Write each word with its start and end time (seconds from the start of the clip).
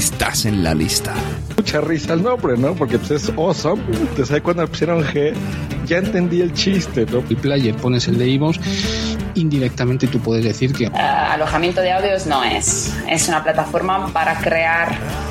estás 0.00 0.46
en 0.46 0.64
la 0.64 0.74
lista. 0.74 1.12
Mucha 1.58 1.82
risa 1.82 2.14
el 2.14 2.22
nombre, 2.22 2.56
¿no? 2.56 2.74
Porque 2.74 2.98
pues, 2.98 3.10
es 3.10 3.28
awesome. 3.36 3.82
Entonces 3.92 4.30
ahí 4.30 4.40
cuando 4.40 4.66
pusieron 4.66 5.04
G, 5.04 5.34
ya 5.84 5.98
entendí 5.98 6.40
el 6.40 6.54
chiste, 6.54 7.04
¿no? 7.04 7.22
el 7.28 7.36
player 7.36 7.74
pones 7.76 8.08
el 8.08 8.16
de 8.16 8.26
iVoox, 8.28 8.56
indirectamente 9.34 10.06
tú 10.06 10.18
puedes 10.18 10.42
decir 10.42 10.72
que 10.72 10.84
Eh, 10.84 10.90
alojamiento 10.98 11.82
de 11.82 11.92
audios 11.92 12.26
no 12.26 12.42
es. 12.42 12.96
Es 13.10 13.28
una 13.28 13.44
plataforma 13.44 14.08
para 14.08 14.40
crear 14.40 14.96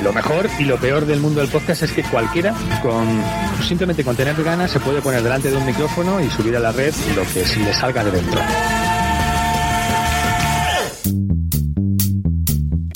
Lo 0.00 0.12
mejor 0.12 0.48
y 0.58 0.64
lo 0.64 0.78
peor 0.78 1.04
del 1.04 1.20
mundo 1.20 1.40
del 1.40 1.50
podcast 1.50 1.82
es 1.82 1.92
que 1.92 2.02
cualquiera, 2.02 2.54
con 2.82 3.06
simplemente 3.62 4.02
con 4.02 4.16
tener 4.16 4.42
ganas, 4.42 4.70
se 4.70 4.80
puede 4.80 5.02
poner 5.02 5.22
delante 5.22 5.50
de 5.50 5.56
un 5.56 5.66
micrófono 5.66 6.18
y 6.18 6.30
subir 6.30 6.56
a 6.56 6.60
la 6.60 6.72
red 6.72 6.94
lo 7.14 7.22
que 7.24 7.44
le 7.62 7.74
salga 7.74 8.02
de 8.02 8.10
dentro. 8.10 8.40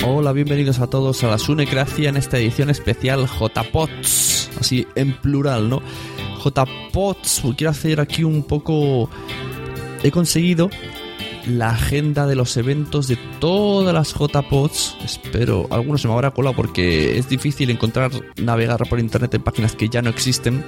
Hola, 0.06 0.32
bienvenidos 0.32 0.80
a 0.80 0.88
todos 0.88 1.22
a 1.22 1.28
la 1.28 1.38
Sunecracia 1.38 2.08
en 2.08 2.16
esta 2.16 2.38
edición 2.38 2.70
especial 2.70 3.28
JPOTS, 3.28 4.50
así 4.58 4.86
en 4.94 5.12
plural, 5.20 5.68
¿no? 5.68 5.82
JPOTS, 6.42 7.42
quiero 7.56 7.70
hacer 7.70 8.00
aquí 8.00 8.24
un 8.24 8.42
poco... 8.42 9.10
He 10.02 10.10
conseguido 10.10 10.70
la 11.46 11.70
agenda 11.70 12.26
de 12.26 12.34
los 12.34 12.56
eventos 12.56 13.08
de 13.08 13.16
todas 13.40 13.94
las 13.94 14.12
JPODs. 14.12 14.96
Espero, 15.04 15.66
algunos 15.70 16.02
se 16.02 16.08
me 16.08 16.14
habrá 16.14 16.32
colado 16.32 16.56
porque 16.56 17.18
es 17.18 17.28
difícil 17.28 17.70
encontrar, 17.70 18.10
navegar 18.36 18.86
por 18.88 18.98
internet 18.98 19.34
en 19.34 19.42
páginas 19.42 19.74
que 19.74 19.88
ya 19.88 20.02
no 20.02 20.10
existen. 20.10 20.64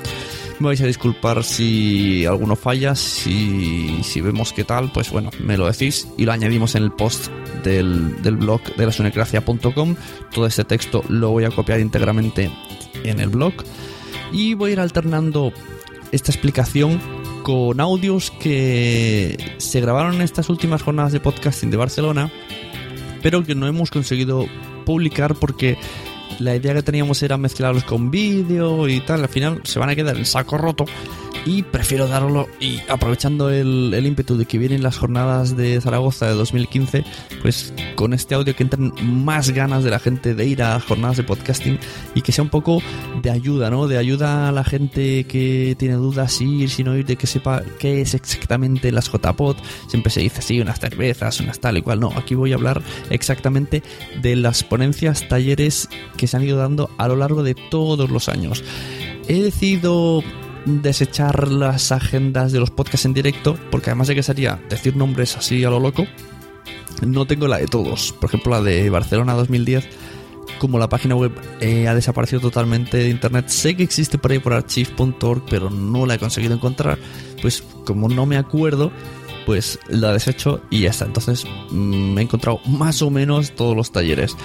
Me 0.61 0.67
vais 0.67 0.81
a 0.81 0.87
disculpar 0.87 1.45
si 1.45 2.27
alguno 2.27 2.57
falla, 2.57 2.95
si, 2.95 4.03
si 4.03 4.21
vemos 4.21 4.53
qué 4.53 4.65
tal, 4.65 4.91
pues 4.93 5.11
bueno, 5.11 5.31
me 5.41 5.57
lo 5.57 5.67
decís 5.67 6.09
y 6.17 6.25
lo 6.25 6.33
añadimos 6.33 6.75
en 6.75 6.85
el 6.85 6.93
post 6.93 7.29
del, 7.65 8.23
del 8.23 8.37
blog 8.37 8.63
de 8.77 8.87
la 8.87 8.93
sunecracia.com. 8.93 9.97
Todo 10.33 10.47
este 10.47 10.65
texto 10.65 11.03
lo 11.09 11.31
voy 11.31 11.45
a 11.45 11.51
copiar 11.51 11.81
íntegramente 11.81 12.51
en 13.05 13.21
el 13.21 13.29
blog 13.29 13.55
y 14.33 14.55
voy 14.55 14.71
a 14.71 14.73
ir 14.75 14.81
alternando 14.81 15.53
esta 16.13 16.33
explicación 16.33 17.01
con 17.49 17.81
audios 17.81 18.31
que 18.31 19.55
se 19.57 19.81
grabaron 19.81 20.17
en 20.17 20.21
estas 20.21 20.51
últimas 20.51 20.83
jornadas 20.83 21.13
de 21.13 21.21
podcasting 21.21 21.71
de 21.71 21.79
Barcelona, 21.79 22.31
pero 23.23 23.43
que 23.43 23.55
no 23.55 23.67
hemos 23.67 23.91
conseguido 23.91 24.45
publicar 24.85 25.35
porque 25.35 25.79
la 26.41 26.55
idea 26.55 26.75
que 26.75 26.83
teníamos 26.83 27.23
era 27.23 27.39
mezclarlos 27.39 27.85
con 27.85 28.11
vídeo 28.11 28.87
y 28.87 29.01
tal. 29.01 29.23
Al 29.23 29.31
final 29.31 29.63
se 29.65 29.79
van 29.79 29.89
a 29.89 29.97
quedar 29.97 30.19
en 30.19 30.27
saco 30.27 30.59
roto 30.59 30.85
y 31.45 31.63
prefiero 31.63 32.09
darlo 32.09 32.49
y 32.61 32.81
aprovechando 32.89 33.51
el, 33.51 33.93
el, 33.95 34.07
ímpetu 34.07 34.37
de 34.37 34.47
que 34.47 34.59
vienen 34.59 34.83
las 34.83 34.99
jornadas 34.99 35.57
de 35.57 35.81
Zaragoza 35.81 36.27
de 36.27 36.35
2015 36.35 37.05
pues 37.43 37.73
con 37.95 38.13
este 38.13 38.35
audio 38.35 38.55
que 38.55 38.63
entren 38.63 38.93
más 39.03 39.51
ganas 39.51 39.85
de 39.85 39.91
la 39.91 39.99
gente 39.99 40.35
de 40.35 40.47
ir 40.47 40.63
a 40.63 40.79
jornadas 40.81 41.17
de 41.17 41.25
podcasting 41.25 41.79
y 42.15 42.23
que 42.23 42.33
sea 42.33 42.45
un 42.45 42.51
poco 42.51 42.83
de 43.23 43.31
ayuda 43.31 43.71
¿no? 43.71 43.89
de 43.89 43.99
ayuda 43.99 44.49
a 44.49 44.53
la 44.53 44.65
gente 44.65 45.25
que 45.25 45.77
tiene 45.79 45.95
dudas 45.95 46.41
ir, 46.41 46.71
si 46.71 46.85
no 46.85 46.97
ir, 46.97 47.07
de 47.07 47.17
que 47.17 47.27
sepa 47.27 47.63
qué 47.79 48.01
es 48.01 48.15
exactamente 48.15 48.93
las 48.93 49.11
JPod 49.11 49.57
siempre 49.87 50.11
se 50.11 50.21
dice 50.21 50.43
sí, 50.43 50.61
unas 50.61 50.81
cervezas, 50.81 51.41
unas 51.41 51.61
tal 51.61 51.79
y 51.79 51.83
cual. 51.83 52.01
No, 52.01 52.13
aquí 52.17 52.35
voy 52.35 52.53
a 52.53 52.57
hablar 52.57 52.83
exactamente 53.11 53.83
de 54.21 54.37
las 54.37 54.65
ponencias, 54.65 55.27
talleres 55.29 55.89
que 56.17 56.27
se 56.27 56.37
han 56.37 56.45
ido 56.45 56.59
dando 56.59 56.91
a 56.99 57.09
lo 57.09 57.17
largo 57.17 57.43
de 57.43 57.55
todos 57.55 58.11
los 58.11 58.29
años. 58.29 58.65
He 59.29 59.43
decidido 59.43 60.23
desechar 60.83 61.49
las 61.49 61.91
agendas 61.93 62.53
de 62.53 62.61
los 62.61 62.71
podcasts 62.71 63.05
en 63.07 63.15
directo, 63.15 63.57
porque 63.71 63.91
además 63.91 64.09
de 64.09 64.15
que 64.15 64.23
sería 64.23 64.61
decir 64.69 64.97
nombres 64.97 65.37
así 65.37 65.65
a 65.65 65.71
lo 65.71 65.81
loco, 65.81 66.05
no 67.07 67.27
tengo 67.27 67.49
la 67.49 67.59
de 67.59 67.67
todos. 67.67 68.13
Por 68.13 68.29
ejemplo, 68.29 68.53
la 68.53 68.63
de 68.63 68.89
Barcelona 68.91 69.35
2010, 69.35 69.87
como 70.59 70.79
la 70.79 70.89
página 70.89 71.15
web 71.15 71.33
eh, 71.61 71.87
ha 71.89 71.95
desaparecido 71.95 72.41
totalmente 72.41 72.97
de 72.99 73.09
internet, 73.11 73.49
sé 73.49 73.77
que 73.77 73.83
existe 73.85 74.19
por 74.19 74.33
ahí 74.33 74.39
por 74.41 74.53
archive.org, 74.53 75.45
pero 75.49 75.71
no 75.71 76.07
la 76.07 76.15
he 76.15 76.19
conseguido 76.19 76.55
encontrar. 76.55 76.99
pues 77.43 77.63
como 77.85 78.09
no 78.09 78.27
me 78.27 78.37
acuerdo, 78.37 78.91
pues 79.47 79.79
la 79.89 80.13
desecho 80.13 80.61
y 80.71 80.81
ya 80.83 80.91
está. 80.91 81.05
Entonces 81.07 81.45
mm, 81.71 82.13
me 82.15 82.21
he 82.21 82.25
encontrado 82.25 82.61
más 82.67 83.01
o 83.03 83.11
menos 83.11 83.53
todos 83.53 83.77
los 83.77 83.93
talleres. 83.93 84.37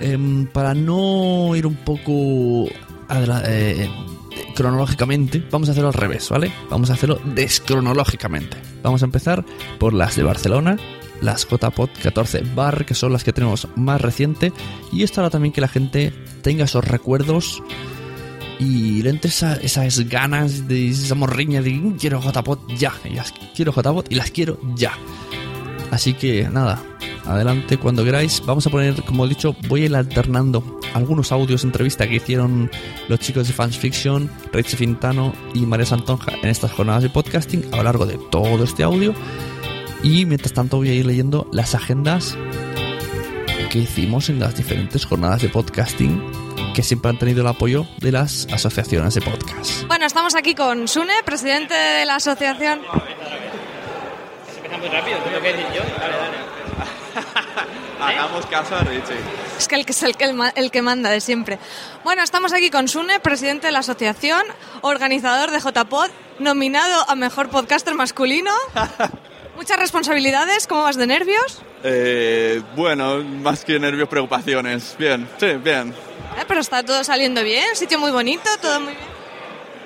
Em, 0.00 0.46
para 0.46 0.74
no 0.74 1.54
ir 1.56 1.66
un 1.66 1.76
poco 1.76 2.68
adela- 3.08 3.42
eh, 3.46 3.88
cronológicamente, 4.54 5.42
vamos 5.50 5.68
a 5.68 5.72
hacerlo 5.72 5.88
al 5.88 5.94
revés, 5.94 6.28
¿vale? 6.30 6.52
Vamos 6.70 6.90
a 6.90 6.94
hacerlo 6.94 7.20
descronológicamente. 7.24 8.56
Vamos 8.82 9.02
a 9.02 9.06
empezar 9.06 9.44
por 9.78 9.92
las 9.94 10.16
de 10.16 10.22
Barcelona, 10.22 10.76
las 11.20 11.46
JPod 11.48 11.90
14 12.02 12.42
Bar, 12.54 12.84
que 12.84 12.94
son 12.94 13.12
las 13.12 13.24
que 13.24 13.32
tenemos 13.32 13.68
más 13.76 14.00
reciente, 14.00 14.52
y 14.92 15.02
esto 15.02 15.20
hará 15.20 15.30
también 15.30 15.52
que 15.52 15.60
la 15.60 15.68
gente 15.68 16.12
tenga 16.42 16.64
esos 16.64 16.84
recuerdos 16.84 17.62
y 18.58 19.02
le 19.02 19.10
entre 19.10 19.30
esa- 19.30 19.56
esas 19.56 20.08
ganas 20.08 20.68
de 20.68 20.88
esa 20.88 21.14
morriña 21.14 21.60
de 21.62 21.70
"Mm, 21.72 21.96
quiero 21.96 22.20
JPod 22.20 22.58
ya, 22.76 22.92
las 23.12 23.32
quiero 23.54 23.72
JPod 23.72 24.06
y 24.10 24.14
las 24.14 24.30
quiero 24.30 24.58
ya. 24.76 24.92
Así 25.90 26.14
que 26.14 26.48
nada, 26.48 26.82
adelante 27.26 27.78
cuando 27.78 28.04
queráis. 28.04 28.42
Vamos 28.44 28.66
a 28.66 28.70
poner, 28.70 29.02
como 29.02 29.24
he 29.24 29.28
dicho, 29.28 29.54
voy 29.68 29.82
a 29.82 29.84
ir 29.86 29.96
alternando 29.96 30.80
algunos 30.94 31.32
audios 31.32 31.62
de 31.62 31.68
entrevista 31.68 32.08
que 32.08 32.16
hicieron 32.16 32.70
los 33.08 33.20
chicos 33.20 33.46
de 33.46 33.52
Fans 33.52 33.78
Fiction, 33.78 34.30
Fintano 34.64 35.34
y 35.54 35.60
María 35.66 35.86
Santonja 35.86 36.32
en 36.42 36.48
estas 36.48 36.72
jornadas 36.72 37.02
de 37.02 37.10
podcasting 37.10 37.64
a 37.72 37.78
lo 37.78 37.82
largo 37.84 38.06
de 38.06 38.18
todo 38.30 38.64
este 38.64 38.82
audio. 38.82 39.14
Y 40.02 40.26
mientras 40.26 40.52
tanto 40.52 40.76
voy 40.78 40.90
a 40.90 40.94
ir 40.94 41.06
leyendo 41.06 41.48
las 41.52 41.74
agendas 41.74 42.36
que 43.70 43.78
hicimos 43.78 44.28
en 44.28 44.38
las 44.38 44.54
diferentes 44.54 45.04
jornadas 45.04 45.42
de 45.42 45.48
podcasting 45.48 46.22
que 46.74 46.82
siempre 46.82 47.10
han 47.10 47.18
tenido 47.18 47.40
el 47.40 47.46
apoyo 47.46 47.86
de 47.98 48.12
las 48.12 48.46
asociaciones 48.52 49.14
de 49.14 49.22
podcast. 49.22 49.86
Bueno, 49.86 50.06
estamos 50.06 50.34
aquí 50.34 50.54
con 50.54 50.86
Sune, 50.88 51.14
presidente 51.24 51.74
de 51.74 52.04
la 52.04 52.16
asociación. 52.16 52.80
Empezamos 54.74 54.90
rápido, 54.90 55.18
tengo 55.18 55.40
que 55.40 55.52
decir 55.52 55.66
yo. 55.72 55.82
Dale, 55.98 56.16
dale. 56.16 56.36
Hagamos 58.00 58.46
caso 58.46 58.74
a 58.74 58.80
Richie. 58.80 59.14
Es 59.56 59.68
que 59.68 59.76
el 59.76 59.86
que 59.86 59.92
es 59.92 60.02
el 60.02 60.16
que, 60.16 60.24
el 60.24 60.36
el 60.56 60.70
que 60.70 60.82
manda 60.82 61.10
de 61.10 61.20
siempre. 61.20 61.58
Bueno, 62.02 62.22
estamos 62.22 62.52
aquí 62.52 62.70
con 62.70 62.88
Sune, 62.88 63.20
presidente 63.20 63.68
de 63.68 63.72
la 63.72 63.78
asociación, 63.80 64.42
organizador 64.82 65.52
de 65.52 65.60
JPod, 65.60 66.10
nominado 66.40 67.08
a 67.08 67.14
mejor 67.14 67.50
podcaster 67.50 67.94
masculino. 67.94 68.50
Muchas 69.56 69.78
responsabilidades, 69.78 70.66
¿cómo 70.66 70.82
vas 70.82 70.96
de 70.96 71.06
nervios? 71.06 71.62
Eh, 71.84 72.60
bueno, 72.74 73.22
más 73.22 73.64
que 73.64 73.78
nervios, 73.78 74.08
preocupaciones. 74.08 74.96
Bien, 74.98 75.28
sí, 75.38 75.52
bien. 75.52 75.94
Eh, 76.36 76.44
pero 76.48 76.60
está 76.60 76.82
todo 76.82 77.04
saliendo 77.04 77.44
bien, 77.44 77.76
sitio 77.76 78.00
muy 78.00 78.10
bonito, 78.10 78.50
todo 78.60 78.80
muy 78.80 78.94
bien. 78.94 79.13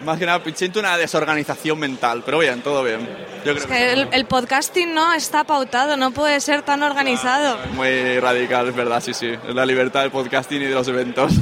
Más 0.05 0.19
que 0.19 0.27
nada, 0.27 0.41
siento 0.55 0.79
una 0.81 0.97
desorganización 0.97 1.79
mental, 1.79 2.23
pero 2.25 2.39
bien, 2.39 2.61
todo 2.63 2.85
bien. 2.85 3.01
Yo 3.45 3.53
creo 3.53 3.57
Es 3.57 3.67
que 3.67 3.93
el, 3.93 4.09
el 4.13 4.25
podcasting 4.27 4.95
no 4.95 5.13
está 5.13 5.45
pautado, 5.45 5.97
no 5.97 6.13
puede 6.13 6.41
ser 6.41 6.63
tan 6.63 6.83
organizado. 6.83 7.61
que 7.61 7.69
es 7.69 7.75
muy 7.75 8.21
radical, 8.21 8.69
es 8.69 8.75
verdad, 8.77 9.03
sí, 9.03 9.13
sí. 9.13 9.27
Es 9.49 9.55
la 9.55 9.67
libertad 9.67 10.03
del 10.03 10.11
podcasting 10.11 10.63
y 10.63 10.67
de 10.67 10.75
los 10.75 10.87
eventos. 10.89 11.33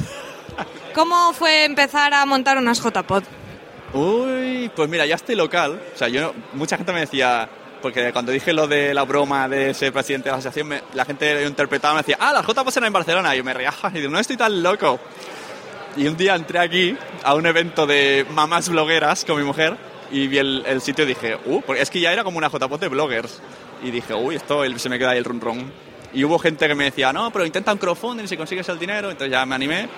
¿Cómo 0.94 1.32
fue 1.34 1.64
empezar 1.64 2.14
a 2.14 2.24
montar 2.24 2.56
unas 2.56 2.80
JPod? 2.82 3.22
Uy, 3.92 4.70
pues 4.74 4.88
mira, 4.88 5.04
ya 5.06 5.14
estoy 5.16 5.34
local. 5.34 5.80
O 5.94 5.98
sea, 5.98 6.08
yo 6.08 6.20
no- 6.22 6.34
mucha 6.54 6.76
gente 6.76 6.92
me 6.92 7.00
decía, 7.00 7.48
porque 7.82 8.12
cuando 8.12 8.32
dije 8.32 8.52
lo 8.52 8.66
de 8.66 8.94
la 8.94 9.02
broma 9.04 9.48
de 9.48 9.74
ser 9.74 9.92
presidente 9.92 10.28
de 10.28 10.32
la 10.32 10.38
asociación, 10.38 10.68
me- 10.68 10.82
la 10.94 11.04
gente 11.04 11.42
lo 11.42 11.46
interpretaba 11.48 11.94
me 11.94 12.00
decía, 12.00 12.16
ah, 12.18 12.32
las 12.32 12.44
J 12.46 12.62
eran 12.70 12.84
en 12.86 12.92
Barcelona. 12.92 13.34
Y 13.34 13.38
yo 13.38 13.44
me 13.44 13.52
reía 13.54 13.72
y 13.94 13.98
digo, 13.98 14.10
no 14.10 14.18
estoy 14.18 14.36
tan 14.36 14.62
loco. 14.62 14.98
Y 15.96 16.06
un 16.08 16.16
día 16.16 16.34
entré 16.34 16.58
aquí 16.58 16.96
a 17.24 17.34
un 17.34 17.46
evento 17.46 17.86
de 17.86 18.26
mamás 18.30 18.68
blogueras 18.68 19.24
con 19.24 19.38
mi 19.38 19.44
mujer 19.44 19.76
y 20.10 20.26
vi 20.28 20.38
el, 20.38 20.62
el 20.66 20.80
sitio 20.82 21.04
y 21.04 21.08
dije, 21.08 21.38
uh, 21.46 21.62
porque 21.62 21.80
es 21.82 21.90
que 21.90 22.00
ya 22.00 22.12
era 22.12 22.22
como 22.22 22.38
una 22.38 22.48
JPOT 22.50 22.80
de 22.80 22.88
bloggers. 22.88 23.40
Y 23.82 23.90
dije, 23.90 24.14
uy, 24.14 24.36
esto 24.36 24.62
se 24.78 24.88
me 24.88 24.98
queda 24.98 25.10
ahí 25.10 25.18
el 25.18 25.24
run 25.24 25.40
run. 25.40 25.72
Y 26.12 26.24
hubo 26.24 26.38
gente 26.38 26.66
que 26.68 26.74
me 26.74 26.84
decía, 26.84 27.12
no, 27.12 27.30
pero 27.30 27.44
intenta 27.46 27.72
un 27.72 27.78
crowdfunding 27.78 28.26
si 28.28 28.36
consigues 28.36 28.68
el 28.68 28.78
dinero. 28.78 29.10
Entonces 29.10 29.30
ya 29.32 29.44
me 29.46 29.54
animé. 29.54 29.88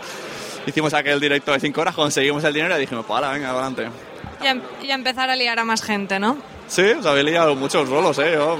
Hicimos 0.67 0.93
aquel 0.95 1.19
directo 1.21 1.53
de 1.53 1.61
5 1.61 1.81
horas, 1.81 1.95
conseguimos 1.95 2.43
el 2.45 2.53
dinero 2.53 2.77
y 2.77 2.81
dijimos, 2.81 3.05
pues 3.07 3.17
ahora, 3.17 3.33
venga, 3.33 3.51
adelante. 3.51 3.89
Y 4.43 4.47
a, 4.47 4.61
y 4.83 4.91
a 4.91 4.95
empezar 4.95 5.31
a 5.31 5.37
liar 5.37 5.59
a 5.59 5.65
más 5.65 5.83
gente, 5.83 6.19
¿no? 6.19 6.37
Sí, 6.69 6.83
os 6.83 7.07
habéis 7.07 7.25
liado 7.27 7.55
muchos 7.57 7.89
rolos, 7.89 8.19
¿eh? 8.19 8.33
Yo- 8.35 8.59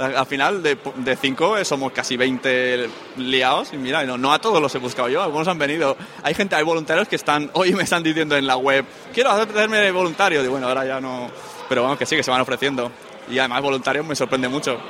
al 0.00 0.16
al 0.16 0.26
final, 0.26 0.62
de, 0.62 0.78
de 0.96 1.16
cinco 1.16 1.56
eh, 1.56 1.64
somos 1.64 1.92
casi 1.92 2.16
20 2.16 2.88
liados 3.18 3.72
y 3.72 3.76
mira, 3.76 4.04
no, 4.04 4.16
no 4.16 4.32
a 4.32 4.38
todos 4.38 4.60
los 4.60 4.74
he 4.74 4.78
buscado 4.78 5.08
yo, 5.08 5.22
algunos 5.22 5.46
han 5.48 5.58
venido. 5.58 5.96
Hay 6.22 6.34
gente, 6.34 6.56
hay 6.56 6.64
voluntarios 6.64 7.08
que 7.08 7.16
están, 7.16 7.50
hoy 7.54 7.72
me 7.72 7.82
están 7.82 8.02
diciendo 8.02 8.36
en 8.36 8.46
la 8.46 8.56
web, 8.56 8.84
quiero 9.12 9.30
hacerme 9.30 9.90
voluntario. 9.90 10.40
Digo, 10.40 10.52
bueno, 10.52 10.68
ahora 10.68 10.84
ya 10.84 11.00
no... 11.00 11.30
Pero 11.68 11.82
vamos, 11.82 11.98
que 11.98 12.06
sí, 12.06 12.16
que 12.16 12.22
se 12.22 12.30
van 12.30 12.40
ofreciendo. 12.40 12.90
Y 13.28 13.38
además 13.38 13.62
voluntarios 13.62 14.04
me 14.04 14.16
sorprende 14.16 14.48
mucho. 14.48 14.80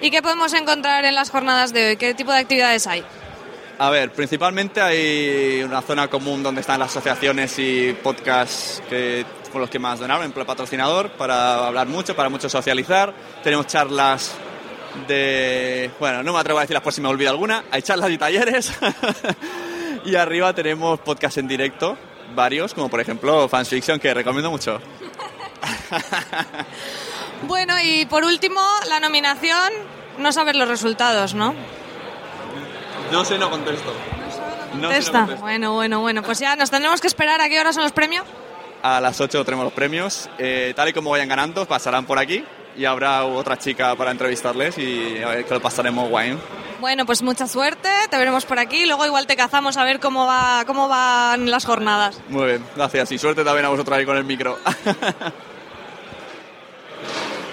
¿Y 0.00 0.10
qué 0.10 0.22
podemos 0.22 0.52
encontrar 0.54 1.04
en 1.04 1.14
las 1.14 1.30
jornadas 1.30 1.72
de 1.72 1.90
hoy? 1.90 1.96
¿Qué 1.96 2.14
tipo 2.14 2.32
de 2.32 2.38
actividades 2.38 2.86
hay? 2.86 3.04
A 3.78 3.90
ver, 3.90 4.12
principalmente 4.12 4.80
hay 4.80 5.62
una 5.62 5.82
zona 5.82 6.08
común 6.08 6.42
donde 6.42 6.60
están 6.60 6.78
las 6.78 6.90
asociaciones 6.90 7.58
y 7.58 7.92
podcasts 8.02 8.82
que, 8.88 9.24
con 9.50 9.60
los 9.60 9.68
que 9.68 9.78
más 9.78 9.98
donaron, 9.98 10.24
en 10.24 10.32
plan 10.32 10.46
patrocinador, 10.46 11.10
para 11.10 11.66
hablar 11.66 11.88
mucho, 11.88 12.14
para 12.14 12.28
mucho 12.28 12.48
socializar. 12.48 13.12
Tenemos 13.42 13.66
charlas 13.66 14.36
de... 15.08 15.90
Bueno, 15.98 16.22
no 16.22 16.32
me 16.32 16.38
atrevo 16.38 16.58
a 16.58 16.62
decirlas 16.62 16.82
por 16.82 16.92
si 16.92 17.00
me 17.00 17.08
olvido 17.08 17.30
alguna. 17.30 17.64
Hay 17.70 17.82
charlas 17.82 18.10
y 18.10 18.18
talleres. 18.18 18.72
y 20.04 20.14
arriba 20.14 20.52
tenemos 20.54 21.00
podcasts 21.00 21.38
en 21.38 21.48
directo, 21.48 21.96
varios, 22.34 22.74
como 22.74 22.88
por 22.88 23.00
ejemplo 23.00 23.48
Fans 23.48 23.68
Fiction, 23.68 23.98
que 23.98 24.12
recomiendo 24.14 24.50
mucho. 24.50 24.80
Bueno, 27.44 27.74
y 27.82 28.06
por 28.06 28.24
último, 28.24 28.60
la 28.88 29.00
nominación, 29.00 29.72
no 30.18 30.30
saber 30.30 30.54
los 30.54 30.68
resultados, 30.68 31.34
¿no? 31.34 31.54
No 33.10 33.24
sé, 33.24 33.36
no 33.36 33.50
contesto. 33.50 33.92
No 34.74 34.92
sé, 34.92 35.10
no 35.12 35.12
contesto. 35.26 35.36
Bueno, 35.40 35.72
bueno, 35.72 36.00
bueno, 36.00 36.22
pues 36.22 36.38
ya 36.38 36.54
nos 36.54 36.70
tendremos 36.70 37.00
que 37.00 37.08
esperar 37.08 37.40
a 37.40 37.48
qué 37.48 37.58
hora 37.58 37.72
son 37.72 37.82
los 37.82 37.90
premios. 37.90 38.24
A 38.84 39.00
las 39.00 39.20
8 39.20 39.44
tenemos 39.44 39.64
los 39.64 39.72
premios. 39.72 40.30
Eh, 40.38 40.72
tal 40.76 40.88
y 40.88 40.92
como 40.92 41.10
vayan 41.10 41.28
ganando, 41.28 41.66
pasarán 41.66 42.06
por 42.06 42.20
aquí 42.20 42.44
y 42.76 42.84
habrá 42.84 43.24
otra 43.24 43.58
chica 43.58 43.94
para 43.96 44.10
entrevistarles 44.10 44.78
y 44.78 45.22
a 45.22 45.28
ver 45.28 45.44
que 45.44 45.54
lo 45.54 45.60
pasaremos 45.60 46.08
guay. 46.08 46.38
Bueno, 46.80 47.06
pues 47.06 47.22
mucha 47.22 47.46
suerte, 47.46 47.88
te 48.10 48.18
veremos 48.18 48.44
por 48.44 48.58
aquí, 48.58 48.86
luego 48.86 49.06
igual 49.06 49.26
te 49.26 49.36
cazamos 49.36 49.76
a 49.76 49.84
ver 49.84 50.00
cómo 50.00 50.26
va 50.26 50.64
cómo 50.66 50.88
van 50.88 51.50
las 51.50 51.64
jornadas. 51.64 52.20
Muy 52.28 52.46
bien, 52.46 52.64
gracias 52.74 53.12
y 53.12 53.18
suerte 53.18 53.44
también 53.44 53.66
a 53.66 53.68
vosotros 53.68 53.96
ahí 53.96 54.04
con 54.04 54.16
el 54.16 54.24
micro. 54.24 54.58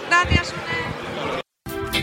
Gracias. 0.09 0.53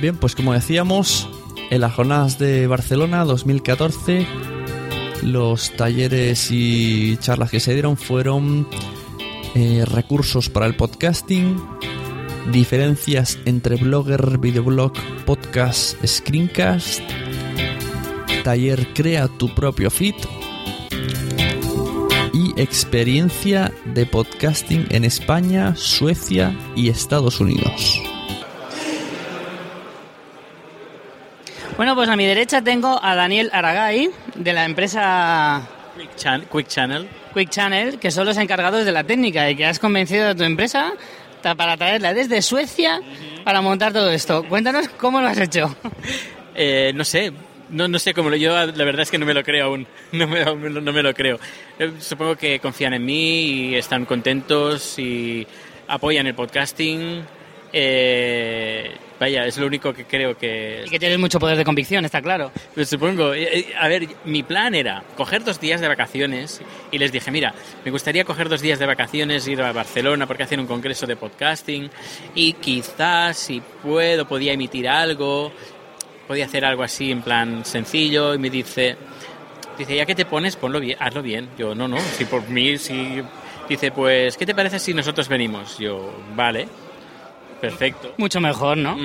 Bien, 0.00 0.16
pues 0.16 0.36
como 0.36 0.52
decíamos, 0.52 1.28
en 1.70 1.80
las 1.80 1.92
jornadas 1.94 2.38
de 2.38 2.66
Barcelona 2.66 3.24
2014, 3.24 4.26
los 5.22 5.74
talleres 5.76 6.50
y 6.50 7.16
charlas 7.16 7.50
que 7.50 7.60
se 7.60 7.72
dieron 7.72 7.96
fueron 7.96 8.68
eh, 9.54 9.84
recursos 9.86 10.48
para 10.48 10.66
el 10.66 10.76
podcasting, 10.76 11.60
diferencias 12.52 13.38
entre 13.44 13.76
blogger, 13.76 14.38
videoblog, 14.38 14.92
podcast, 15.24 16.02
screencast, 16.04 17.00
taller 18.44 18.86
Crea 18.94 19.28
tu 19.28 19.54
propio 19.54 19.90
feed 19.90 20.14
y 22.32 22.60
experiencia 22.60 23.72
de 23.86 24.06
podcasting 24.06 24.86
en 24.90 25.04
España, 25.04 25.74
Suecia 25.76 26.54
y 26.74 26.88
Estados 26.88 27.40
Unidos. 27.40 28.00
Bueno, 31.76 31.94
pues 31.94 32.08
a 32.08 32.16
mi 32.16 32.24
derecha 32.24 32.62
tengo 32.62 32.98
a 33.02 33.14
Daniel 33.14 33.50
Aragay 33.52 34.08
de 34.34 34.52
la 34.54 34.64
empresa 34.64 35.68
Quick, 35.98 36.16
Chan- 36.16 36.44
Quick 36.50 36.68
Channel. 36.68 37.08
Quick 37.34 37.50
Channel, 37.50 37.98
que 37.98 38.10
son 38.10 38.24
los 38.24 38.38
encargados 38.38 38.86
de 38.86 38.92
la 38.92 39.04
técnica 39.04 39.50
y 39.50 39.56
que 39.56 39.66
has 39.66 39.78
convencido 39.78 40.28
a 40.28 40.34
tu 40.34 40.42
empresa 40.44 40.92
para 41.54 41.76
traerla 41.76 42.12
desde 42.14 42.42
Suecia 42.42 43.00
para 43.44 43.60
montar 43.60 43.92
todo 43.92 44.10
esto. 44.10 44.44
Cuéntanos 44.48 44.88
cómo 44.88 45.20
lo 45.20 45.28
has 45.28 45.38
hecho. 45.38 45.74
Eh, 46.54 46.92
no 46.94 47.04
sé, 47.04 47.32
no, 47.68 47.86
no 47.86 47.98
sé 47.98 48.14
cómo 48.14 48.30
lo 48.30 48.36
yo 48.36 48.52
la 48.52 48.84
verdad 48.84 49.02
es 49.02 49.10
que 49.10 49.18
no 49.18 49.26
me 49.26 49.34
lo 49.34 49.42
creo 49.42 49.66
aún, 49.66 49.86
no 50.12 50.26
me, 50.26 50.44
no 50.44 50.92
me 50.92 51.02
lo 51.02 51.12
creo. 51.14 51.38
Eh, 51.78 51.92
Supongo 52.00 52.36
que 52.36 52.58
confían 52.60 52.94
en 52.94 53.04
mí 53.04 53.42
y 53.42 53.74
están 53.74 54.06
contentos 54.06 54.98
y 54.98 55.46
apoyan 55.86 56.26
el 56.26 56.34
podcasting. 56.34 57.24
Eh, 57.78 58.90
vaya, 59.20 59.44
es 59.44 59.58
lo 59.58 59.66
único 59.66 59.92
que 59.92 60.06
creo 60.06 60.34
que... 60.38 60.84
Y 60.86 60.88
que 60.88 60.98
tienes 60.98 61.18
mucho 61.18 61.38
poder 61.38 61.58
de 61.58 61.64
convicción, 61.64 62.06
está 62.06 62.22
claro. 62.22 62.50
Pues 62.74 62.88
supongo. 62.88 63.34
Eh, 63.34 63.50
eh, 63.52 63.74
A 63.78 63.86
ver, 63.86 64.08
mi 64.24 64.42
plan 64.42 64.74
era 64.74 65.02
coger 65.14 65.44
dos 65.44 65.60
días 65.60 65.82
de 65.82 65.88
vacaciones 65.88 66.62
y 66.90 66.96
les 66.96 67.12
dije, 67.12 67.30
mira, 67.30 67.52
me 67.84 67.90
gustaría 67.90 68.24
coger 68.24 68.48
dos 68.48 68.62
días 68.62 68.78
de 68.78 68.86
vacaciones, 68.86 69.46
ir 69.46 69.60
a 69.60 69.72
Barcelona 69.72 70.26
porque 70.26 70.44
hacen 70.44 70.58
un 70.58 70.66
congreso 70.66 71.06
de 71.06 71.16
podcasting 71.16 71.90
y 72.34 72.54
quizás, 72.54 73.36
si 73.36 73.60
puedo, 73.82 74.26
podía 74.26 74.54
emitir 74.54 74.88
algo, 74.88 75.52
podía 76.26 76.46
hacer 76.46 76.64
algo 76.64 76.82
así 76.82 77.12
en 77.12 77.20
plan 77.20 77.62
sencillo 77.66 78.32
y 78.32 78.38
me 78.38 78.48
dice, 78.48 78.96
dice, 79.76 79.96
ya 79.96 80.06
que 80.06 80.14
te 80.14 80.24
pones, 80.24 80.56
ponlo 80.56 80.80
bien, 80.80 80.96
hazlo 80.98 81.20
bien. 81.20 81.50
Yo, 81.58 81.74
no, 81.74 81.88
no, 81.88 82.00
si 82.00 82.24
por 82.24 82.48
mí, 82.48 82.78
si 82.78 83.22
Dice, 83.68 83.90
pues, 83.90 84.36
¿qué 84.36 84.46
te 84.46 84.54
parece 84.54 84.78
si 84.78 84.94
nosotros 84.94 85.28
venimos? 85.28 85.76
Yo, 85.78 86.12
vale, 86.36 86.68
perfecto. 87.60 88.14
Mucho 88.16 88.40
mejor, 88.40 88.76
¿no? 88.76 88.96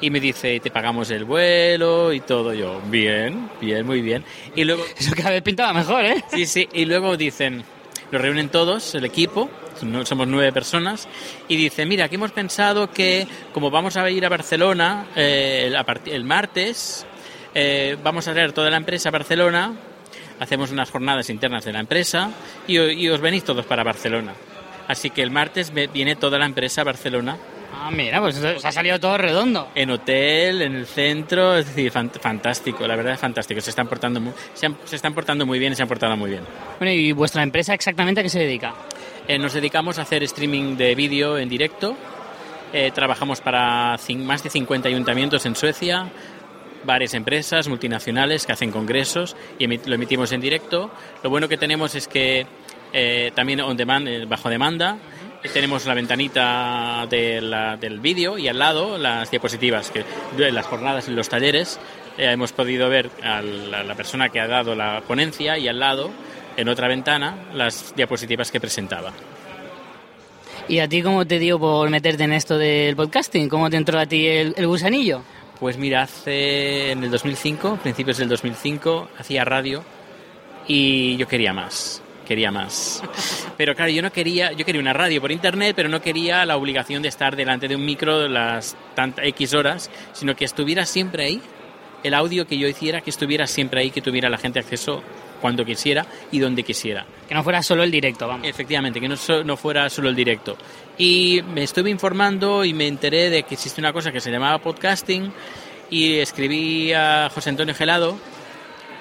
Y 0.00 0.10
me 0.10 0.20
dice, 0.20 0.60
te 0.60 0.70
pagamos 0.70 1.10
el 1.10 1.24
vuelo 1.24 2.12
y 2.12 2.20
todo. 2.20 2.54
Yo, 2.54 2.80
bien, 2.86 3.50
bien, 3.60 3.84
muy 3.84 4.00
bien. 4.00 4.24
Y 4.54 4.64
luego... 4.64 4.84
Eso 4.98 5.12
cada 5.16 5.30
vez 5.30 5.42
pintaba 5.42 5.72
mejor, 5.72 6.04
¿eh? 6.04 6.24
Sí, 6.32 6.46
sí. 6.46 6.68
Y 6.72 6.84
luego 6.84 7.16
dicen, 7.16 7.64
nos 8.10 8.22
reúnen 8.22 8.48
todos, 8.48 8.94
el 8.94 9.04
equipo, 9.04 9.50
no- 9.82 10.06
somos 10.06 10.26
nueve 10.28 10.52
personas, 10.52 11.08
y 11.48 11.56
dicen, 11.56 11.88
mira, 11.88 12.04
aquí 12.06 12.14
hemos 12.14 12.32
pensado 12.32 12.90
que 12.90 13.26
como 13.52 13.70
vamos 13.70 13.96
a 13.96 14.08
ir 14.10 14.24
a 14.24 14.28
Barcelona 14.28 15.06
eh, 15.16 15.72
el, 16.06 16.24
martes, 16.24 17.06
eh, 17.54 17.96
vamos 18.02 18.28
a 18.28 18.32
traer 18.32 18.52
toda 18.52 18.70
la 18.70 18.76
empresa 18.76 19.08
a 19.08 19.12
Barcelona, 19.12 19.74
hacemos 20.40 20.70
unas 20.70 20.90
jornadas 20.90 21.28
internas 21.28 21.64
de 21.64 21.72
la 21.72 21.80
empresa 21.80 22.30
y, 22.66 23.08
os 23.08 23.20
venís 23.20 23.44
todos 23.44 23.66
para 23.66 23.82
Barcelona. 23.82 24.32
Así 24.86 25.10
que 25.10 25.22
el 25.22 25.30
martes 25.30 25.72
viene 25.92 26.16
toda 26.16 26.38
la 26.38 26.46
empresa 26.46 26.80
a 26.80 26.84
Barcelona. 26.84 27.36
Ah, 27.74 27.90
mira, 27.90 28.20
pues 28.20 28.36
os 28.42 28.64
ha 28.64 28.72
salido 28.72 28.98
todo 28.98 29.16
redondo. 29.18 29.68
En 29.74 29.90
hotel, 29.90 30.62
en 30.62 30.74
el 30.74 30.86
centro, 30.86 31.56
es 31.56 31.66
decir, 31.66 31.90
fan- 31.90 32.10
fantástico, 32.10 32.86
la 32.86 32.96
verdad 32.96 33.14
es 33.14 33.20
fantástico. 33.20 33.60
Se 33.60 33.70
están 33.70 33.86
portando 33.86 34.20
muy, 34.20 34.32
se, 34.54 34.66
han- 34.66 34.76
se 34.84 34.96
están 34.96 35.14
portando 35.14 35.46
muy 35.46 35.58
bien 35.58 35.72
y 35.72 35.76
se 35.76 35.82
han 35.82 35.88
portado 35.88 36.16
muy 36.16 36.30
bien. 36.30 36.42
Bueno, 36.78 36.92
¿y 36.92 37.12
vuestra 37.12 37.42
empresa 37.42 37.74
exactamente 37.74 38.20
a 38.20 38.22
qué 38.24 38.28
se 38.30 38.40
dedica? 38.40 38.74
Eh, 39.28 39.38
nos 39.38 39.52
dedicamos 39.52 39.98
a 39.98 40.02
hacer 40.02 40.22
streaming 40.24 40.76
de 40.76 40.94
vídeo 40.94 41.38
en 41.38 41.48
directo. 41.48 41.94
Eh, 42.72 42.90
trabajamos 42.94 43.40
para 43.40 43.96
más 44.16 44.42
de 44.42 44.50
50 44.50 44.88
ayuntamientos 44.88 45.44
en 45.46 45.54
Suecia, 45.54 46.06
varias 46.84 47.14
empresas 47.14 47.68
multinacionales 47.68 48.46
que 48.46 48.52
hacen 48.52 48.70
congresos 48.70 49.36
y 49.58 49.66
emi- 49.66 49.84
lo 49.86 49.94
emitimos 49.94 50.32
en 50.32 50.40
directo. 50.40 50.90
Lo 51.22 51.30
bueno 51.30 51.48
que 51.48 51.56
tenemos 51.58 51.94
es 51.94 52.08
que 52.08 52.46
eh, 52.92 53.30
también 53.34 53.60
on 53.60 53.76
demand, 53.76 54.08
eh, 54.08 54.24
bajo 54.26 54.48
demanda, 54.48 54.96
tenemos 55.52 55.86
la 55.86 55.94
ventanita 55.94 57.06
de 57.08 57.40
la- 57.40 57.76
del 57.76 58.00
vídeo 58.00 58.38
y 58.38 58.48
al 58.48 58.58
lado 58.58 58.98
las 58.98 59.30
diapositivas, 59.30 59.90
que 59.90 60.04
de 60.36 60.52
las 60.52 60.66
jornadas 60.66 61.08
y 61.08 61.12
los 61.12 61.28
talleres 61.28 61.78
eh, 62.18 62.30
hemos 62.32 62.52
podido 62.52 62.88
ver 62.88 63.10
a 63.22 63.40
la, 63.42 63.84
la 63.84 63.94
persona 63.94 64.28
que 64.28 64.40
ha 64.40 64.46
dado 64.48 64.74
la 64.74 65.00
ponencia 65.06 65.56
y 65.58 65.68
al 65.68 65.78
lado, 65.78 66.10
en 66.56 66.68
otra 66.68 66.88
ventana, 66.88 67.36
las 67.54 67.94
diapositivas 67.94 68.50
que 68.50 68.60
presentaba. 68.60 69.12
¿Y 70.66 70.80
a 70.80 70.88
ti 70.88 71.02
cómo 71.02 71.24
te 71.26 71.38
dio 71.38 71.58
por 71.58 71.88
meterte 71.88 72.24
en 72.24 72.32
esto 72.32 72.58
del 72.58 72.94
podcasting? 72.96 73.48
¿Cómo 73.48 73.70
te 73.70 73.76
entró 73.76 73.98
a 73.98 74.06
ti 74.06 74.26
el, 74.26 74.54
el 74.56 74.66
gusanillo? 74.66 75.22
Pues 75.60 75.78
mira, 75.78 76.02
hace 76.02 76.90
en 76.92 77.04
el 77.04 77.10
2005, 77.10 77.78
principios 77.82 78.18
del 78.18 78.28
2005, 78.28 79.08
hacía 79.18 79.44
radio 79.44 79.82
y 80.66 81.16
yo 81.16 81.26
quería 81.26 81.52
más, 81.52 82.02
quería 82.28 82.52
más. 82.52 83.02
Pero 83.56 83.74
claro, 83.74 83.90
yo 83.90 84.02
no 84.02 84.12
quería, 84.12 84.52
yo 84.52 84.64
quería 84.64 84.80
una 84.80 84.92
radio 84.92 85.20
por 85.20 85.32
internet, 85.32 85.72
pero 85.74 85.88
no 85.88 86.00
quería 86.00 86.44
la 86.46 86.56
obligación 86.56 87.02
de 87.02 87.08
estar 87.08 87.34
delante 87.34 87.66
de 87.66 87.74
un 87.74 87.84
micro 87.84 88.28
las 88.28 88.76
tantas 88.94 89.24
X 89.26 89.54
horas, 89.54 89.90
sino 90.12 90.36
que 90.36 90.44
estuviera 90.44 90.86
siempre 90.86 91.24
ahí. 91.24 91.40
El 92.04 92.14
audio 92.14 92.46
que 92.46 92.56
yo 92.56 92.68
hiciera, 92.68 93.00
que 93.00 93.10
estuviera 93.10 93.48
siempre 93.48 93.80
ahí, 93.80 93.90
que 93.90 94.00
tuviera 94.00 94.28
la 94.30 94.38
gente 94.38 94.60
acceso 94.60 95.02
cuando 95.40 95.64
quisiera 95.64 96.06
y 96.30 96.38
donde 96.38 96.62
quisiera. 96.62 97.04
Que 97.28 97.34
no 97.34 97.42
fuera 97.42 97.60
solo 97.62 97.82
el 97.82 97.90
directo, 97.90 98.28
vamos. 98.28 98.46
Efectivamente, 98.46 99.00
que 99.00 99.08
no, 99.08 99.16
so- 99.16 99.42
no 99.42 99.56
fuera 99.56 99.90
solo 99.90 100.08
el 100.08 100.14
directo. 100.14 100.56
Y 100.96 101.42
me 101.52 101.64
estuve 101.64 101.90
informando 101.90 102.64
y 102.64 102.72
me 102.72 102.86
enteré 102.86 103.30
de 103.30 103.42
que 103.42 103.54
existe 103.54 103.80
una 103.80 103.92
cosa 103.92 104.12
que 104.12 104.20
se 104.20 104.30
llamaba 104.30 104.58
podcasting 104.58 105.32
y 105.90 106.18
escribí 106.18 106.92
a 106.92 107.30
José 107.34 107.50
Antonio 107.50 107.74
Gelado 107.74 108.16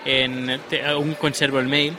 en 0.06 0.60
te- 0.70 0.96
un 0.96 1.14
conservo 1.16 1.60
el 1.60 1.68
mail 1.68 1.94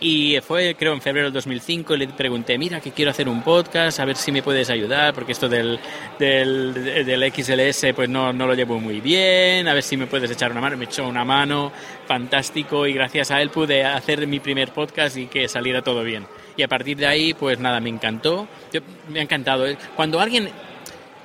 y 0.00 0.40
fue 0.40 0.74
creo 0.74 0.94
en 0.94 1.02
febrero 1.02 1.26
del 1.26 1.34
2005 1.34 1.94
y 1.94 1.98
le 1.98 2.08
pregunté 2.08 2.56
mira 2.56 2.80
que 2.80 2.90
quiero 2.90 3.10
hacer 3.10 3.28
un 3.28 3.42
podcast 3.42 4.00
a 4.00 4.06
ver 4.06 4.16
si 4.16 4.32
me 4.32 4.42
puedes 4.42 4.70
ayudar 4.70 5.12
porque 5.12 5.32
esto 5.32 5.48
del, 5.48 5.78
del, 6.18 7.32
XLS 7.32 7.92
pues 7.94 8.08
no, 8.08 8.32
no 8.32 8.46
lo 8.46 8.54
llevo 8.54 8.80
muy 8.80 9.00
bien 9.00 9.68
a 9.68 9.74
ver 9.74 9.82
si 9.82 9.96
me 9.96 10.06
puedes 10.06 10.30
echar 10.30 10.50
una 10.50 10.60
mano 10.60 10.76
me 10.78 10.86
echó 10.86 11.06
una 11.06 11.24
mano 11.24 11.70
fantástico 12.10 12.88
y 12.88 12.92
gracias 12.92 13.30
a 13.30 13.40
él 13.40 13.50
pude 13.50 13.84
hacer 13.84 14.26
mi 14.26 14.40
primer 14.40 14.72
podcast 14.72 15.16
y 15.16 15.28
que 15.28 15.46
saliera 15.46 15.80
todo 15.80 16.02
bien. 16.02 16.26
Y 16.56 16.62
a 16.64 16.68
partir 16.68 16.96
de 16.96 17.06
ahí 17.06 17.34
pues 17.34 17.60
nada 17.60 17.78
me 17.78 17.88
encantó. 17.88 18.48
Me 19.08 19.20
ha 19.20 19.22
encantado 19.22 19.64
¿eh? 19.64 19.78
cuando 19.94 20.18
alguien 20.18 20.50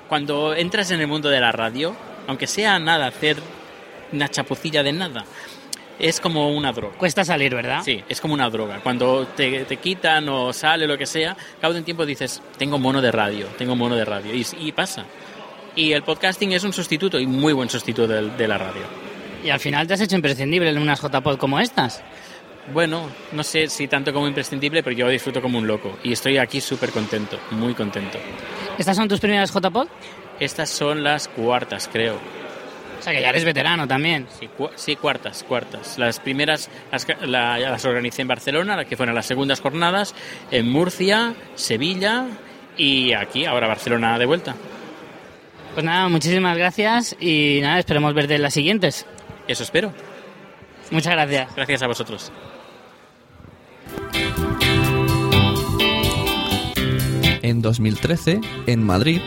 cuando 0.08 0.54
entras 0.54 0.92
en 0.92 1.02
el 1.02 1.08
mundo 1.08 1.30
de 1.30 1.40
la 1.40 1.52
radio 1.52 1.96
aunque 2.28 2.46
sea 2.46 2.78
nada 2.78 3.08
hacer 3.08 3.38
una 4.12 4.30
chapucilla 4.30 4.84
de 4.84 4.94
nada 4.94 5.26
es 6.00 6.20
como 6.20 6.50
una 6.50 6.72
droga. 6.72 6.98
Cuesta 6.98 7.24
salir, 7.24 7.56
¿verdad? 7.56 7.82
Sí, 7.84 8.04
es 8.08 8.20
como 8.22 8.34
una 8.34 8.50
droga. 8.50 8.80
Cuando 8.82 9.28
te, 9.28 9.66
te 9.66 9.78
quitan 9.78 10.28
o 10.30 10.54
sale 10.54 10.88
lo 10.88 10.98
que 10.98 11.06
sea, 11.06 11.36
cabo 11.62 11.74
de 11.74 11.80
un 11.80 11.86
tiempo 11.86 12.06
dices, 12.06 12.42
tengo 12.58 12.78
mono 12.78 13.02
de 13.02 13.12
radio, 13.12 13.48
tengo 13.58 13.76
mono 13.76 13.96
de 13.96 14.06
radio. 14.06 14.34
Y, 14.34 14.46
y 14.60 14.72
pasa. 14.72 15.06
Y 15.76 15.92
el 15.92 16.04
podcasting 16.04 16.54
es 16.54 16.64
un 16.64 16.74
sustituto 16.74 17.20
y 17.20 17.28
muy 17.28 17.54
buen 17.54 17.70
sustituto 17.70 18.08
de, 18.08 18.30
de 18.30 18.48
la 18.48 18.58
radio. 18.58 18.84
Y 19.44 19.50
al 19.50 19.60
final 19.60 19.88
te 19.88 19.94
has 19.94 20.02
hecho 20.02 20.16
imprescindible 20.16 20.70
en 20.70 20.78
unas 20.78 21.02
JPod 21.02 21.38
como 21.38 21.60
estas. 21.60 22.02
Bueno, 22.74 23.10
no 23.32 23.44
sé 23.44 23.68
si 23.68 23.88
tanto 23.88 24.12
como 24.12 24.28
imprescindible, 24.28 24.82
pero 24.82 24.96
yo 24.96 25.08
disfruto 25.08 25.42
como 25.42 25.60
un 25.60 25.68
loco. 25.68 26.00
Y 26.04 26.14
estoy 26.14 26.38
aquí 26.38 26.62
súper 26.62 26.92
contento, 26.92 27.40
muy 27.52 27.74
contento. 27.74 28.18
¿Estas 28.78 28.98
son 28.98 29.08
tus 29.08 29.20
primeras 29.20 29.54
JPod? 29.54 29.88
Estas 30.40 30.70
son 30.70 31.04
las 31.04 31.28
cuartas, 31.28 31.90
creo. 31.92 32.20
Sea 33.06 33.14
que 33.14 33.22
ya 33.22 33.30
eres 33.30 33.46
veterano 33.46 33.88
también. 33.88 34.26
Sí, 34.40 34.48
cu- 34.48 34.72
sí, 34.76 34.96
cuartas, 34.96 35.44
cuartas. 35.48 35.98
Las 36.00 36.20
primeras 36.20 36.70
las, 36.92 37.06
la- 37.22 37.60
las 37.60 37.86
organicé 37.86 38.24
en 38.24 38.28
Barcelona, 38.28 38.76
las 38.76 38.88
que 38.88 38.98
fueron 38.98 39.14
las 39.14 39.28
segundas 39.28 39.62
jornadas, 39.62 40.16
en 40.50 40.68
Murcia, 40.72 41.36
Sevilla 41.54 42.26
y 42.78 43.14
aquí, 43.14 43.46
ahora 43.46 43.68
Barcelona 43.68 44.18
de 44.18 44.26
vuelta. 44.26 44.56
Pues 45.76 45.86
nada, 45.86 46.10
muchísimas 46.10 46.58
gracias 46.58 47.16
y 47.20 47.60
nada, 47.62 47.78
esperemos 47.78 48.14
verte 48.16 48.36
en 48.36 48.42
las 48.42 48.54
siguientes. 48.56 49.06
Eso 49.48 49.62
espero. 49.64 49.94
Muchas 50.90 51.14
gracias. 51.14 51.56
Gracias 51.56 51.82
a 51.84 51.88
vosotros. 51.88 52.32
En 57.42 57.62
2013, 57.62 58.42
en 58.66 58.84
Madrid, 58.84 59.22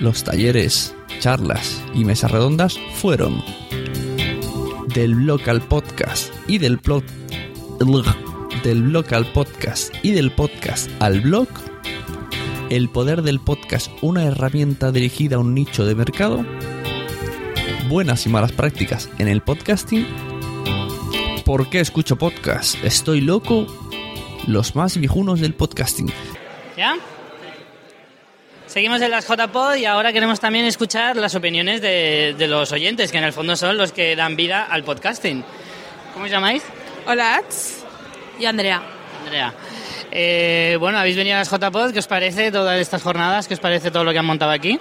los 0.00 0.22
talleres, 0.22 0.94
charlas 1.18 1.82
y 1.94 2.04
mesas 2.04 2.30
redondas 2.30 2.78
fueron 2.94 3.42
del 4.94 5.12
local 5.26 5.60
podcast 5.62 6.32
y 6.46 6.58
del 6.58 6.76
blog 6.78 7.04
del 8.62 8.92
local 8.92 9.26
podcast 9.32 9.94
y 10.02 10.12
del 10.12 10.32
podcast 10.32 10.90
al 11.00 11.20
blog 11.20 11.48
el 12.70 12.88
poder 12.88 13.22
del 13.22 13.40
podcast 13.40 13.90
una 14.02 14.24
herramienta 14.24 14.92
dirigida 14.92 15.36
a 15.36 15.38
un 15.40 15.54
nicho 15.54 15.84
de 15.84 15.94
mercado 15.94 16.44
buenas 17.88 18.26
y 18.26 18.28
malas 18.28 18.52
prácticas 18.52 19.08
en 19.18 19.28
el 19.28 19.40
podcasting 19.40 20.06
¿Por 21.48 21.70
qué 21.70 21.80
escucho 21.80 22.16
podcast? 22.16 22.76
¿Estoy 22.84 23.22
loco? 23.22 23.66
Los 24.46 24.76
más 24.76 24.98
viejunos 24.98 25.40
del 25.40 25.54
podcasting. 25.54 26.12
¿Ya? 26.76 26.98
Seguimos 28.68 29.00
en 29.00 29.10
las 29.10 29.26
JPod 29.26 29.76
y 29.76 29.86
ahora 29.86 30.12
queremos 30.12 30.40
también 30.40 30.66
escuchar 30.66 31.16
las 31.16 31.34
opiniones 31.34 31.80
de, 31.80 32.34
de 32.36 32.46
los 32.46 32.70
oyentes, 32.70 33.10
que 33.10 33.16
en 33.16 33.24
el 33.24 33.32
fondo 33.32 33.56
son 33.56 33.78
los 33.78 33.92
que 33.92 34.14
dan 34.14 34.36
vida 34.36 34.66
al 34.68 34.84
podcasting. 34.84 35.42
¿Cómo 36.12 36.26
os 36.26 36.30
llamáis? 36.30 36.62
Hola, 37.06 37.36
Ats. 37.36 37.82
Y 38.38 38.44
Andrea. 38.44 38.82
Andrea. 39.24 39.54
Eh, 40.10 40.76
bueno, 40.78 40.98
habéis 40.98 41.16
venido 41.16 41.36
a 41.36 41.38
las 41.38 41.50
JPod, 41.50 41.92
¿qué 41.92 41.98
os 41.98 42.06
parece 42.06 42.52
todas 42.52 42.78
estas 42.78 43.02
jornadas? 43.02 43.48
¿Qué 43.48 43.54
os 43.54 43.60
parece 43.60 43.90
todo 43.90 44.04
lo 44.04 44.12
que 44.12 44.18
han 44.18 44.26
montado 44.26 44.50
aquí? 44.50 44.78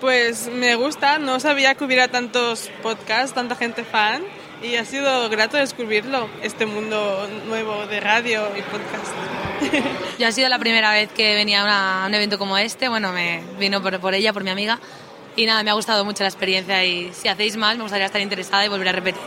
Pues 0.00 0.48
me 0.48 0.74
gusta, 0.74 1.18
no 1.18 1.38
sabía 1.38 1.76
que 1.76 1.84
hubiera 1.84 2.08
tantos 2.08 2.70
podcasts, 2.82 3.34
tanta 3.34 3.54
gente 3.54 3.84
fan 3.84 4.24
y 4.62 4.76
ha 4.76 4.84
sido 4.84 5.28
grato 5.28 5.56
descubrirlo, 5.56 6.28
este 6.42 6.66
mundo 6.66 7.28
nuevo 7.46 7.86
de 7.86 8.00
radio 8.00 8.46
y 8.56 8.62
podcast. 8.62 9.12
Yo 10.18 10.28
ha 10.28 10.32
sido 10.32 10.48
la 10.48 10.58
primera 10.58 10.92
vez 10.92 11.10
que 11.12 11.34
venía 11.34 11.62
a, 11.62 11.64
una- 11.64 12.04
a 12.04 12.06
un 12.06 12.14
evento 12.14 12.38
como 12.38 12.56
este, 12.58 12.88
bueno, 12.88 13.12
me 13.12 13.42
vino 13.58 13.82
por, 13.82 13.98
por 14.00 14.14
ella, 14.14 14.32
por 14.32 14.44
mi 14.44 14.50
amiga, 14.50 14.78
y 15.36 15.46
nada, 15.46 15.62
me 15.62 15.70
ha 15.70 15.74
gustado 15.74 16.04
mucho 16.04 16.22
la 16.22 16.28
experiencia 16.28 16.84
y 16.84 17.12
si 17.12 17.28
hacéis 17.28 17.56
más 17.56 17.76
me 17.76 17.82
gustaría 17.82 18.06
estar 18.06 18.20
interesada 18.20 18.64
y 18.64 18.68
volver 18.68 18.88
a 18.88 18.92
repetir. 18.92 19.22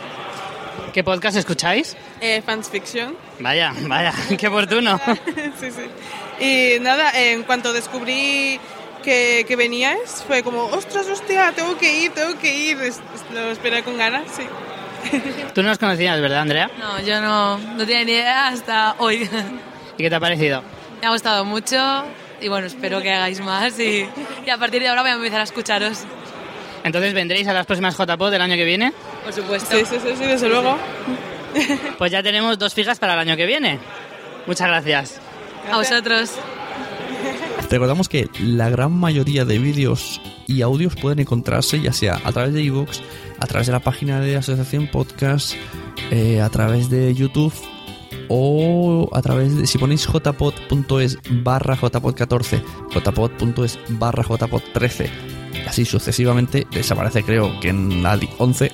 ¿Qué 0.93 1.03
podcast 1.03 1.35
escucháis? 1.35 1.97
Eh, 2.21 2.41
Fans 2.45 2.69
Fiction. 2.69 3.17
Vaya, 3.39 3.73
vaya, 3.81 4.13
qué 4.37 4.47
oportuno. 4.47 4.99
sí, 5.59 5.69
sí. 5.71 6.45
Y 6.77 6.79
nada, 6.79 7.11
en 7.13 7.43
cuanto 7.43 7.73
descubrí 7.73 8.59
que, 9.03 9.43
que 9.47 9.55
veníais, 9.57 10.23
fue 10.25 10.41
como, 10.43 10.63
ostras, 10.67 11.07
hostia, 11.07 11.51
tengo 11.53 11.77
que 11.77 11.99
ir, 12.03 12.11
tengo 12.13 12.37
que 12.39 12.53
ir. 12.55 12.77
Es- 12.81 13.01
es- 13.13 13.33
Lo 13.33 13.51
esperé 13.51 13.83
con 13.83 13.97
ganas, 13.97 14.23
sí. 14.35 14.43
Tú 15.53 15.61
no 15.61 15.69
nos 15.69 15.77
conocías, 15.77 16.19
¿verdad, 16.21 16.39
Andrea? 16.41 16.69
No, 16.79 17.01
yo 17.01 17.21
no, 17.21 17.57
no 17.57 17.77
tenía 17.85 18.03
ni 18.03 18.11
idea 18.13 18.47
hasta 18.47 18.95
hoy. 18.99 19.29
¿Y 19.97 20.03
qué 20.03 20.09
te 20.09 20.15
ha 20.15 20.19
parecido? 20.19 20.63
me 21.01 21.07
ha 21.07 21.11
gustado 21.11 21.45
mucho 21.45 21.77
y 22.41 22.47
bueno, 22.47 22.65
espero 22.67 23.01
que 23.01 23.11
hagáis 23.11 23.39
más 23.39 23.79
y, 23.79 24.07
y 24.45 24.49
a 24.49 24.57
partir 24.57 24.81
de 24.81 24.87
ahora 24.87 25.01
voy 25.01 25.11
a 25.11 25.13
empezar 25.15 25.41
a 25.41 25.43
escucharos. 25.43 25.99
Entonces, 26.83 27.13
¿vendréis 27.13 27.47
a 27.47 27.53
las 27.53 27.65
próximas 27.65 27.95
JPod 27.97 28.31
del 28.31 28.41
año 28.41 28.55
que 28.55 28.65
viene? 28.65 28.93
Por 29.23 29.33
supuesto. 29.33 29.75
Sí, 29.75 29.85
sí, 29.85 29.97
sí, 30.01 30.15
sí, 30.17 30.25
desde 30.25 30.49
luego. 30.49 30.77
Pues 31.97 32.11
ya 32.11 32.21
tenemos 32.21 32.59
dos 32.59 32.73
fijas 32.73 32.99
para 32.99 33.13
el 33.13 33.19
año 33.19 33.37
que 33.37 33.45
viene. 33.45 33.79
Muchas 34.45 34.67
gracias. 34.67 35.21
A 35.71 35.77
vosotros. 35.77 36.31
Recordamos 37.69 38.09
que 38.09 38.29
la 38.39 38.69
gran 38.69 38.93
mayoría 38.93 39.43
de 39.43 39.59
vídeos 39.59 40.21
y 40.47 40.61
audios 40.61 40.95
pueden 40.95 41.19
encontrarse 41.19 41.81
ya 41.81 41.93
sea 41.93 42.21
a 42.23 42.31
través 42.31 42.53
de 42.53 42.63
iVoox, 42.63 42.99
a 43.39 43.47
través 43.47 43.67
de 43.67 43.73
la 43.73 43.79
página 43.79 44.19
de 44.19 44.37
Asociación 44.37 44.87
Podcast, 44.87 45.53
eh, 46.11 46.41
a 46.41 46.49
través 46.49 46.89
de 46.89 47.13
YouTube 47.13 47.53
o 48.29 49.09
a 49.13 49.21
través 49.21 49.55
de, 49.55 49.67
si 49.67 49.77
ponéis 49.77 50.07
jpod.es 50.07 51.19
barra 51.43 51.75
jpod14, 51.75 52.61
jpod.es 52.91 53.79
barra 53.89 54.23
jpod13, 54.23 55.09
así 55.67 55.85
sucesivamente, 55.85 56.67
desaparece 56.71 57.23
creo 57.23 57.59
que 57.59 57.69
en 57.69 58.03
la 58.03 58.19
11, 58.37 58.71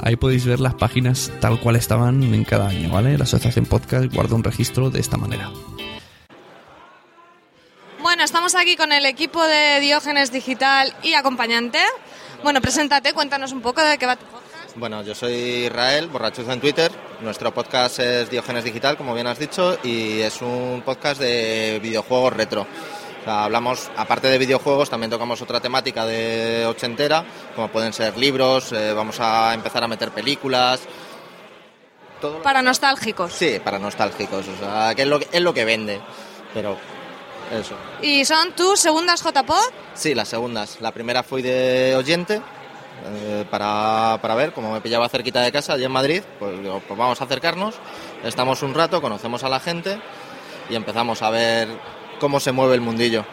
ahí 0.00 0.16
podéis 0.16 0.46
ver 0.46 0.60
las 0.60 0.74
páginas 0.74 1.32
tal 1.40 1.60
cual 1.60 1.76
estaban 1.76 2.22
en 2.34 2.44
cada 2.44 2.68
año, 2.68 2.90
¿vale? 2.90 3.18
La 3.18 3.24
Asociación 3.24 3.66
Podcast 3.66 4.12
guarda 4.12 4.36
un 4.36 4.44
registro 4.44 4.90
de 4.90 5.00
esta 5.00 5.16
manera. 5.16 5.50
Bueno, 8.20 8.26
estamos 8.26 8.54
aquí 8.54 8.76
con 8.76 8.92
el 8.92 9.06
equipo 9.06 9.42
de 9.46 9.80
Diógenes 9.80 10.30
Digital 10.30 10.94
y 11.02 11.14
acompañante. 11.14 11.78
Bueno, 12.42 12.60
preséntate, 12.60 13.14
cuéntanos 13.14 13.50
un 13.52 13.62
poco 13.62 13.80
de 13.80 13.96
qué 13.96 14.04
va 14.04 14.16
tu 14.16 14.26
podcast. 14.26 14.76
Bueno, 14.76 15.02
yo 15.02 15.14
soy 15.14 15.32
Israel, 15.32 16.08
borrachuzo 16.08 16.52
en 16.52 16.60
Twitter. 16.60 16.92
Nuestro 17.22 17.54
podcast 17.54 17.98
es 18.00 18.28
Diógenes 18.28 18.62
Digital, 18.62 18.98
como 18.98 19.14
bien 19.14 19.26
has 19.26 19.38
dicho, 19.38 19.78
y 19.82 20.20
es 20.20 20.42
un 20.42 20.82
podcast 20.84 21.18
de 21.18 21.80
videojuegos 21.82 22.34
retro. 22.34 22.66
O 23.22 23.24
sea, 23.24 23.44
hablamos, 23.44 23.90
aparte 23.96 24.28
de 24.28 24.36
videojuegos, 24.36 24.90
también 24.90 25.10
tocamos 25.10 25.40
otra 25.40 25.58
temática 25.58 26.04
de 26.04 26.66
ochentera, 26.66 27.24
como 27.56 27.68
pueden 27.68 27.94
ser 27.94 28.18
libros, 28.18 28.70
eh, 28.72 28.92
vamos 28.92 29.18
a 29.18 29.54
empezar 29.54 29.82
a 29.82 29.88
meter 29.88 30.10
películas. 30.10 30.82
Todo 32.20 32.42
Para 32.42 32.60
nostálgicos. 32.60 33.32
Sí, 33.32 33.58
para 33.64 33.78
nostálgicos, 33.78 34.46
o 34.46 34.58
sea, 34.58 34.94
que 34.94 35.02
es 35.02 35.08
lo 35.08 35.18
que, 35.18 35.28
es 35.32 35.40
lo 35.40 35.54
que 35.54 35.64
vende. 35.64 36.02
Pero 36.52 36.76
eso. 37.50 37.74
¿Y 38.02 38.24
son 38.24 38.52
tus 38.52 38.80
segundas 38.80 39.22
JPod? 39.22 39.72
Sí, 39.94 40.14
las 40.14 40.28
segundas. 40.28 40.78
La 40.80 40.92
primera 40.92 41.22
fui 41.22 41.42
de 41.42 41.94
oyente 41.96 42.40
eh, 43.04 43.44
para, 43.50 44.18
para 44.20 44.34
ver, 44.34 44.52
como 44.52 44.72
me 44.72 44.80
pillaba 44.80 45.08
cerquita 45.08 45.40
de 45.40 45.52
casa, 45.52 45.72
allí 45.72 45.84
en 45.84 45.92
Madrid, 45.92 46.22
pues 46.38 46.60
digo, 46.60 46.82
pues 46.86 46.98
vamos 46.98 47.20
a 47.20 47.24
acercarnos, 47.24 47.74
estamos 48.24 48.62
un 48.62 48.74
rato, 48.74 49.00
conocemos 49.00 49.42
a 49.42 49.48
la 49.48 49.58
gente 49.58 50.00
y 50.68 50.74
empezamos 50.74 51.22
a 51.22 51.30
ver 51.30 51.68
cómo 52.20 52.40
se 52.40 52.52
mueve 52.52 52.74
el 52.74 52.80
mundillo. 52.80 53.24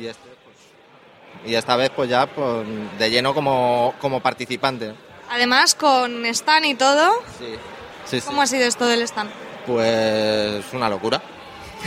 Y, 0.00 0.06
este, 0.06 0.28
pues, 0.44 1.50
y 1.50 1.54
esta 1.56 1.76
vez 1.76 1.90
pues 1.90 2.08
ya 2.08 2.26
pues, 2.26 2.66
de 2.98 3.10
lleno 3.10 3.34
como, 3.34 3.94
como 4.00 4.20
participante. 4.20 4.94
Además, 5.30 5.74
con 5.74 6.24
stand 6.26 6.66
y 6.66 6.74
todo. 6.74 7.12
Sí, 7.38 7.54
sí, 8.06 8.20
sí. 8.20 8.26
¿Cómo 8.26 8.42
ha 8.42 8.46
sido 8.46 8.66
esto 8.66 8.86
del 8.86 9.02
stand? 9.02 9.30
Pues 9.66 10.64
una 10.72 10.88
locura. 10.88 11.20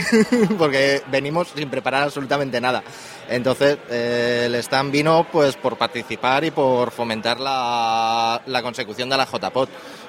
porque 0.58 1.02
venimos 1.08 1.48
sin 1.54 1.70
preparar 1.70 2.02
absolutamente 2.02 2.60
nada. 2.60 2.82
Entonces, 3.28 3.78
eh, 3.90 4.44
el 4.46 4.54
stand 4.56 4.90
vino 4.90 5.26
pues 5.30 5.56
por 5.56 5.76
participar 5.76 6.44
y 6.44 6.50
por 6.50 6.90
fomentar 6.90 7.40
la, 7.40 8.40
la 8.46 8.62
consecución 8.62 9.08
de 9.08 9.16
la 9.16 9.26
JPOT. 9.26 9.68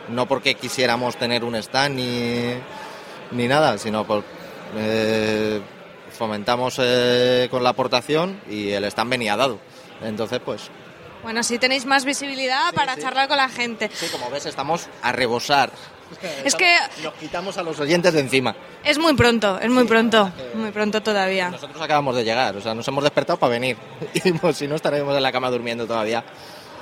No 0.10 0.28
porque 0.28 0.56
quisiéramos 0.56 1.16
tener 1.16 1.44
un 1.44 1.56
stand 1.56 1.96
ni, 1.96 2.54
ni 3.32 3.48
nada, 3.48 3.78
sino 3.78 4.06
por 4.06 4.24
eh, 4.76 5.62
fomentamos 6.12 6.76
eh, 6.80 7.48
con 7.52 7.64
la 7.64 7.70
aportación 7.70 8.42
y 8.50 8.72
el 8.72 8.84
stand 8.86 9.12
venía 9.12 9.36
dado. 9.36 9.60
Entonces, 10.02 10.40
pues 10.44 10.70
Bueno, 11.24 11.40
así 11.40 11.58
tenéis 11.58 11.86
más 11.86 12.06
visibilidad 12.06 12.74
para 12.74 12.98
charlar 12.98 13.28
con 13.28 13.38
la 13.38 13.50
gente. 13.50 13.90
Sí, 13.94 14.08
como 14.12 14.30
ves, 14.30 14.46
estamos 14.46 14.88
a 15.02 15.12
rebosar. 15.12 15.72
Es 16.44 16.56
que 16.56 16.78
Nos 17.04 17.14
quitamos 17.16 17.58
a 17.58 17.64
los 17.64 17.80
oyentes 17.80 18.14
de 18.14 18.20
encima. 18.22 18.56
es 18.84 18.98
muy 18.98 19.14
pronto, 19.16 19.60
es 19.60 19.70
muy 19.70 19.86
pronto, 19.86 20.32
muy 20.54 20.72
pronto 20.72 21.02
todavía. 21.02 21.50
Nosotros 21.50 21.82
acabamos 21.82 22.16
de 22.16 22.24
llegar, 22.24 22.56
o 22.56 22.62
sea, 22.62 22.74
nos 22.74 22.88
hemos 22.88 23.04
despertado 23.04 23.38
para 23.38 23.52
venir. 23.52 23.78
Y 24.14 24.32
pues, 24.34 24.58
si 24.58 24.68
no, 24.68 24.76
estaremos 24.76 25.16
en 25.16 25.24
la 25.24 25.32
cama 25.32 25.50
durmiendo 25.50 25.86
todavía. 25.86 26.24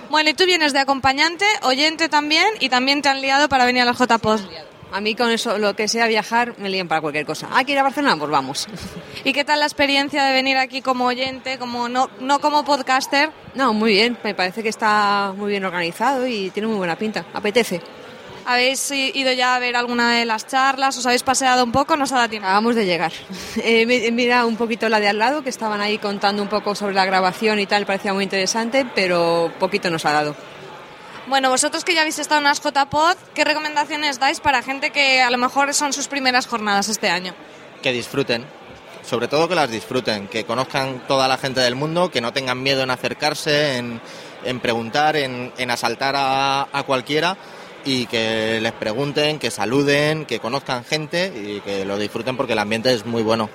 Bueno, 0.10 0.30
y 0.30 0.34
tú 0.34 0.46
vienes 0.46 0.74
de 0.74 0.80
acompañante, 0.80 1.46
oyente 1.64 2.10
también, 2.10 2.48
y 2.60 2.70
también 2.70 3.02
te 3.02 3.10
han 3.10 3.22
liado 3.22 3.50
para 3.50 3.66
venir 3.66 3.82
a 3.82 3.86
los 3.86 3.98
JPod. 3.98 4.42
A 4.92 5.02
mí 5.02 5.16
con 5.16 5.32
eso, 5.32 5.58
lo 5.58 5.76
que 5.76 5.88
sea 5.88 6.06
viajar, 6.06 6.54
me 6.60 6.70
lían 6.70 6.88
para 6.88 7.02
cualquier 7.02 7.26
cosa. 7.26 7.48
¿Ah, 7.52 7.64
que 7.64 7.72
ir 7.72 7.80
a 7.80 7.84
Barcelona? 7.84 8.16
Pues 8.16 8.30
vamos. 8.30 8.68
¿Y 9.24 9.34
qué 9.34 9.44
tal 9.44 9.60
la 9.60 9.66
experiencia 9.66 10.24
de 10.24 10.34
venir 10.34 10.58
aquí 10.58 10.84
como 10.84 11.06
oyente, 11.06 11.58
como 11.58 11.90
no, 11.90 12.12
no 12.20 12.38
como 12.40 12.64
podcaster? 12.64 13.32
No, 13.56 13.74
muy 13.74 13.94
bien. 13.94 14.20
Me 14.24 14.36
parece 14.36 14.62
que 14.62 14.70
está 14.70 15.34
muy 15.36 15.50
bien 15.50 15.66
organizado 15.66 16.28
y 16.28 16.52
tiene 16.52 16.68
muy 16.68 16.78
buena 16.78 16.96
pinta. 16.96 17.26
Apetece. 17.34 17.82
¿Habéis 18.46 18.92
ido 18.92 19.32
ya 19.32 19.56
a 19.56 19.60
ver 19.60 19.76
alguna 19.76 20.16
de 20.18 20.26
las 20.26 20.46
charlas? 20.48 20.98
¿Os 20.98 21.06
habéis 21.06 21.24
paseado 21.24 21.64
un 21.64 21.72
poco? 21.72 21.96
¿No 21.96 22.04
os 22.04 22.12
ha 22.12 22.18
dado 22.18 22.30
tiempo? 22.30 22.46
Acabamos 22.48 22.76
de 22.76 22.86
llegar. 22.86 23.12
Eh, 23.64 23.86
mi- 23.86 24.12
mira 24.12 24.46
un 24.46 24.58
poquito 24.58 24.90
la 24.90 25.00
de 25.00 25.08
al 25.08 25.18
lado, 25.20 25.44
que 25.44 25.50
estaban 25.50 25.80
ahí 25.80 25.98
contando 25.98 26.42
un 26.42 26.50
poco 26.50 26.76
sobre 26.76 26.94
la 26.96 27.06
grabación 27.06 27.60
y 27.60 27.66
tal, 27.68 27.86
parecía 27.86 28.14
muy 28.14 28.24
interesante, 28.24 28.86
pero 28.96 29.54
poquito 29.60 29.90
nos 29.90 30.04
ha 30.06 30.12
dado. 30.12 30.36
Bueno, 31.28 31.50
vosotros 31.50 31.86
que 31.86 31.94
ya 31.94 32.02
habéis 32.02 32.20
estado 32.20 32.40
en 32.40 32.46
las 32.46 32.60
JPod, 32.62 33.16
¿qué 33.34 33.46
recomendaciones 33.46 34.20
dais 34.20 34.42
para 34.42 34.62
gente 34.62 34.90
que 34.90 35.22
a 35.22 35.30
lo 35.32 35.38
mejor 35.38 35.74
son 35.74 35.94
sus 35.94 36.08
primeras 36.10 36.48
jornadas 36.48 36.90
este 36.90 37.10
año? 37.10 37.34
Que 37.82 37.94
disfruten. 37.94 38.46
Sobre 39.04 39.28
todo 39.28 39.48
que 39.48 39.56
las 39.56 39.70
disfruten, 39.70 40.28
que 40.28 40.46
conozcan 40.46 41.04
toda 41.08 41.28
la 41.28 41.38
gente 41.38 41.62
del 41.62 41.76
mundo, 41.76 42.10
que 42.12 42.20
no 42.22 42.34
tengan 42.34 42.62
miedo 42.62 42.84
en 42.84 42.90
acercarse, 42.90 43.78
en, 43.78 44.02
en 44.44 44.60
preguntar, 44.60 45.16
en, 45.16 45.54
en 45.58 45.72
asaltar 45.72 46.16
a, 46.18 46.68
a 46.72 46.84
cualquiera 46.84 47.38
y 47.86 48.06
que 48.06 48.60
les 48.62 48.72
pregunten, 48.74 49.40
que 49.40 49.52
saluden, 49.52 50.26
que 50.26 50.40
conozcan 50.40 50.84
gente 50.84 51.32
y 51.36 51.60
que 51.62 51.86
lo 51.86 51.98
disfruten 51.98 52.38
porque 52.38 52.54
el 52.54 52.60
ambiente 52.60 52.94
es 52.94 53.06
muy 53.06 53.24
bueno. 53.24 53.50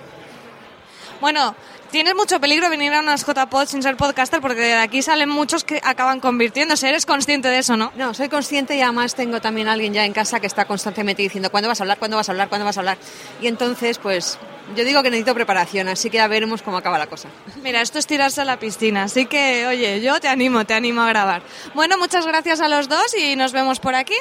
Bueno, 1.21 1.55
tienes 1.91 2.15
mucho 2.15 2.41
peligro 2.41 2.69
venir 2.71 2.93
a 2.93 3.01
unas 3.01 3.25
JPod 3.25 3.67
sin 3.67 3.83
ser 3.83 3.97
podcaster 3.97 4.41
porque 4.41 4.61
de 4.61 4.75
aquí 4.75 5.03
salen 5.03 5.29
muchos 5.29 5.65
que 5.65 5.81
acaban 5.83 6.21
convirtiéndose. 6.21 6.89
¿Eres 6.89 7.07
consciente 7.07 7.49
de 7.49 7.59
eso, 7.59 7.77
no? 7.77 7.93
No, 7.97 8.15
soy 8.15 8.29
consciente 8.29 8.77
y 8.77 8.81
además 8.83 9.15
tengo 9.15 9.41
también 9.41 9.69
a 9.69 9.73
alguien 9.73 9.93
ya 9.93 10.05
en 10.05 10.13
casa 10.13 10.41
que 10.41 10.47
está 10.47 10.65
constantemente 10.67 11.23
diciendo 11.23 11.51
¿cuándo 11.51 11.69
vas 11.69 11.81
a 11.81 11.85
hablar? 11.85 11.99
¿cuándo 11.99 12.17
vas 12.17 12.29
a 12.29 12.33
hablar? 12.33 12.49
¿cuándo 12.49 12.65
vas 12.65 12.77
a 12.77 12.81
hablar? 12.81 12.99
Y 13.41 13.47
entonces, 13.47 13.99
pues, 13.99 14.39
yo 14.77 14.85
digo 14.85 15.03
que 15.03 15.11
necesito 15.11 15.35
preparación, 15.35 15.89
así 15.89 16.11
que 16.11 16.19
ya 16.19 16.29
veremos 16.29 16.63
cómo 16.63 16.77
acaba 16.77 16.99
la 16.99 17.07
cosa. 17.07 17.29
Mira, 17.63 17.81
esto 17.81 17.99
es 17.99 18.07
tirarse 18.07 18.41
a 18.43 18.45
la 18.45 18.59
piscina, 18.59 19.05
así 19.05 19.27
que, 19.27 19.67
oye, 19.67 20.01
yo 20.01 20.21
te 20.21 20.29
animo, 20.29 20.65
te 20.65 20.75
animo 20.75 21.03
a 21.03 21.09
grabar. 21.09 21.43
Bueno, 21.75 21.99
muchas 21.99 22.27
gracias 22.27 22.61
a 22.61 22.69
los 22.69 22.89
dos 22.89 23.15
y 23.19 23.37
nos 23.37 23.53
vemos 23.53 23.81
por 23.81 23.95
aquí. 23.95 24.15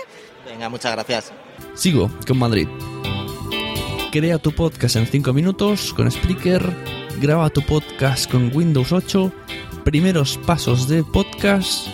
Venga, 0.46 0.70
muchas 0.70 0.94
gracias. 0.94 1.34
Sigo 1.74 2.10
con 2.26 2.40
Madrid. 2.40 2.68
Crea 4.12 4.38
tu 4.38 4.54
podcast 4.54 4.96
en 4.96 5.06
5 5.06 5.34
minutos 5.34 5.94
con 5.94 6.10
Spreaker. 6.10 7.07
Graba 7.20 7.50
tu 7.50 7.64
podcast 7.64 8.30
con 8.30 8.56
Windows 8.56 8.92
8. 8.92 9.34
Primeros 9.84 10.38
pasos 10.38 10.88
de 10.88 11.04
podcast. 11.04 11.88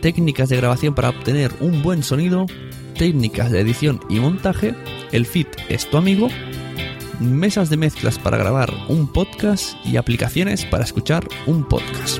Técnicas 0.00 0.48
de 0.48 0.56
grabación 0.56 0.96
para 0.96 1.10
obtener 1.10 1.52
un 1.60 1.80
buen 1.80 2.02
sonido. 2.02 2.46
Técnicas 2.98 3.52
de 3.52 3.60
edición 3.60 4.00
y 4.08 4.18
montaje. 4.18 4.74
El 5.12 5.26
feed 5.26 5.46
es 5.68 5.88
tu 5.88 5.96
amigo. 5.96 6.26
Mesas 7.20 7.70
de 7.70 7.76
mezclas 7.76 8.18
para 8.18 8.36
grabar 8.36 8.74
un 8.88 9.12
podcast 9.12 9.76
y 9.86 9.96
aplicaciones 9.96 10.64
para 10.64 10.82
escuchar 10.82 11.28
un 11.46 11.68
podcast. 11.68 12.18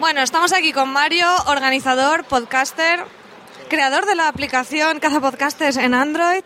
Bueno, 0.00 0.22
estamos 0.22 0.54
aquí 0.54 0.72
con 0.72 0.90
Mario, 0.90 1.26
organizador, 1.48 2.24
podcaster, 2.24 3.00
creador 3.68 4.06
de 4.06 4.14
la 4.14 4.28
aplicación 4.28 5.00
Caza 5.00 5.20
Podcasters 5.20 5.76
en 5.76 5.92
Android. 5.92 6.44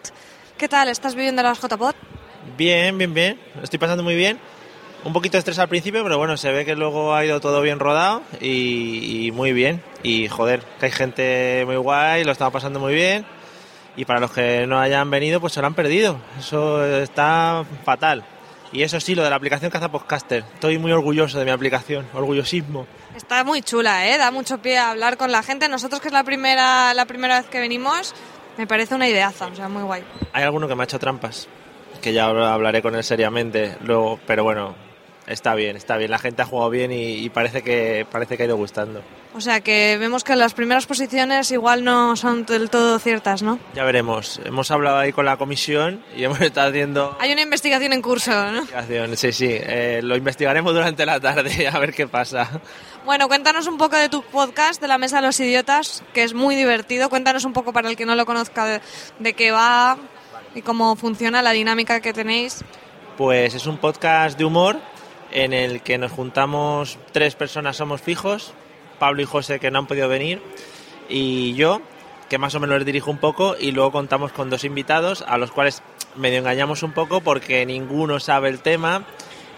¿Qué 0.58 0.68
tal? 0.68 0.88
¿Estás 0.88 1.14
viviendo 1.14 1.44
las 1.44 1.60
JPod? 1.60 1.94
Bien, 2.58 2.98
bien, 2.98 3.14
bien. 3.14 3.40
Lo 3.54 3.62
estoy 3.62 3.78
pasando 3.78 4.02
muy 4.02 4.16
bien. 4.16 4.40
Un 5.04 5.12
poquito 5.12 5.32
de 5.32 5.40
estrés 5.40 5.58
al 5.58 5.68
principio, 5.68 6.02
pero 6.02 6.16
bueno, 6.16 6.36
se 6.38 6.50
ve 6.50 6.64
que 6.64 6.74
luego 6.74 7.14
ha 7.14 7.24
ido 7.24 7.38
todo 7.38 7.60
bien 7.60 7.78
rodado 7.78 8.22
y, 8.40 9.26
y 9.26 9.30
muy 9.32 9.52
bien. 9.52 9.82
Y 10.02 10.28
joder, 10.28 10.62
que 10.80 10.86
hay 10.86 10.92
gente 10.92 11.62
muy 11.66 11.76
guay, 11.76 12.24
lo 12.24 12.32
estamos 12.32 12.52
pasando 12.52 12.80
muy 12.80 12.94
bien. 12.94 13.26
Y 13.96 14.06
para 14.06 14.18
los 14.18 14.32
que 14.32 14.66
no 14.66 14.80
hayan 14.80 15.10
venido, 15.10 15.40
pues 15.40 15.52
se 15.52 15.60
lo 15.60 15.66
han 15.66 15.74
perdido. 15.74 16.18
Eso 16.38 16.84
está 16.84 17.64
fatal. 17.84 18.24
Y 18.72 18.82
eso 18.82 18.98
sí, 18.98 19.14
lo 19.14 19.22
de 19.22 19.30
la 19.30 19.36
aplicación 19.36 19.70
Caza 19.70 19.90
Podcaster. 19.90 20.42
Estoy 20.54 20.78
muy 20.78 20.90
orgulloso 20.90 21.38
de 21.38 21.44
mi 21.44 21.52
aplicación, 21.52 22.06
orgullosismo. 22.12 22.86
Está 23.14 23.44
muy 23.44 23.62
chula, 23.62 24.08
¿eh? 24.08 24.18
Da 24.18 24.32
mucho 24.32 24.58
pie 24.58 24.78
a 24.78 24.90
hablar 24.90 25.16
con 25.16 25.30
la 25.30 25.42
gente. 25.44 25.68
Nosotros, 25.68 26.00
que 26.00 26.08
es 26.08 26.14
la 26.14 26.24
primera, 26.24 26.92
la 26.94 27.04
primera 27.04 27.40
vez 27.40 27.48
que 27.48 27.60
venimos, 27.60 28.14
me 28.56 28.66
parece 28.66 28.94
una 28.96 29.08
ideaza, 29.08 29.46
o 29.46 29.54
sea, 29.54 29.68
muy 29.68 29.82
guay. 29.82 30.02
Hay 30.32 30.42
alguno 30.42 30.66
que 30.66 30.74
me 30.74 30.82
ha 30.82 30.84
hecho 30.84 30.98
trampas, 30.98 31.46
que 32.02 32.12
ya 32.12 32.24
hablaré 32.26 32.82
con 32.82 32.96
él 32.96 33.04
seriamente 33.04 33.76
luego, 33.82 34.18
pero 34.26 34.42
bueno, 34.42 34.74
está 35.26 35.54
bien, 35.54 35.76
está 35.76 35.96
bien. 35.96 36.10
La 36.10 36.18
gente 36.18 36.42
ha 36.42 36.44
jugado 36.46 36.70
bien 36.70 36.92
y, 36.92 37.14
y 37.24 37.28
parece 37.30 37.62
que 37.62 38.06
parece 38.10 38.36
que 38.36 38.42
ha 38.44 38.46
ido 38.46 38.56
gustando. 38.56 39.02
O 39.36 39.40
sea, 39.40 39.60
que 39.60 39.96
vemos 39.98 40.22
que 40.22 40.36
las 40.36 40.54
primeras 40.54 40.86
posiciones 40.86 41.50
igual 41.50 41.82
no 41.82 42.14
son 42.14 42.46
del 42.46 42.70
todo 42.70 43.00
ciertas, 43.00 43.42
¿no? 43.42 43.58
Ya 43.74 43.82
veremos. 43.82 44.40
Hemos 44.44 44.70
hablado 44.70 44.98
ahí 44.98 45.12
con 45.12 45.24
la 45.24 45.36
comisión 45.36 46.04
y 46.16 46.22
hemos 46.24 46.40
estado 46.40 46.68
haciendo 46.70 47.16
Hay 47.20 47.32
una 47.32 47.42
investigación 47.42 47.92
en 47.92 48.00
curso, 48.00 48.30
¿no? 48.52 48.62
Sí, 49.16 49.32
sí. 49.32 49.48
eh, 49.50 50.00
lo 50.04 50.16
investigaremos 50.16 50.72
durante 50.72 51.04
la 51.04 51.18
tarde 51.18 51.66
a 51.72 51.78
ver 51.80 51.92
qué 51.92 52.06
pasa. 52.06 52.48
Bueno, 53.04 53.26
cuéntanos 53.28 53.66
un 53.66 53.76
poco 53.76 53.96
de 53.96 54.08
tu 54.08 54.22
podcast, 54.22 54.80
de 54.80 54.88
la 54.88 54.98
Mesa 54.98 55.16
de 55.16 55.26
los 55.26 55.38
Idiotas, 55.40 56.02
que 56.14 56.22
es 56.22 56.32
muy 56.32 56.54
divertido. 56.54 57.10
Cuéntanos 57.10 57.44
un 57.44 57.52
poco 57.52 57.72
para 57.72 57.90
el 57.90 57.96
que 57.96 58.06
no 58.06 58.14
lo 58.14 58.24
conozca 58.26 58.64
de, 58.66 58.80
de 59.18 59.32
qué 59.34 59.50
va. 59.50 59.98
y 60.54 60.62
cómo 60.62 60.94
funciona 60.96 61.42
la 61.42 61.50
dinámica 61.50 62.00
que 62.00 62.12
tenéis. 62.12 62.64
Pues 63.18 63.54
es 63.54 63.66
un 63.66 63.78
podcast 63.78 64.38
de 64.38 64.44
humor 64.44 64.78
en 65.34 65.52
el 65.52 65.82
que 65.82 65.98
nos 65.98 66.12
juntamos 66.12 66.98
tres 67.12 67.34
personas 67.34 67.76
somos 67.76 68.00
fijos, 68.00 68.54
Pablo 68.98 69.20
y 69.20 69.26
José 69.26 69.60
que 69.60 69.70
no 69.70 69.80
han 69.80 69.86
podido 69.86 70.08
venir 70.08 70.40
y 71.08 71.54
yo 71.54 71.82
que 72.30 72.38
más 72.38 72.54
o 72.54 72.60
menos 72.60 72.78
les 72.78 72.86
dirijo 72.86 73.10
un 73.10 73.18
poco 73.18 73.56
y 73.58 73.72
luego 73.72 73.92
contamos 73.92 74.32
con 74.32 74.48
dos 74.48 74.64
invitados 74.64 75.22
a 75.26 75.36
los 75.36 75.50
cuales 75.50 75.82
medio 76.16 76.38
engañamos 76.38 76.82
un 76.82 76.92
poco 76.92 77.20
porque 77.20 77.66
ninguno 77.66 78.20
sabe 78.20 78.48
el 78.48 78.60
tema 78.60 79.04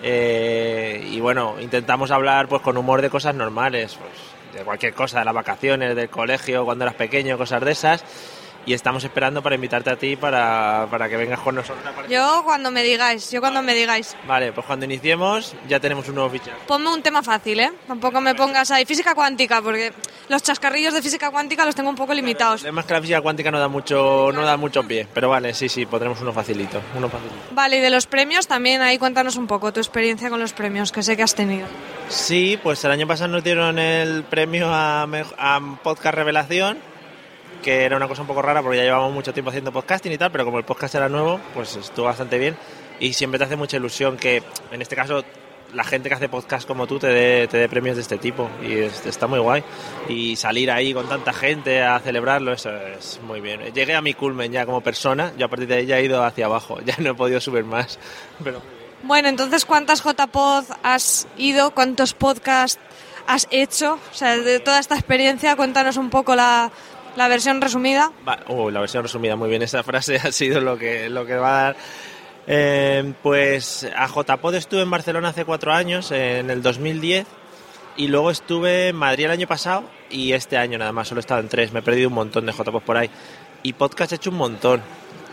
eh, 0.02 1.06
y 1.10 1.20
bueno, 1.20 1.56
intentamos 1.60 2.10
hablar 2.10 2.48
pues 2.48 2.62
con 2.62 2.76
humor 2.76 3.02
de 3.02 3.10
cosas 3.10 3.34
normales, 3.34 3.96
pues, 3.96 4.58
de 4.58 4.64
cualquier 4.64 4.94
cosa, 4.94 5.20
de 5.20 5.24
las 5.24 5.34
vacaciones, 5.34 5.94
del 5.96 6.08
colegio, 6.08 6.64
cuando 6.64 6.84
eras 6.84 6.96
pequeño, 6.96 7.38
cosas 7.38 7.62
de 7.62 7.72
esas 7.72 8.04
y 8.66 8.74
estamos 8.74 9.04
esperando 9.04 9.42
para 9.42 9.54
invitarte 9.54 9.90
a 9.90 9.96
ti 9.96 10.16
para, 10.16 10.88
para 10.90 11.08
que 11.08 11.16
vengas 11.16 11.38
con 11.40 11.54
nosotros. 11.54 11.84
Yo 12.08 12.42
cuando 12.44 12.70
me 12.70 12.82
digáis, 12.82 13.30
yo 13.30 13.40
cuando 13.40 13.62
me 13.62 13.74
digáis. 13.74 14.16
Vale, 14.26 14.52
pues 14.52 14.66
cuando 14.66 14.84
iniciemos 14.84 15.54
ya 15.68 15.78
tenemos 15.80 16.08
un 16.08 16.16
nuevo 16.16 16.30
fichaje. 16.30 16.58
Ponme 16.66 16.92
un 16.92 17.00
tema 17.00 17.22
fácil, 17.22 17.60
¿eh? 17.60 17.72
Tampoco 17.86 18.20
me 18.20 18.34
pongas 18.34 18.70
ahí 18.72 18.84
física 18.84 19.14
cuántica, 19.14 19.62
porque 19.62 19.92
los 20.28 20.42
chascarrillos 20.42 20.92
de 20.92 21.00
física 21.00 21.30
cuántica 21.30 21.64
los 21.64 21.74
tengo 21.74 21.88
un 21.88 21.96
poco 21.96 22.12
limitados. 22.12 22.62
Además 22.62 22.86
que 22.86 22.94
la 22.94 23.00
física 23.00 23.20
cuántica 23.20 23.50
no 23.52 23.60
da 23.60 23.68
mucho, 23.68 24.30
no 24.34 24.42
da 24.42 24.56
mucho 24.56 24.82
pie, 24.82 25.06
pero 25.14 25.28
vale, 25.28 25.54
sí, 25.54 25.68
sí, 25.68 25.86
pondremos 25.86 26.20
uno 26.20 26.32
facilito, 26.32 26.82
uno 26.96 27.08
facilito. 27.08 27.36
Vale, 27.52 27.78
y 27.78 27.80
de 27.80 27.90
los 27.90 28.06
premios 28.06 28.48
también, 28.48 28.82
ahí 28.82 28.98
cuéntanos 28.98 29.36
un 29.36 29.46
poco 29.46 29.72
tu 29.72 29.78
experiencia 29.78 30.28
con 30.28 30.40
los 30.40 30.52
premios, 30.52 30.90
que 30.90 31.04
sé 31.04 31.16
que 31.16 31.22
has 31.22 31.36
tenido. 31.36 31.66
Sí, 32.08 32.58
pues 32.60 32.84
el 32.84 32.90
año 32.90 33.06
pasado 33.06 33.28
nos 33.28 33.44
dieron 33.44 33.78
el 33.78 34.24
premio 34.24 34.68
a, 34.68 35.02
a 35.02 35.60
Podcast 35.82 36.14
Revelación, 36.16 36.78
que 37.62 37.84
era 37.84 37.96
una 37.96 38.08
cosa 38.08 38.22
un 38.22 38.28
poco 38.28 38.42
rara 38.42 38.62
porque 38.62 38.78
ya 38.78 38.84
llevamos 38.84 39.12
mucho 39.12 39.32
tiempo 39.32 39.50
haciendo 39.50 39.72
podcasting 39.72 40.12
y 40.12 40.18
tal, 40.18 40.30
pero 40.30 40.44
como 40.44 40.58
el 40.58 40.64
podcast 40.64 40.94
era 40.94 41.08
nuevo, 41.08 41.40
pues 41.54 41.76
estuvo 41.76 42.06
bastante 42.06 42.38
bien 42.38 42.56
y 43.00 43.12
siempre 43.12 43.38
te 43.38 43.44
hace 43.44 43.56
mucha 43.56 43.76
ilusión 43.76 44.16
que, 44.16 44.42
en 44.70 44.82
este 44.82 44.96
caso, 44.96 45.24
la 45.74 45.82
gente 45.84 46.08
que 46.08 46.14
hace 46.14 46.28
podcast 46.28 46.66
como 46.66 46.86
tú 46.86 46.98
te 46.98 47.08
dé, 47.08 47.48
te 47.48 47.58
dé 47.58 47.68
premios 47.68 47.96
de 47.96 48.02
este 48.02 48.18
tipo 48.18 48.48
y 48.62 48.72
es- 48.78 49.04
está 49.04 49.26
muy 49.26 49.40
guay. 49.40 49.62
Y 50.08 50.36
salir 50.36 50.70
ahí 50.70 50.94
con 50.94 51.08
tanta 51.08 51.32
gente 51.32 51.82
a 51.82 51.98
celebrarlo, 51.98 52.52
eso 52.52 52.70
es 52.74 53.20
muy 53.24 53.40
bien. 53.40 53.60
Llegué 53.74 53.94
a 53.94 54.00
mi 54.00 54.14
culmen 54.14 54.52
ya 54.52 54.64
como 54.64 54.80
persona, 54.80 55.32
yo 55.36 55.46
a 55.46 55.48
partir 55.48 55.66
de 55.68 55.74
ahí 55.74 55.86
ya 55.86 55.98
he 55.98 56.04
ido 56.04 56.24
hacia 56.24 56.46
abajo, 56.46 56.78
ya 56.84 56.94
no 56.98 57.10
he 57.10 57.14
podido 57.14 57.40
subir 57.40 57.64
más, 57.64 57.98
pero... 58.42 58.62
Bueno, 59.02 59.28
entonces, 59.28 59.64
¿cuántas 59.66 60.02
JPod 60.02 60.64
has 60.82 61.28
ido? 61.36 61.72
¿Cuántos 61.72 62.14
podcasts 62.14 62.80
has 63.26 63.46
hecho? 63.50 63.98
O 64.10 64.14
sea, 64.14 64.36
de 64.38 64.58
toda 64.58 64.78
esta 64.80 64.94
experiencia, 64.94 65.54
cuéntanos 65.54 65.96
un 65.98 66.08
poco 66.10 66.34
la, 66.34 66.70
la 67.16 67.28
versión 67.28 67.60
resumida. 67.60 68.12
Uh, 68.48 68.70
la 68.70 68.80
versión 68.80 69.02
resumida, 69.02 69.36
muy 69.36 69.48
bien. 69.48 69.62
Esa 69.62 69.82
frase 69.82 70.16
ha 70.22 70.32
sido 70.32 70.60
lo 70.60 70.78
que, 70.78 71.08
lo 71.08 71.26
que 71.26 71.34
va 71.36 71.48
a 71.48 71.62
dar. 71.64 71.76
Eh, 72.46 73.12
pues 73.22 73.88
a 73.96 74.06
JPod 74.06 74.54
estuve 74.54 74.82
en 74.82 74.90
Barcelona 74.90 75.30
hace 75.30 75.44
cuatro 75.44 75.72
años, 75.72 76.12
en 76.12 76.48
el 76.50 76.62
2010, 76.62 77.26
y 77.96 78.06
luego 78.08 78.30
estuve 78.30 78.88
en 78.88 78.96
Madrid 78.96 79.24
el 79.24 79.30
año 79.32 79.46
pasado 79.48 79.84
y 80.10 80.32
este 80.32 80.56
año 80.56 80.78
nada 80.78 80.92
más, 80.92 81.08
solo 81.08 81.18
he 81.18 81.22
estado 81.22 81.40
en 81.40 81.48
tres. 81.48 81.72
Me 81.72 81.80
he 81.80 81.82
perdido 81.82 82.08
un 82.08 82.14
montón 82.14 82.46
de 82.46 82.52
JPod 82.52 82.82
por 82.82 82.96
ahí. 82.96 83.10
Y 83.62 83.72
podcast 83.72 84.12
he 84.12 84.16
hecho 84.16 84.30
un 84.30 84.36
montón. 84.36 84.82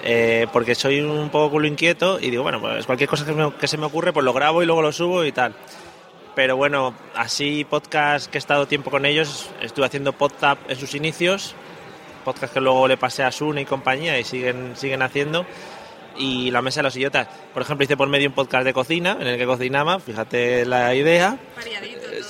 eh, 0.05 0.47
porque 0.51 0.75
soy 0.75 0.99
un 1.01 1.29
poco 1.29 1.51
culo 1.51 1.67
inquieto 1.67 2.19
y 2.19 2.29
digo, 2.29 2.43
bueno, 2.43 2.59
pues 2.59 2.85
cualquier 2.85 3.09
cosa 3.09 3.25
que, 3.25 3.31
me- 3.33 3.53
que 3.53 3.67
se 3.69 3.77
me 3.77 3.85
ocurre, 3.85 4.11
pues 4.11 4.25
lo 4.25 4.33
grabo 4.33 4.61
y 4.61 4.65
luego 4.65 4.81
lo 4.81 4.91
subo 4.91 5.23
y 5.23 5.31
tal. 5.31 5.53
Pero 6.35 6.57
bueno, 6.57 6.93
así 7.15 7.63
podcast 7.63 8.29
que 8.29 8.37
he 8.37 8.39
estado 8.39 8.65
tiempo 8.67 8.89
con 8.91 9.05
ellos, 9.05 9.49
estuve 9.61 9.85
haciendo 9.85 10.11
PodTap 10.13 10.57
en 10.69 10.77
sus 10.77 10.93
inicios, 10.95 11.55
podcast 12.23 12.53
que 12.53 12.61
luego 12.61 12.87
le 12.87 12.97
pasé 12.97 13.23
a 13.23 13.31
Sune 13.31 13.61
y 13.61 13.65
compañía 13.65 14.19
y 14.19 14.23
siguen, 14.23 14.73
siguen 14.75 15.01
haciendo. 15.01 15.45
Y 16.17 16.51
La 16.51 16.61
Mesa 16.61 16.79
de 16.79 16.83
los 16.83 16.95
Idiotas. 16.95 17.27
Por 17.53 17.63
ejemplo, 17.63 17.83
hice 17.83 17.97
por 17.97 18.07
medio 18.07 18.29
un 18.29 18.35
podcast 18.35 18.65
de 18.65 18.73
cocina 18.73 19.17
en 19.19 19.27
el 19.27 19.37
que 19.37 19.45
cocinaba, 19.45 19.99
fíjate 19.99 20.65
la 20.65 20.93
idea. 20.93 21.37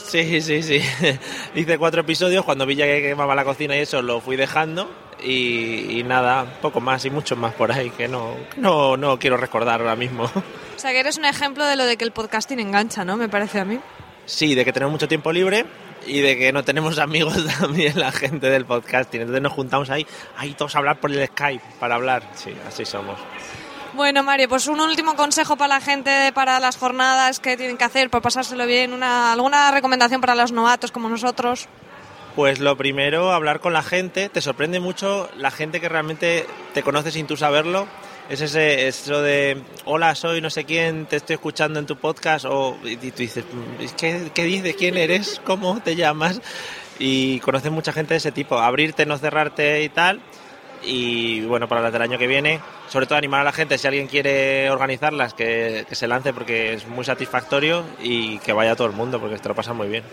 Sí, 0.07 0.41
sí, 0.41 0.63
sí. 0.63 0.81
hice 1.55 1.77
cuatro 1.77 2.01
episodios, 2.01 2.45
cuando 2.45 2.65
vi 2.65 2.75
ya 2.75 2.85
que 2.85 3.01
quemaba 3.01 3.35
la 3.35 3.43
cocina 3.43 3.75
y 3.75 3.79
eso 3.79 4.01
lo 4.01 4.21
fui 4.21 4.35
dejando. 4.35 4.89
Y, 5.21 5.99
y 5.99 6.03
nada, 6.03 6.59
poco 6.61 6.81
más 6.81 7.05
y 7.05 7.09
muchos 7.09 7.37
más 7.37 7.53
por 7.53 7.71
ahí 7.71 7.89
que 7.91 8.07
no, 8.07 8.35
no, 8.57 8.97
no 8.97 9.17
quiero 9.19 9.37
recordar 9.37 9.79
ahora 9.79 9.95
mismo. 9.95 10.23
O 10.23 10.79
sea, 10.79 10.91
que 10.91 10.99
eres 10.99 11.17
un 11.17 11.25
ejemplo 11.25 11.65
de 11.65 11.75
lo 11.75 11.85
de 11.85 11.97
que 11.97 12.03
el 12.03 12.11
podcasting 12.11 12.59
engancha, 12.59 13.05
¿no? 13.05 13.15
Me 13.15 13.29
parece 13.29 13.59
a 13.59 13.65
mí. 13.65 13.79
Sí, 14.25 14.55
de 14.55 14.65
que 14.65 14.73
tenemos 14.73 14.91
mucho 14.91 15.07
tiempo 15.07 15.31
libre 15.31 15.65
y 16.05 16.21
de 16.21 16.37
que 16.37 16.51
no 16.51 16.63
tenemos 16.63 16.99
amigos 16.99 17.37
también 17.59 17.99
la 17.99 18.11
gente 18.11 18.49
del 18.49 18.65
podcasting. 18.65 19.21
Entonces 19.21 19.41
nos 19.41 19.53
juntamos 19.53 19.89
ahí, 19.89 20.05
ahí 20.37 20.53
todos 20.53 20.75
a 20.75 20.79
hablar 20.79 20.99
por 20.99 21.11
el 21.11 21.25
Skype 21.27 21.63
para 21.79 21.95
hablar. 21.95 22.29
Sí, 22.35 22.53
así 22.67 22.85
somos. 22.85 23.17
Bueno, 23.93 24.23
Mario, 24.23 24.49
pues 24.49 24.67
un 24.67 24.79
último 24.79 25.15
consejo 25.15 25.55
para 25.55 25.75
la 25.75 25.81
gente 25.81 26.31
para 26.33 26.59
las 26.59 26.77
jornadas 26.77 27.39
que 27.39 27.55
tienen 27.57 27.77
que 27.77 27.83
hacer, 27.83 28.09
para 28.09 28.23
pasárselo 28.23 28.65
bien, 28.65 28.91
una, 28.91 29.33
alguna 29.33 29.69
recomendación 29.69 30.19
para 30.19 30.33
los 30.33 30.51
novatos 30.51 30.91
como 30.91 31.09
nosotros. 31.09 31.67
Pues 32.35 32.59
lo 32.59 32.75
primero, 32.75 33.31
hablar 33.31 33.59
con 33.59 33.73
la 33.73 33.83
gente. 33.83 34.29
Te 34.29 34.41
sorprende 34.41 34.79
mucho 34.79 35.29
la 35.37 35.51
gente 35.51 35.79
que 35.79 35.89
realmente 35.89 36.47
te 36.73 36.81
conoce 36.81 37.11
sin 37.11 37.27
tú 37.27 37.37
saberlo. 37.37 37.87
Es 38.29 38.41
ese, 38.41 38.87
eso 38.87 39.21
de, 39.21 39.61
hola, 39.85 40.15
soy 40.15 40.39
no 40.39 40.49
sé 40.49 40.63
quién, 40.63 41.05
te 41.05 41.17
estoy 41.17 41.35
escuchando 41.35 41.79
en 41.79 41.85
tu 41.85 41.97
podcast. 41.97 42.45
O, 42.45 42.77
y 42.83 42.95
tú 42.95 43.17
dices, 43.17 43.43
¿qué, 43.97 44.31
qué 44.33 44.43
dices? 44.45 44.75
¿Quién 44.75 44.97
eres? 44.97 45.41
¿Cómo 45.45 45.81
te 45.81 45.95
llamas? 45.95 46.41
Y 46.99 47.39
conoces 47.41 47.71
mucha 47.71 47.91
gente 47.91 48.13
de 48.13 48.19
ese 48.19 48.31
tipo. 48.31 48.57
Abrirte, 48.57 49.05
no 49.05 49.17
cerrarte 49.17 49.83
y 49.83 49.89
tal. 49.89 50.21
Y 50.85 51.41
bueno, 51.41 51.67
para 51.67 51.81
las 51.81 51.93
del 51.93 52.01
año 52.01 52.17
que 52.17 52.27
viene, 52.27 52.59
sobre 52.89 53.05
todo 53.05 53.17
animar 53.17 53.41
a 53.41 53.45
la 53.45 53.51
gente, 53.53 53.77
si 53.77 53.87
alguien 53.87 54.07
quiere 54.07 54.69
organizarlas, 54.69 55.33
que, 55.33 55.85
que 55.87 55.95
se 55.95 56.07
lance 56.07 56.33
porque 56.33 56.73
es 56.73 56.87
muy 56.87 57.05
satisfactorio 57.05 57.85
y 58.01 58.37
que 58.39 58.51
vaya 58.51 58.75
todo 58.75 58.87
el 58.87 58.93
mundo 58.93 59.19
porque 59.19 59.37
te 59.37 59.47
lo 59.47 59.55
pasa 59.55 59.73
muy 59.73 59.87
bien. 59.87 60.03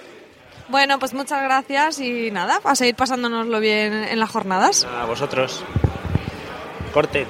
Bueno, 0.69 1.01
pues 1.01 1.13
muchas 1.13 1.43
gracias 1.43 1.99
y 1.99 2.31
nada, 2.31 2.61
a 2.63 2.77
seguir 2.77 2.95
pasándonoslo 2.95 3.59
bien 3.59 3.93
en 3.93 4.21
las 4.21 4.31
jornadas. 4.31 4.85
A 4.85 5.05
vosotros. 5.05 5.65
Corte. 6.95 7.27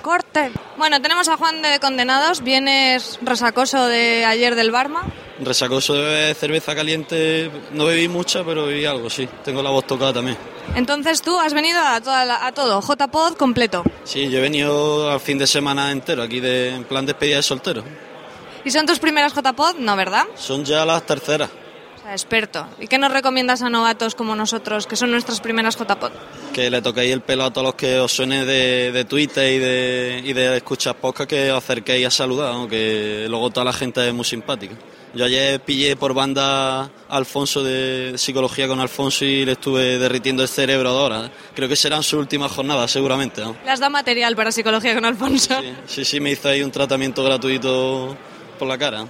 Corte. 0.00 0.50
Bueno, 0.76 1.00
tenemos 1.02 1.28
a 1.28 1.36
Juan 1.36 1.62
de 1.62 1.78
Condenados, 1.80 2.42
vienes 2.42 3.18
resacoso 3.22 3.86
de 3.86 4.24
ayer 4.24 4.54
del 4.54 4.70
Barma. 4.70 5.02
Resacoso 5.40 5.94
de 5.94 6.34
cerveza 6.34 6.74
caliente, 6.74 7.50
no 7.72 7.86
bebí 7.86 8.08
mucha, 8.08 8.44
pero 8.44 8.66
bebí 8.66 8.84
algo, 8.84 9.08
sí. 9.08 9.28
Tengo 9.44 9.62
la 9.62 9.70
voz 9.70 9.86
tocada 9.86 10.12
también. 10.14 10.36
Entonces 10.74 11.22
tú 11.22 11.38
has 11.38 11.54
venido 11.54 11.80
a, 11.80 12.00
toda 12.00 12.24
la- 12.24 12.46
a 12.46 12.52
todo, 12.52 12.80
JPod 12.80 13.34
completo. 13.36 13.82
Sí, 14.04 14.28
yo 14.28 14.38
he 14.38 14.42
venido 14.42 15.10
al 15.10 15.20
fin 15.20 15.38
de 15.38 15.46
semana 15.46 15.90
entero, 15.92 16.22
aquí 16.22 16.40
de, 16.40 16.74
en 16.74 16.84
plan 16.84 17.06
despedida 17.06 17.36
de 17.36 17.42
soltero. 17.42 17.82
¿Y 18.64 18.70
son 18.70 18.84
tus 18.84 18.98
primeras 18.98 19.32
JPod? 19.34 19.76
No, 19.78 19.96
¿verdad? 19.96 20.24
Son 20.36 20.64
ya 20.64 20.84
las 20.84 21.04
terceras. 21.04 21.48
Sea, 22.10 22.16
experto. 22.16 22.66
¿Y 22.80 22.88
qué 22.88 22.98
nos 22.98 23.12
recomiendas 23.12 23.62
a 23.62 23.70
novatos 23.70 24.16
como 24.16 24.34
nosotros, 24.34 24.88
que 24.88 24.96
son 24.96 25.12
nuestras 25.12 25.40
primeras 25.40 25.76
JPod? 25.76 26.10
Que 26.52 26.68
le 26.68 26.82
toquéis 26.82 27.12
el 27.12 27.20
pelo 27.20 27.44
a 27.44 27.52
todos 27.52 27.66
los 27.66 27.74
que 27.76 28.00
os 28.00 28.10
suene 28.10 28.44
de, 28.44 28.90
de 28.90 29.04
Twitter 29.04 29.52
y 29.52 29.58
de, 29.58 30.22
y 30.24 30.32
de 30.32 30.56
escuchar 30.56 30.96
podcast, 30.96 31.30
que 31.30 31.52
os 31.52 31.58
acerquéis 31.58 32.08
a 32.08 32.10
saludar, 32.10 32.52
¿no? 32.52 32.66
que 32.66 33.26
luego 33.28 33.50
toda 33.50 33.64
la 33.64 33.72
gente 33.72 34.08
es 34.08 34.12
muy 34.12 34.24
simpática. 34.24 34.74
Yo 35.14 35.24
ayer 35.24 35.60
pillé 35.60 35.94
por 35.94 36.12
banda 36.12 36.82
a 36.82 36.90
Alfonso 37.08 37.62
de 37.62 38.14
psicología 38.16 38.66
con 38.66 38.80
Alfonso 38.80 39.24
y 39.24 39.44
le 39.44 39.52
estuve 39.52 39.98
derritiendo 39.98 40.42
el 40.42 40.48
cerebro 40.48 40.92
de 40.92 41.00
horas. 41.00 41.30
Creo 41.54 41.68
que 41.68 41.76
serán 41.76 42.02
sus 42.02 42.18
últimas 42.18 42.50
jornadas, 42.50 42.90
seguramente. 42.90 43.40
¿no? 43.40 43.56
Le 43.64 43.70
has 43.70 43.78
dado 43.78 43.92
material 43.92 44.34
para 44.34 44.50
psicología 44.50 44.94
con 44.94 45.04
Alfonso. 45.04 45.60
Sí, 45.86 46.04
sí, 46.04 46.18
me 46.18 46.32
hizo 46.32 46.48
ahí 46.48 46.62
un 46.62 46.72
tratamiento 46.72 47.22
gratuito 47.22 48.16
por 48.58 48.66
la 48.66 48.76
cara. 48.76 49.06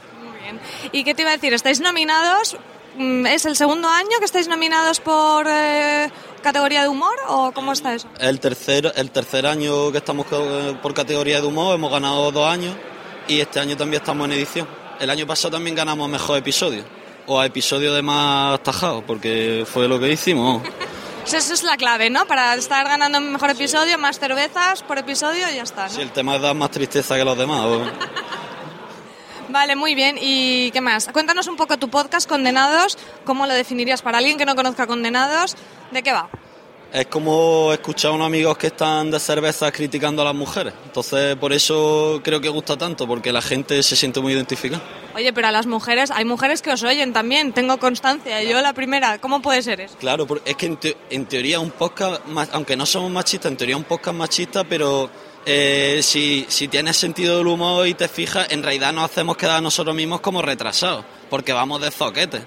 ¿Y 0.92 1.04
qué 1.04 1.14
te 1.14 1.22
iba 1.22 1.30
a 1.30 1.34
decir? 1.34 1.54
¿Estáis 1.54 1.80
nominados? 1.80 2.56
Mm, 2.96 3.26
¿Es 3.26 3.44
el 3.46 3.56
segundo 3.56 3.88
año 3.88 4.10
que 4.18 4.24
estáis 4.24 4.48
nominados 4.48 5.00
por 5.00 5.46
eh, 5.48 6.10
categoría 6.42 6.82
de 6.82 6.88
humor 6.88 7.14
o 7.28 7.52
cómo 7.52 7.72
está 7.72 7.94
eso? 7.94 8.08
El 8.18 8.40
tercer, 8.40 8.92
el 8.96 9.10
tercer 9.10 9.46
año 9.46 9.92
que 9.92 9.98
estamos 9.98 10.26
co- 10.26 10.76
por 10.82 10.92
categoría 10.92 11.40
de 11.40 11.46
humor, 11.46 11.74
hemos 11.76 11.90
ganado 11.90 12.30
dos 12.32 12.46
años 12.52 12.74
y 13.28 13.40
este 13.40 13.60
año 13.60 13.76
también 13.76 14.00
estamos 14.02 14.26
en 14.26 14.32
edición. 14.32 14.68
El 14.98 15.08
año 15.08 15.26
pasado 15.26 15.52
también 15.52 15.76
ganamos 15.76 16.08
mejor 16.08 16.38
episodio 16.38 16.84
o 17.26 17.38
a 17.38 17.46
episodio 17.46 17.94
de 17.94 18.02
más 18.02 18.60
tajados, 18.62 19.04
porque 19.06 19.64
fue 19.70 19.86
lo 19.86 20.00
que 20.00 20.10
hicimos. 20.10 20.62
Eso 21.32 21.54
es 21.54 21.62
la 21.62 21.76
clave, 21.76 22.10
¿no? 22.10 22.26
Para 22.26 22.54
estar 22.54 22.84
ganando 22.88 23.20
mejor 23.20 23.50
episodio, 23.50 23.96
más 23.98 24.18
cervezas 24.18 24.82
por 24.82 24.98
episodio 24.98 25.48
y 25.52 25.56
ya 25.56 25.62
está, 25.62 25.84
¿no? 25.84 25.90
Si 25.90 26.00
el 26.00 26.10
tema 26.10 26.34
es 26.36 26.42
dar 26.42 26.56
más 26.56 26.70
tristeza 26.72 27.16
que 27.16 27.24
los 27.24 27.38
demás. 27.38 27.60
Vale, 29.50 29.74
muy 29.76 29.94
bien. 29.94 30.16
¿Y 30.20 30.70
qué 30.70 30.80
más? 30.80 31.08
Cuéntanos 31.12 31.48
un 31.48 31.56
poco 31.56 31.76
tu 31.76 31.88
podcast, 31.88 32.28
Condenados. 32.28 32.96
¿Cómo 33.24 33.46
lo 33.46 33.54
definirías 33.54 34.02
para 34.02 34.18
alguien 34.18 34.38
que 34.38 34.44
no 34.46 34.54
conozca 34.54 34.86
Condenados? 34.86 35.56
¿De 35.90 36.02
qué 36.02 36.12
va? 36.12 36.28
Es 36.92 37.06
como 37.06 37.72
escuchar 37.72 38.10
a 38.10 38.14
unos 38.14 38.26
amigos 38.26 38.58
que 38.58 38.66
están 38.68 39.12
de 39.12 39.20
cervezas 39.20 39.70
criticando 39.70 40.22
a 40.22 40.24
las 40.24 40.34
mujeres. 40.34 40.74
Entonces, 40.84 41.36
por 41.36 41.52
eso 41.52 42.20
creo 42.24 42.40
que 42.40 42.48
gusta 42.48 42.76
tanto, 42.76 43.06
porque 43.06 43.32
la 43.32 43.40
gente 43.42 43.80
se 43.84 43.94
siente 43.94 44.20
muy 44.20 44.32
identificada. 44.32 44.82
Oye, 45.14 45.32
pero 45.32 45.46
a 45.48 45.52
las 45.52 45.66
mujeres, 45.66 46.10
hay 46.10 46.24
mujeres 46.24 46.62
que 46.62 46.70
os 46.72 46.82
oyen 46.82 47.12
también, 47.12 47.52
tengo 47.52 47.78
constancia. 47.78 48.42
Yo 48.42 48.60
la 48.60 48.72
primera, 48.72 49.18
¿cómo 49.18 49.40
puede 49.40 49.62
ser 49.62 49.80
eso? 49.80 49.96
Claro, 50.00 50.26
es 50.44 50.56
que 50.56 50.66
en, 50.66 50.76
te- 50.78 50.96
en 51.10 51.26
teoría 51.26 51.60
un 51.60 51.70
podcast, 51.70 52.22
aunque 52.52 52.76
no 52.76 52.84
somos 52.86 53.10
machistas, 53.12 53.52
en 53.52 53.56
teoría 53.56 53.76
un 53.76 53.84
podcast 53.84 54.16
machista, 54.16 54.64
pero 54.64 55.08
eh, 55.46 56.00
si, 56.02 56.44
si 56.48 56.68
tienes 56.68 56.96
sentido 56.96 57.38
del 57.38 57.46
humor 57.46 57.86
y 57.86 57.94
te 57.94 58.08
fijas, 58.08 58.48
en 58.50 58.62
realidad 58.62 58.92
nos 58.92 59.04
hacemos 59.04 59.36
quedar 59.36 59.62
nosotros 59.62 59.94
mismos 59.94 60.20
como 60.20 60.42
retrasados, 60.42 61.04
porque 61.28 61.52
vamos 61.52 61.80
de 61.80 61.90
zoquete. 61.90 62.42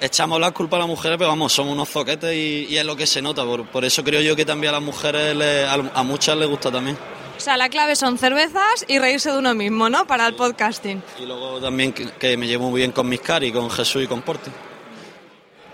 Echamos 0.00 0.38
la 0.38 0.50
culpa 0.50 0.76
a 0.76 0.80
las 0.80 0.88
mujeres, 0.88 1.16
pero 1.16 1.30
vamos, 1.30 1.52
somos 1.54 1.72
unos 1.72 1.88
zoquetes 1.88 2.34
y, 2.34 2.66
y 2.68 2.76
es 2.76 2.84
lo 2.84 2.94
que 2.96 3.06
se 3.06 3.22
nota. 3.22 3.44
Por, 3.44 3.66
por 3.68 3.84
eso 3.84 4.04
creo 4.04 4.20
yo 4.20 4.36
que 4.36 4.44
también 4.44 4.70
a 4.70 4.76
las 4.76 4.82
mujeres, 4.82 5.34
le- 5.34 5.64
a, 5.64 5.72
a 5.72 6.02
muchas 6.02 6.36
les 6.36 6.48
gusta 6.48 6.70
también. 6.70 6.98
O 7.36 7.40
sea, 7.40 7.56
la 7.56 7.68
clave 7.70 7.96
son 7.96 8.18
cervezas 8.18 8.84
y 8.88 8.98
reírse 8.98 9.30
de 9.30 9.38
uno 9.38 9.54
mismo, 9.54 9.88
¿no? 9.88 10.06
Para 10.06 10.26
el 10.26 10.34
podcasting. 10.34 11.02
Y 11.18 11.24
luego 11.26 11.60
también 11.60 11.92
que, 11.92 12.10
que 12.12 12.36
me 12.36 12.46
llevo 12.46 12.68
muy 12.70 12.80
bien 12.80 12.92
con 12.92 13.08
mis 13.08 13.20
cari, 13.20 13.50
con 13.52 13.70
Jesús 13.70 14.04
y 14.04 14.06
con 14.06 14.20
Porti. 14.22 14.50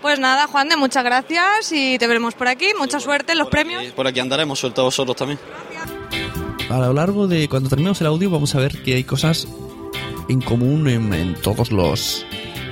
Pues 0.01 0.19
nada, 0.19 0.47
Juan 0.47 0.67
de, 0.67 0.75
muchas 0.75 1.03
gracias 1.05 1.71
y 1.71 1.97
te 1.97 2.07
veremos 2.07 2.33
por 2.33 2.47
aquí. 2.49 2.67
Mucha 2.77 2.99
suerte 2.99 3.31
en 3.33 3.37
los 3.39 3.47
premios. 3.47 3.83
Y 3.83 3.91
por 3.91 4.05
aquí 4.07 4.19
andaremos, 4.19 4.59
suelto 4.59 4.81
a 4.81 4.83
vosotros 4.85 5.15
también. 5.15 5.39
A 6.73 6.79
lo 6.79 6.93
largo 6.93 7.27
de 7.27 7.47
cuando 7.47 7.69
terminemos 7.69 8.01
el 8.01 8.07
audio 8.07 8.31
vamos 8.31 8.55
a 8.55 8.59
ver 8.59 8.81
que 8.81 8.95
hay 8.95 9.03
cosas 9.03 9.47
en 10.27 10.41
común 10.41 10.87
en, 10.87 11.13
en 11.13 11.35
todos 11.35 11.71
los 11.71 12.25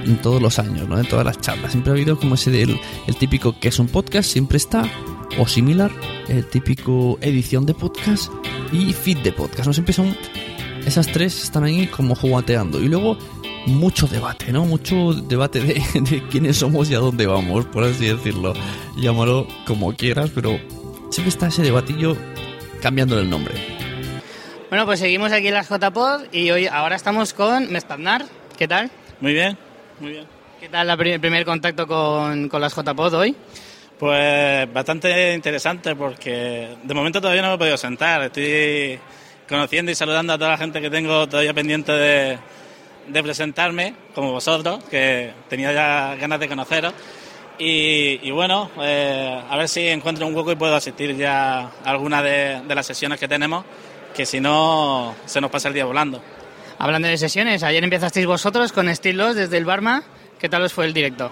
en 0.04 0.20
todos 0.20 0.42
los 0.42 0.58
años, 0.58 0.90
¿no? 0.90 0.98
En 0.98 1.06
todas 1.06 1.24
las 1.24 1.40
charlas. 1.40 1.72
Siempre 1.72 1.92
ha 1.92 1.94
habido 1.94 2.18
como 2.18 2.34
ese 2.34 2.50
del 2.50 2.80
el 3.06 3.16
típico 3.16 3.60
que 3.60 3.68
es 3.68 3.78
un 3.78 3.88
podcast, 3.88 4.28
siempre 4.28 4.58
está 4.58 4.90
o 5.38 5.46
similar, 5.46 5.92
el 6.30 6.48
típico 6.48 7.20
edición 7.22 7.68
de 7.68 7.76
podcast 7.76 8.32
y 8.72 8.92
feed 8.92 9.20
de 9.20 9.34
podcast, 9.34 9.68
¿no? 9.68 9.74
Siempre 9.74 9.94
son 9.94 10.18
esas 10.84 11.06
tres 11.06 11.44
están 11.44 11.64
ahí 11.64 11.86
como 11.86 12.16
jugueteando 12.16 12.82
y 12.82 12.88
luego 12.88 13.20
mucho 13.68 14.08
debate, 14.08 14.52
¿no? 14.52 14.66
Mucho 14.66 15.14
debate 15.14 15.62
de, 15.62 15.80
de 16.02 16.24
quiénes 16.28 16.58
somos 16.58 16.90
y 16.90 16.96
a 16.96 17.00
dónde 17.00 17.28
vamos, 17.28 17.66
por 17.66 17.84
así 17.84 18.08
decirlo. 18.08 18.54
Llámalo 18.98 19.46
como 19.68 19.94
quieras, 19.94 20.32
pero 20.34 20.58
siempre 21.12 21.30
está 21.30 21.50
ese 21.50 21.62
debatillo 21.62 22.18
cambiándole 22.82 23.22
el 23.22 23.30
nombre. 23.30 23.81
Bueno, 24.72 24.86
pues 24.86 25.02
seguimos 25.02 25.34
aquí 25.34 25.50
en 25.50 25.54
las 25.56 25.68
JPod 25.68 26.28
y 26.32 26.50
hoy 26.50 26.66
ahora 26.66 26.96
estamos 26.96 27.34
con 27.34 27.70
Mestaznar. 27.74 28.24
¿Qué 28.58 28.70
tal? 28.70 28.90
Muy 29.20 29.34
bien, 29.34 29.58
muy 30.00 30.12
bien. 30.12 30.26
¿Qué 30.62 30.70
tal 30.70 30.90
el 30.90 31.20
primer 31.20 31.44
contacto 31.44 31.86
con, 31.86 32.48
con 32.48 32.62
las 32.62 32.74
JPod 32.74 33.14
hoy? 33.16 33.36
Pues 34.00 34.72
bastante 34.72 35.34
interesante 35.34 35.94
porque 35.94 36.78
de 36.82 36.94
momento 36.94 37.20
todavía 37.20 37.42
no 37.42 37.50
me 37.50 37.56
he 37.56 37.58
podido 37.58 37.76
sentar. 37.76 38.24
Estoy 38.24 38.98
conociendo 39.50 39.92
y 39.92 39.96
saludando 39.96 40.32
a 40.32 40.38
toda 40.38 40.52
la 40.52 40.58
gente 40.58 40.80
que 40.80 40.90
tengo 40.90 41.28
todavía 41.28 41.54
pendiente 41.54 41.92
de, 41.92 42.40
de 43.10 43.24
presentarme, 43.24 43.94
como 44.16 44.32
vosotros, 44.32 44.86
que 44.86 45.34
tenía 45.50 45.74
ya 45.74 46.16
ganas 46.16 46.40
de 46.40 46.48
conoceros. 46.48 46.94
Y, 47.60 48.22
y 48.26 48.32
bueno, 48.32 48.72
eh, 48.80 49.38
a 49.50 49.58
ver 49.58 49.68
si 49.68 49.86
encuentro 49.90 50.26
un 50.26 50.34
hueco 50.34 50.54
y 50.54 50.56
puedo 50.56 50.74
asistir 50.78 51.14
ya 51.18 51.60
a 51.60 51.72
alguna 51.84 52.24
de, 52.24 52.62
de 52.66 52.74
las 52.74 52.86
sesiones 52.86 53.20
que 53.20 53.28
tenemos, 53.28 53.66
que 54.22 54.26
si 54.28 54.40
no 54.40 55.16
se 55.26 55.42
nos 55.42 55.50
pasa 55.50 55.68
el 55.70 55.74
día 55.74 55.84
volando. 55.84 56.22
Hablando 56.78 57.08
de 57.08 57.18
sesiones, 57.18 57.64
ayer 57.64 57.84
empezasteis 57.84 58.28
vosotros 58.28 58.72
con 58.72 58.88
Estilos 58.88 59.36
desde 59.36 59.58
el 59.58 59.66
Barma. 59.66 60.04
¿Qué 60.38 60.48
tal 60.48 60.62
os 60.62 60.72
fue 60.72 60.86
el 60.86 60.94
directo? 60.94 61.32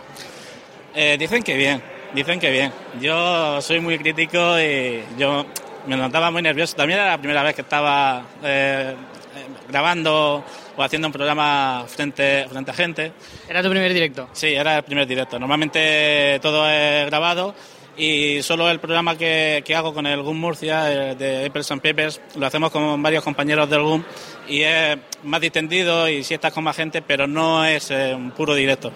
Eh, 0.96 1.16
dicen 1.20 1.44
que 1.44 1.56
bien, 1.56 1.84
dicen 2.16 2.40
que 2.40 2.50
bien. 2.50 2.72
Yo 3.00 3.62
soy 3.62 3.80
muy 3.80 4.00
crítico 4.00 4.60
y 4.60 5.04
yo 5.20 5.46
me 5.86 5.98
notaba 5.98 6.32
muy 6.32 6.42
nervioso. 6.42 6.76
También 6.78 7.00
era 7.00 7.12
la 7.12 7.20
primera 7.20 7.44
vez 7.44 7.54
que 7.54 7.62
estaba 7.62 8.24
eh, 8.44 8.96
eh, 9.36 9.46
grabando 9.68 10.44
o 10.76 10.82
haciendo 10.82 11.10
un 11.10 11.12
programa 11.12 11.86
frente, 11.88 12.48
frente 12.50 12.72
a 12.72 12.74
gente. 12.74 13.12
¿Era 13.48 13.62
tu 13.62 13.70
primer 13.70 13.94
directo? 13.94 14.30
Sí, 14.34 14.48
era 14.48 14.78
el 14.78 14.84
primer 14.84 15.06
directo. 15.06 15.38
Normalmente 15.38 16.40
todo 16.42 16.68
es 16.68 17.06
grabado 17.06 17.54
y 18.00 18.42
solo 18.42 18.72
el 18.72 18.80
programa 18.80 19.18
que, 19.18 19.62
que 19.66 19.76
hago 19.76 19.94
con 19.94 20.08
el 20.08 20.22
GUM 20.24 20.40
Murcia, 20.40 21.12
eh, 21.12 21.16
de 21.16 21.46
Apples 21.46 21.70
and 21.72 21.82
Papers, 21.82 22.22
lo 22.36 22.46
hacemos 22.46 22.72
con 22.72 23.04
varios 23.04 23.24
compañeros 23.24 23.70
del 23.70 23.82
GUM 23.82 24.04
y 24.48 24.62
es 24.62 24.98
más 25.24 25.42
distendido 25.42 26.08
y 26.08 26.24
si 26.24 26.34
estás 26.34 26.54
con 26.54 26.64
más 26.64 26.78
gente, 26.78 27.02
pero 27.02 27.28
no 27.28 27.66
es 27.66 27.92
eh, 27.92 28.16
un 28.16 28.32
puro 28.32 28.56
directo. 28.56 28.92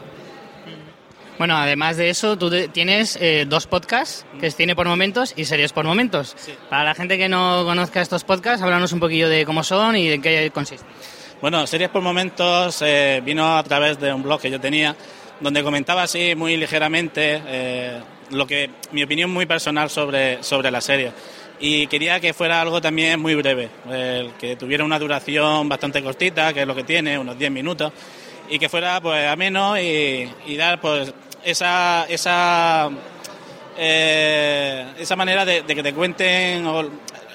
Bueno, 1.37 1.57
además 1.57 1.97
de 1.97 2.09
eso, 2.09 2.37
tú 2.37 2.49
tienes 2.69 3.17
eh, 3.19 3.45
dos 3.45 3.67
podcasts, 3.67 4.25
que 4.39 4.47
es 4.47 4.55
Cine 4.55 4.75
por 4.75 4.87
Momentos 4.87 5.33
y 5.35 5.45
Series 5.45 5.73
por 5.73 5.83
Momentos. 5.83 6.37
Para 6.69 6.85
la 6.85 6.95
gente 6.95 7.17
que 7.17 7.27
no 7.27 7.63
conozca 7.65 8.01
estos 8.01 8.23
podcasts, 8.23 8.61
háblanos 8.61 8.93
un 8.93 9.01
poquillo 9.01 9.27
de 9.27 9.43
cómo 9.43 9.63
son 9.63 9.97
y 9.97 10.07
de 10.07 10.21
qué 10.21 10.49
consisten. 10.53 10.87
Bueno, 11.41 11.67
Series 11.67 11.89
por 11.89 12.01
Momentos 12.01 12.81
eh, 12.81 13.21
vino 13.25 13.57
a 13.57 13.63
través 13.63 13.99
de 13.99 14.13
un 14.13 14.23
blog 14.23 14.39
que 14.39 14.49
yo 14.49 14.61
tenía, 14.61 14.95
donde 15.41 15.61
comentaba 15.63 16.03
así 16.03 16.35
muy 16.35 16.55
ligeramente 16.55 17.41
lo 18.31 18.47
que 18.47 18.69
mi 18.91 19.03
opinión 19.03 19.31
muy 19.31 19.45
personal 19.45 19.89
sobre, 19.89 20.43
sobre 20.43 20.71
la 20.71 20.81
serie. 20.81 21.12
Y 21.59 21.88
quería 21.88 22.19
que 22.19 22.33
fuera 22.33 22.62
algo 22.62 22.81
también 22.81 23.19
muy 23.19 23.36
breve, 23.36 23.69
eh, 23.89 24.31
que 24.39 24.55
tuviera 24.55 24.83
una 24.83 24.99
duración 24.99 25.69
bastante 25.69 26.01
cortita, 26.03 26.53
que 26.53 26.62
es 26.62 26.67
lo 26.67 26.75
que 26.75 26.83
tiene, 26.83 27.17
unos 27.17 27.38
10 27.38 27.51
minutos, 27.51 27.91
y 28.49 28.59
que 28.59 28.69
fuera 28.69 28.99
pues 29.01 29.27
ameno 29.27 29.79
y, 29.79 30.29
y 30.45 30.57
dar 30.57 30.81
pues 30.81 31.13
esa, 31.43 32.05
esa 32.09 32.89
eh, 33.77 34.86
esa 34.99 35.15
manera 35.15 35.45
de, 35.45 35.62
de 35.63 35.75
que 35.75 35.83
te 35.83 35.93
cuenten 35.93 36.65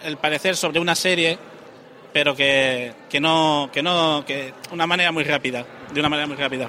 el 0.04 0.16
parecer 0.18 0.56
sobre 0.56 0.78
una 0.78 0.94
serie 0.94 1.38
pero 2.12 2.34
que, 2.34 2.92
que 3.08 3.20
no 3.20 3.70
que 3.72 3.82
no 3.82 4.24
que 4.26 4.54
una 4.72 4.86
manera 4.86 5.12
muy 5.12 5.24
rápida 5.24 5.64
de 5.92 6.00
una 6.00 6.08
manera 6.08 6.26
muy 6.26 6.36
rápida 6.36 6.68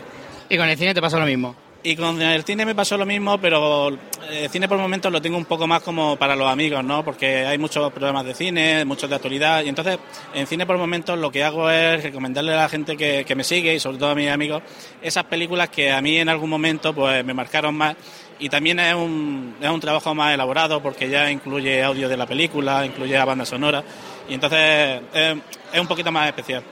Y 0.50 0.58
con 0.58 0.68
el 0.68 0.78
cine 0.78 0.94
te 0.94 1.02
pasó 1.02 1.20
lo 1.20 1.26
mismo. 1.26 1.56
Y 1.82 1.96
con 1.96 2.22
el 2.22 2.44
cine 2.44 2.66
me 2.66 2.76
pasó 2.76 2.98
lo 2.98 3.06
mismo 3.06 3.40
pero 3.40 3.88
el 3.88 4.50
cine 4.50 4.68
por 4.68 4.78
momentos 4.78 5.12
lo 5.12 5.22
tengo 5.22 5.38
un 5.38 5.46
poco 5.46 5.66
más 5.66 5.82
como 5.82 6.18
para 6.18 6.36
los 6.36 6.50
amigos 6.50 6.84
no 6.84 7.06
porque 7.06 7.46
hay 7.46 7.58
muchos 7.58 7.92
programas 7.94 8.26
de 8.26 8.34
cine 8.34 8.84
muchos 8.84 9.10
de 9.10 9.16
actualidad 9.16 9.64
y 9.64 9.70
entonces 9.70 9.98
en 10.34 10.46
cine 10.46 10.66
por 10.66 10.78
momentos 10.78 11.18
lo 11.18 11.32
que 11.32 11.44
hago 11.44 11.70
es 11.70 12.04
recomendarle 12.04 12.54
a 12.54 12.58
la 12.58 12.70
gente 12.70 12.98
que, 12.98 13.24
que 13.26 13.36
me 13.36 13.46
sigue 13.46 13.74
y 13.74 13.80
sobre 13.80 13.98
todo 13.98 14.10
a 14.10 14.16
mis 14.16 14.30
amigos 14.30 14.62
esas 15.02 15.24
películas 15.26 15.70
que 15.70 15.92
a 15.92 16.02
mí 16.02 16.18
en 16.18 16.28
algún 16.28 16.50
momento 16.50 16.94
pues 16.94 17.24
me 17.24 17.34
marcaron 17.34 17.76
más 17.76 17.96
y 18.40 18.50
también 18.50 18.80
es 18.80 18.96
un, 18.96 19.56
es 19.62 19.70
un 19.70 19.80
trabajo 19.80 20.14
más 20.16 20.34
elaborado 20.34 20.82
porque 20.82 21.10
ya 21.10 21.32
incluye 21.32 21.84
audio 21.84 22.08
de 22.08 22.18
la 22.18 22.26
película, 22.26 22.86
incluye 22.86 23.14
la 23.14 23.26
banda 23.26 23.46
sonora 23.46 23.84
y 24.28 24.34
entonces 24.34 25.02
es, 25.14 25.38
es 25.74 25.80
un 25.80 25.88
poquito 25.88 26.12
más 26.12 26.28
especial. 26.28 26.64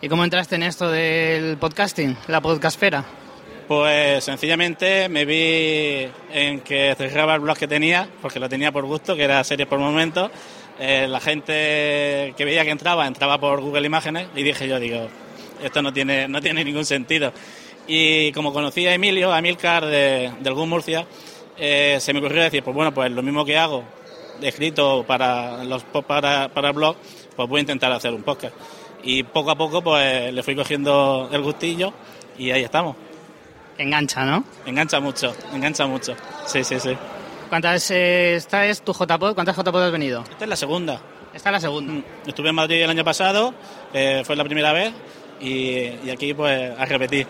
¿Y 0.00 0.08
cómo 0.08 0.24
entraste 0.24 0.56
en 0.56 0.62
esto 0.64 0.90
del 0.90 1.56
podcasting, 1.56 2.16
la 2.28 2.42
podcastfera? 2.42 3.04
Pues 3.68 4.22
sencillamente 4.24 5.08
me 5.08 5.24
vi 5.24 6.06
en 6.32 6.60
que 6.60 6.94
cerraba 6.98 7.34
el 7.34 7.40
blog 7.40 7.56
que 7.56 7.66
tenía, 7.66 8.06
porque 8.20 8.38
lo 8.38 8.46
tenía 8.48 8.70
por 8.70 8.84
gusto, 8.84 9.16
que 9.16 9.24
era 9.24 9.42
series 9.42 9.66
por 9.66 9.78
momentos. 9.78 10.30
Eh, 10.78 11.06
la 11.08 11.18
gente 11.18 12.34
que 12.36 12.44
veía 12.44 12.64
que 12.64 12.70
entraba, 12.70 13.06
entraba 13.06 13.38
por 13.38 13.62
Google 13.62 13.86
Imágenes 13.86 14.26
y 14.36 14.42
dije 14.42 14.68
yo, 14.68 14.78
digo, 14.78 15.08
esto 15.62 15.80
no 15.80 15.94
tiene, 15.94 16.28
no 16.28 16.42
tiene 16.42 16.62
ningún 16.62 16.84
sentido. 16.84 17.32
Y 17.86 18.32
como 18.32 18.52
conocí 18.52 18.86
a 18.86 18.92
Emilio, 18.92 19.32
a 19.32 19.38
Emilcar 19.38 19.86
de, 19.86 20.30
del 20.40 20.54
Murcia, 20.54 21.06
eh, 21.56 21.96
se 22.00 22.12
me 22.12 22.18
ocurrió 22.18 22.42
decir, 22.42 22.62
pues 22.62 22.74
bueno, 22.74 22.92
pues 22.92 23.10
lo 23.12 23.22
mismo 23.22 23.46
que 23.46 23.56
hago, 23.56 23.82
escrito 24.42 25.04
para 25.06 25.64
los 25.64 25.84
para, 25.84 26.48
para 26.48 26.68
el 26.68 26.74
blog, 26.74 26.96
pues 27.34 27.48
voy 27.48 27.58
a 27.58 27.60
intentar 27.60 27.92
hacer 27.92 28.12
un 28.12 28.24
podcast. 28.24 28.54
Y 29.02 29.22
poco 29.22 29.50
a 29.50 29.56
poco 29.56 29.82
pues 29.82 30.34
le 30.34 30.42
fui 30.42 30.54
cogiendo 30.54 31.30
el 31.32 31.40
gustillo 31.40 31.94
y 32.36 32.50
ahí 32.50 32.62
estamos. 32.62 32.96
Engancha, 33.78 34.24
¿no? 34.24 34.44
Engancha 34.66 35.00
mucho, 35.00 35.34
engancha 35.52 35.86
mucho. 35.86 36.14
Sí, 36.46 36.62
sí, 36.64 36.78
sí. 36.78 36.96
¿Cuántas, 37.48 37.90
eh, 37.90 38.36
esta 38.36 38.66
es 38.66 38.82
tu 38.82 38.92
JPod? 38.92 39.34
¿Cuántas 39.34 39.56
JPod 39.56 39.82
has 39.84 39.92
venido? 39.92 40.22
Esta 40.30 40.44
es 40.44 40.48
la 40.48 40.56
segunda. 40.56 41.00
Esta 41.32 41.48
es 41.48 41.52
la 41.52 41.60
segunda. 41.60 41.94
Estuve 42.26 42.50
en 42.50 42.54
Madrid 42.54 42.82
el 42.82 42.90
año 42.90 43.04
pasado, 43.04 43.54
eh, 43.92 44.22
fue 44.24 44.36
la 44.36 44.44
primera 44.44 44.72
vez 44.72 44.92
y, 45.40 45.70
y 46.04 46.10
aquí 46.12 46.32
pues 46.34 46.78
a 46.78 46.84
repetir. 46.84 47.26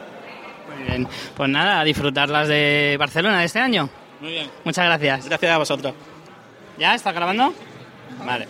Muy 0.75 0.87
bien. 0.87 1.09
Pues 1.37 1.49
nada, 1.49 1.81
a 1.81 1.85
disfrutar 1.85 2.29
las 2.29 2.49
de 2.49 2.97
Barcelona 2.99 3.41
de 3.41 3.47
este 3.47 3.61
año. 3.61 3.89
Muy 4.21 4.31
bien. 4.33 4.51
Muchas 4.65 4.85
gracias. 4.85 5.27
Gracias 5.27 5.53
a 5.53 5.59
vosotros. 5.59 5.95
¿Ya? 6.79 6.95
¿Está 6.95 7.13
grabando? 7.13 7.55
Vale. 8.25 8.47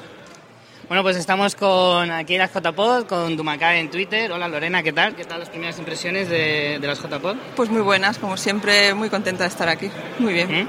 Bueno, 0.89 1.03
pues 1.03 1.17
estamos 1.17 1.55
con 1.55 2.11
aquí 2.11 2.37
las 2.37 2.53
JPod, 2.53 3.07
con 3.07 3.37
Dumacá 3.39 3.77
en 3.79 3.91
Twitter. 3.91 4.31
Hola 4.31 4.49
Lorena, 4.49 4.83
¿qué 4.83 4.93
tal? 4.93 5.17
¿Qué 5.17 5.25
tal 5.25 5.41
las 5.41 5.49
primeras 5.49 5.79
impresiones 5.79 6.29
de, 6.29 6.79
de 6.79 6.87
las 6.87 7.01
JPod? 7.01 7.37
Pues 7.57 7.71
muy 7.71 7.81
buenas, 7.81 8.19
como 8.19 8.37
siempre, 8.37 8.93
muy 8.93 9.09
contenta 9.09 9.45
de 9.45 9.49
estar 9.49 9.69
aquí. 9.69 9.91
Muy 10.19 10.35
bien. 10.35 10.69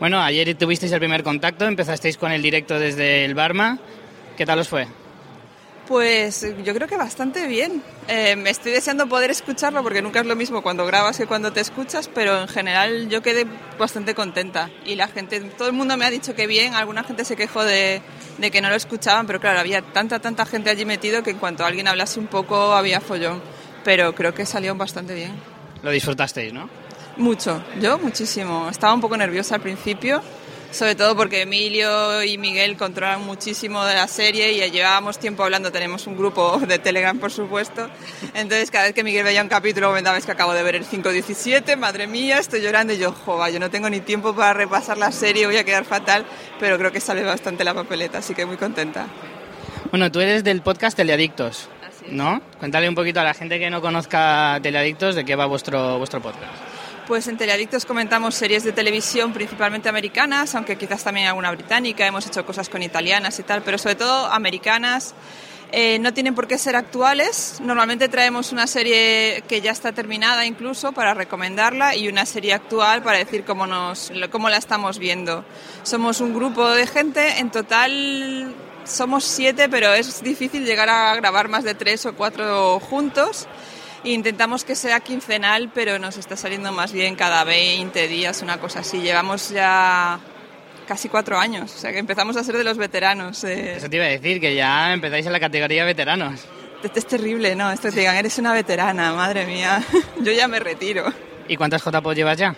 Bueno, 0.00 0.20
ayer 0.20 0.56
tuvisteis 0.56 0.90
el 0.90 0.98
primer 0.98 1.22
contacto, 1.22 1.66
empezasteis 1.66 2.16
con 2.16 2.32
el 2.32 2.42
directo 2.42 2.80
desde 2.80 3.24
el 3.24 3.34
Barma. 3.34 3.78
¿Qué 4.36 4.44
tal 4.44 4.58
os 4.58 4.68
fue? 4.68 4.88
Pues 5.88 6.46
yo 6.62 6.74
creo 6.74 6.86
que 6.86 6.98
bastante 6.98 7.46
bien. 7.46 7.82
Eh, 8.08 8.36
me 8.36 8.50
estoy 8.50 8.72
deseando 8.72 9.08
poder 9.08 9.30
escucharlo 9.30 9.82
porque 9.82 10.02
nunca 10.02 10.20
es 10.20 10.26
lo 10.26 10.36
mismo 10.36 10.62
cuando 10.62 10.84
grabas 10.84 11.16
que 11.16 11.26
cuando 11.26 11.50
te 11.50 11.60
escuchas, 11.60 12.10
pero 12.14 12.42
en 12.42 12.48
general 12.48 13.08
yo 13.08 13.22
quedé 13.22 13.46
bastante 13.78 14.14
contenta. 14.14 14.70
Y 14.84 14.96
la 14.96 15.08
gente, 15.08 15.40
todo 15.40 15.68
el 15.68 15.72
mundo 15.72 15.96
me 15.96 16.04
ha 16.04 16.10
dicho 16.10 16.34
que 16.34 16.46
bien, 16.46 16.74
alguna 16.74 17.04
gente 17.04 17.24
se 17.24 17.36
quejó 17.36 17.64
de, 17.64 18.02
de 18.36 18.50
que 18.50 18.60
no 18.60 18.68
lo 18.68 18.74
escuchaban, 18.74 19.26
pero 19.26 19.40
claro, 19.40 19.60
había 19.60 19.80
tanta, 19.80 20.18
tanta 20.18 20.44
gente 20.44 20.68
allí 20.68 20.84
metido 20.84 21.22
que 21.22 21.30
en 21.30 21.38
cuanto 21.38 21.64
alguien 21.64 21.88
hablase 21.88 22.20
un 22.20 22.26
poco 22.26 22.74
había 22.74 23.00
follón. 23.00 23.40
Pero 23.82 24.14
creo 24.14 24.34
que 24.34 24.44
salió 24.44 24.74
bastante 24.74 25.14
bien. 25.14 25.32
Lo 25.82 25.90
disfrutasteis, 25.90 26.52
¿no? 26.52 26.68
Mucho, 27.16 27.64
yo 27.80 27.98
muchísimo. 27.98 28.68
Estaba 28.68 28.92
un 28.92 29.00
poco 29.00 29.16
nerviosa 29.16 29.54
al 29.54 29.62
principio, 29.62 30.20
sobre 30.70 30.94
todo 30.94 31.16
porque 31.16 31.42
Emilio 31.42 32.22
y 32.22 32.38
Miguel 32.38 32.76
controlan 32.76 33.24
muchísimo 33.24 33.84
de 33.84 33.94
la 33.94 34.08
serie 34.08 34.52
y 34.52 34.70
llevábamos 34.70 35.18
tiempo 35.18 35.44
hablando, 35.44 35.72
tenemos 35.72 36.06
un 36.06 36.16
grupo 36.16 36.58
de 36.58 36.78
Telegram 36.78 37.18
por 37.18 37.32
supuesto, 37.32 37.88
entonces 38.34 38.70
cada 38.70 38.84
vez 38.84 38.94
que 38.94 39.04
Miguel 39.04 39.24
veía 39.24 39.42
un 39.42 39.48
capítulo 39.48 39.88
comentaba 39.88 40.18
es 40.18 40.26
que 40.26 40.32
acabo 40.32 40.52
de 40.52 40.62
ver 40.62 40.76
el 40.76 40.84
5.17, 40.84 41.76
madre 41.76 42.06
mía, 42.06 42.38
estoy 42.38 42.60
llorando 42.60 42.92
y 42.92 42.98
yo, 42.98 43.12
jova, 43.12 43.50
yo 43.50 43.60
no 43.60 43.70
tengo 43.70 43.88
ni 43.88 44.00
tiempo 44.00 44.34
para 44.34 44.52
repasar 44.52 44.98
la 44.98 45.12
serie, 45.12 45.46
voy 45.46 45.56
a 45.56 45.64
quedar 45.64 45.84
fatal, 45.84 46.24
pero 46.60 46.78
creo 46.78 46.92
que 46.92 47.00
sale 47.00 47.22
bastante 47.22 47.64
la 47.64 47.74
papeleta, 47.74 48.18
así 48.18 48.34
que 48.34 48.44
muy 48.46 48.56
contenta. 48.56 49.06
Bueno, 49.90 50.12
tú 50.12 50.20
eres 50.20 50.44
del 50.44 50.60
podcast 50.60 50.96
Teleadictos, 50.96 51.68
¿no? 52.10 52.42
Cuéntale 52.58 52.88
un 52.88 52.94
poquito 52.94 53.20
a 53.20 53.24
la 53.24 53.34
gente 53.34 53.58
que 53.58 53.70
no 53.70 53.80
conozca 53.80 54.58
Teleadictos 54.62 55.14
de 55.14 55.24
qué 55.24 55.34
va 55.34 55.46
vuestro, 55.46 55.98
vuestro 55.98 56.20
podcast. 56.20 56.67
Pues 57.08 57.26
en 57.26 57.38
Teleadictos 57.38 57.86
comentamos 57.86 58.34
series 58.34 58.64
de 58.64 58.72
televisión 58.72 59.32
principalmente 59.32 59.88
americanas, 59.88 60.54
aunque 60.54 60.76
quizás 60.76 61.02
también 61.02 61.26
alguna 61.26 61.50
británica, 61.50 62.06
hemos 62.06 62.26
hecho 62.26 62.44
cosas 62.44 62.68
con 62.68 62.82
italianas 62.82 63.38
y 63.38 63.44
tal, 63.44 63.62
pero 63.62 63.78
sobre 63.78 63.94
todo 63.94 64.26
americanas. 64.26 65.14
Eh, 65.72 65.98
no 66.00 66.12
tienen 66.12 66.34
por 66.34 66.46
qué 66.46 66.58
ser 66.58 66.76
actuales. 66.76 67.60
Normalmente 67.62 68.10
traemos 68.10 68.52
una 68.52 68.66
serie 68.66 69.42
que 69.48 69.62
ya 69.62 69.70
está 69.70 69.92
terminada 69.92 70.44
incluso 70.44 70.92
para 70.92 71.14
recomendarla 71.14 71.96
y 71.96 72.08
una 72.08 72.26
serie 72.26 72.52
actual 72.52 73.02
para 73.02 73.16
decir 73.16 73.42
cómo, 73.42 73.66
nos, 73.66 74.12
cómo 74.30 74.50
la 74.50 74.58
estamos 74.58 74.98
viendo. 74.98 75.46
Somos 75.84 76.20
un 76.20 76.34
grupo 76.34 76.68
de 76.68 76.86
gente, 76.86 77.38
en 77.38 77.50
total 77.50 78.54
somos 78.84 79.24
siete, 79.24 79.70
pero 79.70 79.94
es 79.94 80.22
difícil 80.22 80.66
llegar 80.66 80.90
a 80.90 81.14
grabar 81.16 81.48
más 81.48 81.64
de 81.64 81.74
tres 81.74 82.04
o 82.04 82.14
cuatro 82.14 82.78
juntos. 82.80 83.48
Intentamos 84.04 84.64
que 84.64 84.74
sea 84.74 85.00
quincenal, 85.00 85.70
pero 85.74 85.98
nos 85.98 86.16
está 86.16 86.36
saliendo 86.36 86.72
más 86.72 86.92
bien 86.92 87.16
cada 87.16 87.44
20 87.44 88.08
días, 88.08 88.42
una 88.42 88.58
cosa 88.58 88.80
así. 88.80 89.00
Llevamos 89.00 89.50
ya 89.50 90.20
casi 90.86 91.08
cuatro 91.08 91.38
años, 91.38 91.74
o 91.74 91.78
sea 91.78 91.92
que 91.92 91.98
empezamos 91.98 92.36
a 92.36 92.44
ser 92.44 92.56
de 92.56 92.64
los 92.64 92.78
veteranos. 92.78 93.42
eh. 93.44 93.74
Eso 93.76 93.90
te 93.90 93.96
iba 93.96 94.06
a 94.06 94.08
decir, 94.08 94.40
que 94.40 94.54
ya 94.54 94.92
empezáis 94.92 95.26
en 95.26 95.32
la 95.32 95.40
categoría 95.40 95.84
veteranos. 95.84 96.40
Es 96.94 97.06
terrible, 97.06 97.56
¿no? 97.56 97.70
Esto 97.72 97.90
te 97.90 98.00
digan, 98.00 98.14
eres 98.16 98.38
una 98.38 98.52
veterana, 98.52 99.12
madre 99.12 99.44
mía. 99.46 99.82
Yo 100.20 100.32
ya 100.32 100.46
me 100.46 100.60
retiro. 100.60 101.12
¿Y 101.48 101.56
cuántas 101.56 101.82
JPOD 101.82 102.14
llevas 102.14 102.38
ya? 102.38 102.54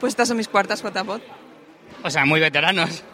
Pues 0.00 0.12
estas 0.12 0.28
son 0.28 0.38
mis 0.38 0.48
cuartas 0.48 0.82
JPod. 0.82 1.20
O 2.02 2.10
sea, 2.10 2.24
muy 2.24 2.40
veteranos. 2.40 3.02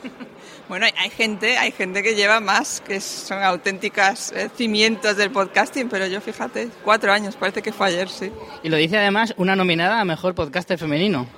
Bueno, 0.69 0.87
hay, 0.97 1.11
gente, 1.11 1.57
hay 1.59 1.71
gente 1.71 2.03
que 2.03 2.17
lleva 2.17 2.41
más, 2.41 2.81
que 2.81 3.01
son 3.01 3.41
auténticas 3.43 4.33
eh, 4.33 4.51
cimientos 4.57 5.17
del 5.17 5.31
podcasting, 5.31 5.89
pero 5.89 6.07
yo 6.09 6.21
fíjate, 6.21 6.69
cuatro 6.83 7.13
años, 7.13 7.37
parece 7.37 7.63
que 7.63 7.73
fue 7.73 7.87
ayer, 7.87 8.09
sí. 8.09 8.33
Y 8.65 8.69
lo 8.69 8.77
dice 8.77 8.99
además 8.99 9.33
una 9.37 9.55
nominada 9.55 10.01
a 10.01 10.05
Mejor 10.05 10.35
Podcaster 10.35 10.77
Femenino. 10.77 11.29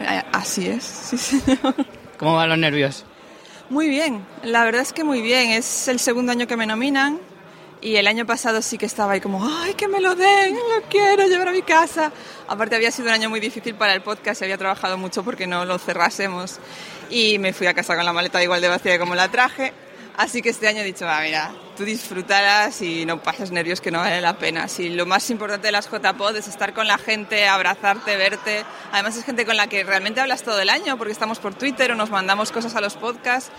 Eh, 0.00 0.22
Así 0.32 0.68
es, 0.68 0.84
sí, 0.84 1.16
señor. 1.18 1.74
¿Cómo 2.18 2.34
van 2.34 2.50
los 2.50 2.58
nervios? 2.58 3.04
Muy 3.70 3.88
bien, 3.88 4.24
la 4.42 4.64
verdad 4.64 4.82
es 4.82 4.92
que 4.92 5.02
muy 5.02 5.22
bien. 5.22 5.50
Es 5.50 5.88
el 5.88 5.98
segundo 5.98 6.32
año 6.32 6.46
que 6.46 6.56
me 6.56 6.66
nominan 6.66 7.18
y 7.80 7.96
el 7.96 8.06
año 8.06 8.26
pasado 8.26 8.60
sí 8.60 8.76
que 8.76 8.86
estaba 8.86 9.12
ahí 9.12 9.20
como, 9.20 9.46
ay, 9.46 9.74
que 9.74 9.88
me 9.88 10.00
lo 10.00 10.14
den, 10.14 10.54
lo 10.54 10.82
quiero 10.90 11.26
llevar 11.26 11.48
a 11.48 11.52
mi 11.52 11.62
casa. 11.62 12.12
Aparte 12.48 12.76
había 12.76 12.90
sido 12.90 13.08
un 13.08 13.14
año 13.14 13.30
muy 13.30 13.40
difícil 13.40 13.74
para 13.74 13.94
el 13.94 14.02
podcast 14.02 14.42
y 14.42 14.44
había 14.44 14.58
trabajado 14.58 14.98
mucho 14.98 15.22
porque 15.24 15.46
no 15.46 15.64
lo 15.64 15.78
cerrásemos 15.78 16.58
y 17.14 17.38
me 17.38 17.52
fui 17.52 17.68
a 17.68 17.74
casa 17.74 17.94
con 17.94 18.04
la 18.04 18.12
maleta 18.12 18.42
igual 18.42 18.60
de 18.60 18.66
vacía 18.66 18.98
como 18.98 19.14
la 19.14 19.28
traje. 19.28 19.72
Así 20.16 20.42
que 20.42 20.48
este 20.48 20.66
año 20.66 20.80
he 20.80 20.84
dicho, 20.84 21.06
va, 21.06 21.20
mira, 21.20 21.52
tú 21.76 21.84
disfrutarás 21.84 22.82
y 22.82 23.06
no 23.06 23.22
pases 23.22 23.52
nervios 23.52 23.80
que 23.80 23.92
no 23.92 24.00
vale 24.00 24.20
la 24.20 24.36
pena. 24.36 24.66
Si 24.66 24.90
lo 24.90 25.06
más 25.06 25.30
importante 25.30 25.68
de 25.68 25.72
las 25.72 25.88
JPod 25.88 26.36
es 26.36 26.48
estar 26.48 26.74
con 26.74 26.88
la 26.88 26.98
gente, 26.98 27.46
abrazarte, 27.46 28.16
verte. 28.16 28.64
Además 28.90 29.16
es 29.16 29.24
gente 29.24 29.46
con 29.46 29.56
la 29.56 29.68
que 29.68 29.84
realmente 29.84 30.20
hablas 30.20 30.42
todo 30.42 30.60
el 30.60 30.68
año 30.68 30.98
porque 30.98 31.12
estamos 31.12 31.38
por 31.38 31.54
Twitter 31.54 31.92
o 31.92 31.94
nos 31.94 32.10
mandamos 32.10 32.50
cosas 32.50 32.74
a 32.74 32.80
los 32.80 32.94
podcasts. 32.96 33.52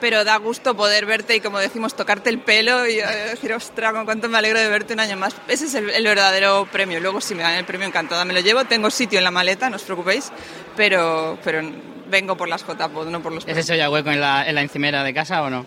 Pero 0.00 0.24
da 0.24 0.36
gusto 0.36 0.76
poder 0.76 1.06
verte 1.06 1.36
y, 1.36 1.40
como 1.40 1.58
decimos, 1.58 1.94
tocarte 1.94 2.30
el 2.30 2.40
pelo 2.40 2.86
y 2.86 2.98
eh, 2.98 3.06
decir, 3.30 3.52
ostras, 3.52 3.92
con 3.92 4.04
cuánto 4.04 4.28
me 4.28 4.38
alegro 4.38 4.58
de 4.58 4.68
verte 4.68 4.94
un 4.94 5.00
año 5.00 5.16
más. 5.16 5.34
Ese 5.48 5.66
es 5.66 5.74
el, 5.74 5.90
el 5.90 6.04
verdadero 6.04 6.68
premio. 6.70 7.00
Luego, 7.00 7.20
si 7.20 7.34
me 7.34 7.42
dan 7.42 7.54
el 7.54 7.64
premio, 7.64 7.86
encantada 7.86 8.24
me 8.24 8.32
lo 8.32 8.40
llevo. 8.40 8.64
Tengo 8.64 8.90
sitio 8.90 9.18
en 9.18 9.24
la 9.24 9.32
maleta, 9.32 9.70
no 9.70 9.76
os 9.76 9.82
preocupéis. 9.82 10.30
Pero, 10.76 11.36
pero 11.42 11.62
vengo 12.08 12.36
por 12.36 12.48
las 12.48 12.64
JPod, 12.66 13.08
no 13.08 13.22
por 13.22 13.32
los 13.32 13.46
¿Es 13.46 13.56
eso 13.56 13.74
ya 13.74 13.90
hueco 13.90 14.10
en 14.10 14.20
la, 14.20 14.48
en 14.48 14.54
la 14.54 14.62
encimera 14.62 15.02
de 15.02 15.14
casa 15.14 15.42
o 15.42 15.50
no? 15.50 15.66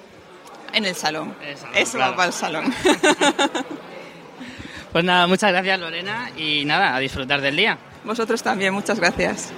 En 0.73 0.86
el 0.86 0.95
salón. 0.95 1.36
Eso 1.73 1.97
claro. 1.97 2.12
va 2.12 2.17
para 2.17 2.27
el 2.27 2.34
salón. 2.34 2.73
Pues 4.91 5.06
nada, 5.06 5.25
muchas 5.25 5.51
gracias 5.51 5.80
Lorena 5.80 6.32
y 6.36 6.65
nada, 6.65 6.95
a 6.95 6.99
disfrutar 6.99 7.39
del 7.39 7.56
día. 7.56 7.77
Vosotros 8.04 8.43
también, 8.43 8.73
muchas 8.73 8.99
gracias. 8.99 9.51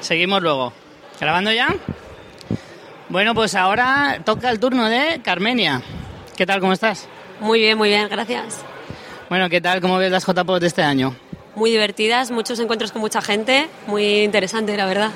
Seguimos 0.00 0.40
luego. 0.40 0.72
¿Grabando 1.20 1.50
ya? 1.50 1.74
Bueno, 3.08 3.34
pues 3.34 3.56
ahora 3.56 4.20
toca 4.24 4.50
el 4.50 4.60
turno 4.60 4.88
de 4.88 5.20
Carmenia. 5.22 5.82
¿Qué 6.36 6.46
tal, 6.46 6.60
cómo 6.60 6.72
estás? 6.72 7.08
Muy 7.40 7.60
bien, 7.60 7.76
muy 7.76 7.88
bien, 7.88 8.08
gracias. 8.08 8.60
Bueno, 9.28 9.48
¿qué 9.48 9.60
tal, 9.60 9.80
cómo 9.80 9.98
ves 9.98 10.12
las 10.12 10.24
JPOT 10.24 10.60
de 10.60 10.66
este 10.68 10.82
año? 10.82 11.16
Muy 11.56 11.70
divertidas, 11.70 12.30
muchos 12.30 12.60
encuentros 12.60 12.92
con 12.92 13.00
mucha 13.00 13.22
gente, 13.22 13.68
muy 13.86 14.22
interesante, 14.22 14.76
la 14.76 14.86
verdad. 14.86 15.10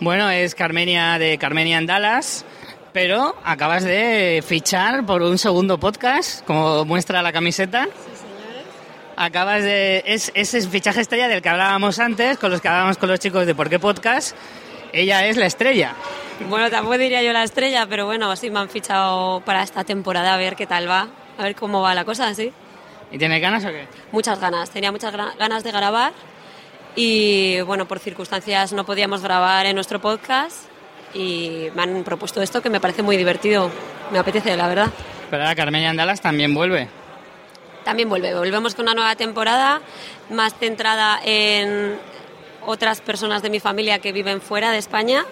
Bueno, 0.00 0.28
es 0.28 0.54
Carmenia 0.54 1.18
de 1.18 1.38
Carmenia 1.38 1.78
en 1.78 1.86
Dallas, 1.86 2.44
pero 2.92 3.36
acabas 3.44 3.84
de 3.84 4.42
fichar 4.46 5.06
por 5.06 5.22
un 5.22 5.38
segundo 5.38 5.78
podcast, 5.78 6.44
como 6.44 6.84
muestra 6.84 7.22
la 7.22 7.32
camiseta. 7.32 7.88
Acabas 9.16 9.62
de. 9.62 10.02
Es, 10.06 10.32
es 10.34 10.54
el 10.54 10.68
fichaje 10.68 11.00
estrella 11.00 11.28
del 11.28 11.40
que 11.40 11.48
hablábamos 11.48 12.00
antes, 12.00 12.38
con 12.38 12.50
los 12.50 12.60
que 12.60 12.68
hablábamos 12.68 12.98
con 12.98 13.08
los 13.08 13.20
chicos 13.20 13.46
de 13.46 13.54
Por 13.54 13.70
qué 13.70 13.78
Podcast. 13.78 14.36
Ella 14.92 15.26
es 15.26 15.36
la 15.36 15.46
estrella. 15.46 15.94
Bueno, 16.48 16.68
tampoco 16.70 16.98
diría 16.98 17.22
yo 17.22 17.32
la 17.32 17.44
estrella, 17.44 17.86
pero 17.88 18.06
bueno, 18.06 18.34
sí 18.34 18.50
me 18.50 18.58
han 18.58 18.68
fichado 18.68 19.40
para 19.42 19.62
esta 19.62 19.84
temporada 19.84 20.34
a 20.34 20.36
ver 20.36 20.56
qué 20.56 20.66
tal 20.66 20.88
va, 20.88 21.08
a 21.38 21.42
ver 21.42 21.54
cómo 21.54 21.80
va 21.80 21.94
la 21.94 22.04
cosa, 22.04 22.34
sí. 22.34 22.52
¿Y 23.12 23.18
tienes 23.18 23.40
ganas 23.40 23.64
o 23.64 23.68
qué? 23.68 23.86
Muchas 24.10 24.40
ganas, 24.40 24.70
tenía 24.70 24.90
muchas 24.90 25.14
ganas 25.38 25.62
de 25.62 25.70
grabar 25.70 26.12
y 26.96 27.60
bueno, 27.62 27.86
por 27.86 27.98
circunstancias 27.98 28.72
no 28.72 28.84
podíamos 28.84 29.22
grabar 29.22 29.66
en 29.66 29.74
nuestro 29.74 30.00
podcast 30.00 30.66
y 31.12 31.68
me 31.74 31.82
han 31.82 32.04
propuesto 32.04 32.42
esto 32.42 32.62
que 32.62 32.70
me 32.70 32.80
parece 32.80 33.02
muy 33.02 33.16
divertido, 33.16 33.70
me 34.12 34.18
apetece, 34.18 34.56
la 34.56 34.68
verdad. 34.68 34.90
Pero 35.30 35.42
ahora 35.42 35.54
Carmenia 35.54 35.90
en 35.90 35.96
Dallas 35.96 36.20
también 36.20 36.54
vuelve. 36.54 36.88
También 37.84 38.08
vuelve, 38.08 38.34
volvemos 38.34 38.74
con 38.74 38.84
una 38.84 38.94
nueva 38.94 39.16
temporada 39.16 39.80
más 40.30 40.54
centrada 40.58 41.20
en 41.24 41.98
otras 42.66 43.00
personas 43.00 43.42
de 43.42 43.50
mi 43.50 43.60
familia 43.60 43.98
que 43.98 44.12
viven 44.12 44.40
fuera 44.40 44.70
de 44.70 44.78
España, 44.78 45.24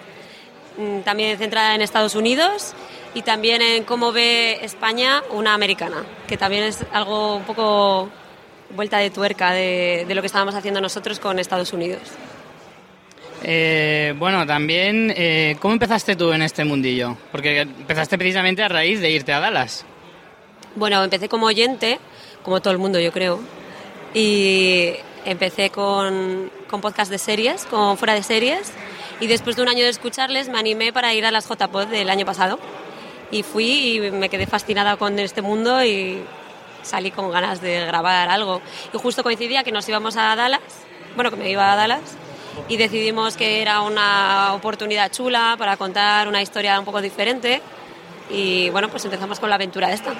mm, 0.77 0.99
también 0.99 1.37
centrada 1.37 1.73
en 1.73 1.81
Estados 1.81 2.15
Unidos 2.15 2.73
y 3.13 3.23
también 3.23 3.61
en 3.61 3.83
cómo 3.83 4.11
ve 4.11 4.59
España 4.61 5.23
una 5.31 5.53
americana, 5.53 6.03
que 6.27 6.37
también 6.37 6.63
es 6.63 6.85
algo 6.91 7.37
un 7.37 7.43
poco 7.43 8.09
vuelta 8.75 8.97
de 8.97 9.09
tuerca 9.09 9.51
de, 9.51 10.05
de 10.07 10.15
lo 10.15 10.21
que 10.21 10.27
estábamos 10.27 10.55
haciendo 10.55 10.81
nosotros 10.81 11.19
con 11.19 11.39
Estados 11.39 11.73
Unidos. 11.73 12.01
Eh, 13.43 14.13
bueno, 14.17 14.45
también, 14.47 15.13
eh, 15.15 15.57
¿cómo 15.59 15.73
empezaste 15.73 16.15
tú 16.15 16.31
en 16.31 16.41
este 16.41 16.63
mundillo? 16.63 17.17
Porque 17.31 17.61
empezaste 17.61 18.17
precisamente 18.17 18.63
a 18.63 18.69
raíz 18.69 19.01
de 19.01 19.11
irte 19.11 19.33
a 19.33 19.39
Dallas. 19.39 19.85
Bueno, 20.75 21.03
empecé 21.03 21.27
como 21.27 21.47
oyente, 21.47 21.99
como 22.41 22.61
todo 22.61 22.71
el 22.71 22.79
mundo 22.79 22.99
yo 22.99 23.11
creo, 23.11 23.39
y 24.13 24.93
empecé 25.25 25.69
con, 25.69 26.49
con 26.69 26.79
podcast 26.79 27.11
de 27.11 27.17
series, 27.17 27.65
con 27.65 27.97
fuera 27.97 28.13
de 28.13 28.23
series, 28.23 28.71
y 29.19 29.27
después 29.27 29.57
de 29.57 29.61
un 29.61 29.67
año 29.67 29.83
de 29.83 29.89
escucharles 29.89 30.47
me 30.47 30.57
animé 30.57 30.93
para 30.93 31.13
ir 31.13 31.25
a 31.25 31.31
las 31.31 31.47
JPod 31.47 31.87
del 31.87 32.09
año 32.09 32.25
pasado. 32.25 32.59
Y 33.29 33.43
fui 33.43 33.97
y 33.97 34.11
me 34.11 34.29
quedé 34.29 34.45
fascinada 34.45 34.95
con 34.95 35.17
este 35.19 35.41
mundo 35.41 35.83
y 35.83 36.23
salí 36.83 37.11
con 37.11 37.31
ganas 37.31 37.61
de 37.61 37.85
grabar 37.85 38.29
algo. 38.29 38.61
Y 38.93 38.97
justo 38.97 39.23
coincidía 39.23 39.63
que 39.63 39.71
nos 39.71 39.87
íbamos 39.89 40.15
a 40.17 40.35
Dallas, 40.35 40.61
bueno, 41.15 41.31
que 41.31 41.37
me 41.37 41.49
iba 41.49 41.73
a 41.73 41.75
Dallas, 41.75 42.01
y 42.69 42.77
decidimos 42.77 43.35
que 43.35 43.61
era 43.61 43.81
una 43.81 44.53
oportunidad 44.53 45.11
chula 45.11 45.55
para 45.57 45.77
contar 45.77 46.27
una 46.27 46.41
historia 46.41 46.79
un 46.79 46.85
poco 46.85 47.01
diferente. 47.01 47.61
Y 48.29 48.69
bueno, 48.69 48.89
pues 48.89 49.03
empezamos 49.05 49.39
con 49.39 49.49
la 49.49 49.55
aventura 49.55 49.91
esta. 49.91 50.13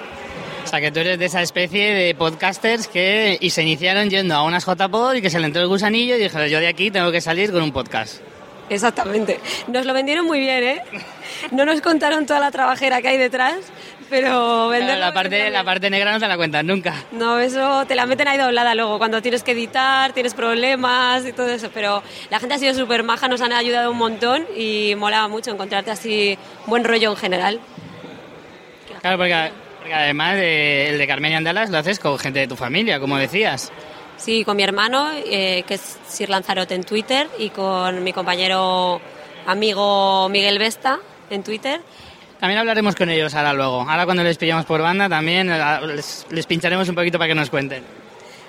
O 0.64 0.68
sea, 0.68 0.80
que 0.80 0.92
tú 0.92 1.00
eres 1.00 1.20
de 1.20 1.26
esa 1.26 1.42
especie 1.42 1.94
de 1.94 2.16
podcasters 2.16 2.88
que 2.88 3.38
y 3.40 3.50
se 3.50 3.64
iniciaron 3.64 4.10
yendo 4.10 4.36
a 4.36 4.44
unas 4.44 4.66
JPod 4.66 5.16
y 5.16 5.22
que 5.22 5.30
se 5.30 5.40
le 5.40 5.48
entró 5.48 5.62
el 5.62 5.68
gusanillo 5.68 6.16
y 6.16 6.20
dijeron, 6.20 6.48
yo 6.48 6.60
de 6.60 6.68
aquí 6.68 6.90
tengo 6.90 7.12
que 7.12 7.22
salir 7.22 7.52
con 7.52 7.62
un 7.62 7.72
podcast. 7.72 8.22
Exactamente. 8.70 9.40
Nos 9.68 9.86
lo 9.86 9.94
vendieron 9.94 10.26
muy 10.26 10.40
bien, 10.40 10.64
¿eh? 10.64 10.82
No 11.52 11.66
nos 11.66 11.82
contaron 11.82 12.26
toda 12.26 12.40
la 12.40 12.52
trabajera 12.52 13.02
que 13.02 13.10
hay 13.10 13.18
detrás, 13.18 13.56
pero 14.10 14.72
Claro, 14.76 15.00
la, 15.00 15.14
parte, 15.14 15.50
la 15.50 15.64
parte 15.64 15.90
negra 15.90 16.12
no 16.12 16.20
te 16.20 16.28
la 16.28 16.38
cuentan 16.38 16.68
nunca. 16.68 16.94
No, 17.12 17.40
eso 17.40 17.86
te 17.86 17.96
la 17.96 18.06
meten 18.06 18.28
ahí 18.28 18.38
doblada 18.38 18.76
luego, 18.76 18.98
cuando 18.98 19.22
tienes 19.22 19.44
que 19.44 19.52
editar, 19.52 20.14
tienes 20.14 20.34
problemas 20.34 21.26
y 21.26 21.34
todo 21.34 21.50
eso. 21.50 21.70
Pero 21.74 22.04
la 22.30 22.40
gente 22.40 22.56
ha 22.56 22.58
sido 22.58 22.74
súper 22.74 23.04
maja, 23.04 23.28
nos 23.28 23.42
han 23.42 23.54
ayudado 23.54 23.92
un 23.92 23.98
montón 23.98 24.46
y 24.56 24.94
molaba 24.98 25.28
mucho 25.28 25.52
encontrarte 25.52 25.92
así 25.92 26.38
buen 26.66 26.84
rollo 26.84 27.12
en 27.12 27.18
general. 27.18 27.60
Claro, 29.02 29.18
porque, 29.18 29.52
porque 29.80 29.94
además 29.94 30.36
de, 30.36 30.90
el 30.90 30.98
de 30.98 31.08
Carmenia 31.08 31.38
en 31.38 31.44
Dallas 31.44 31.70
lo 31.70 31.78
haces 31.78 32.00
con 32.00 32.18
gente 32.18 32.40
de 32.40 32.48
tu 32.48 32.56
familia, 32.56 33.00
como 33.00 33.18
decías. 33.18 33.72
Sí, 34.24 34.46
con 34.46 34.56
mi 34.56 34.64
hermano, 34.64 35.10
eh, 35.14 35.66
que 35.68 35.74
es 35.74 35.98
Sir 36.08 36.30
Lanzarote 36.30 36.76
en 36.76 36.86
Twitter, 36.86 37.28
y 37.40 37.50
con 37.50 38.02
mi 38.06 38.14
compañero 38.14 39.02
amigo 39.46 40.30
Miguel 40.30 40.60
Vesta 40.60 41.00
en 41.30 41.44
Twitter. 41.44 41.82
También 42.40 42.58
hablaremos 42.58 42.96
con 42.96 43.10
ellos 43.10 43.36
ahora 43.36 43.52
luego. 43.52 43.82
Ahora 43.82 44.06
cuando 44.06 44.24
les 44.24 44.38
pillamos 44.38 44.66
por 44.66 44.82
banda 44.82 45.10
también 45.10 45.52
eh, 45.52 45.88
les, 45.88 46.26
les 46.30 46.46
pincharemos 46.46 46.88
un 46.88 46.96
poquito 46.96 47.18
para 47.18 47.28
que 47.28 47.36
nos 47.36 47.50
cuenten. 47.50 47.84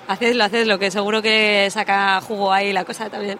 Hacedlo, 0.07 0.45
hacedlo, 0.45 0.79
que 0.79 0.91
seguro 0.91 1.21
que 1.21 1.67
saca 1.69 2.21
jugo 2.21 2.53
ahí 2.53 2.71
la 2.71 2.85
cosa 2.85 3.09
también. 3.09 3.37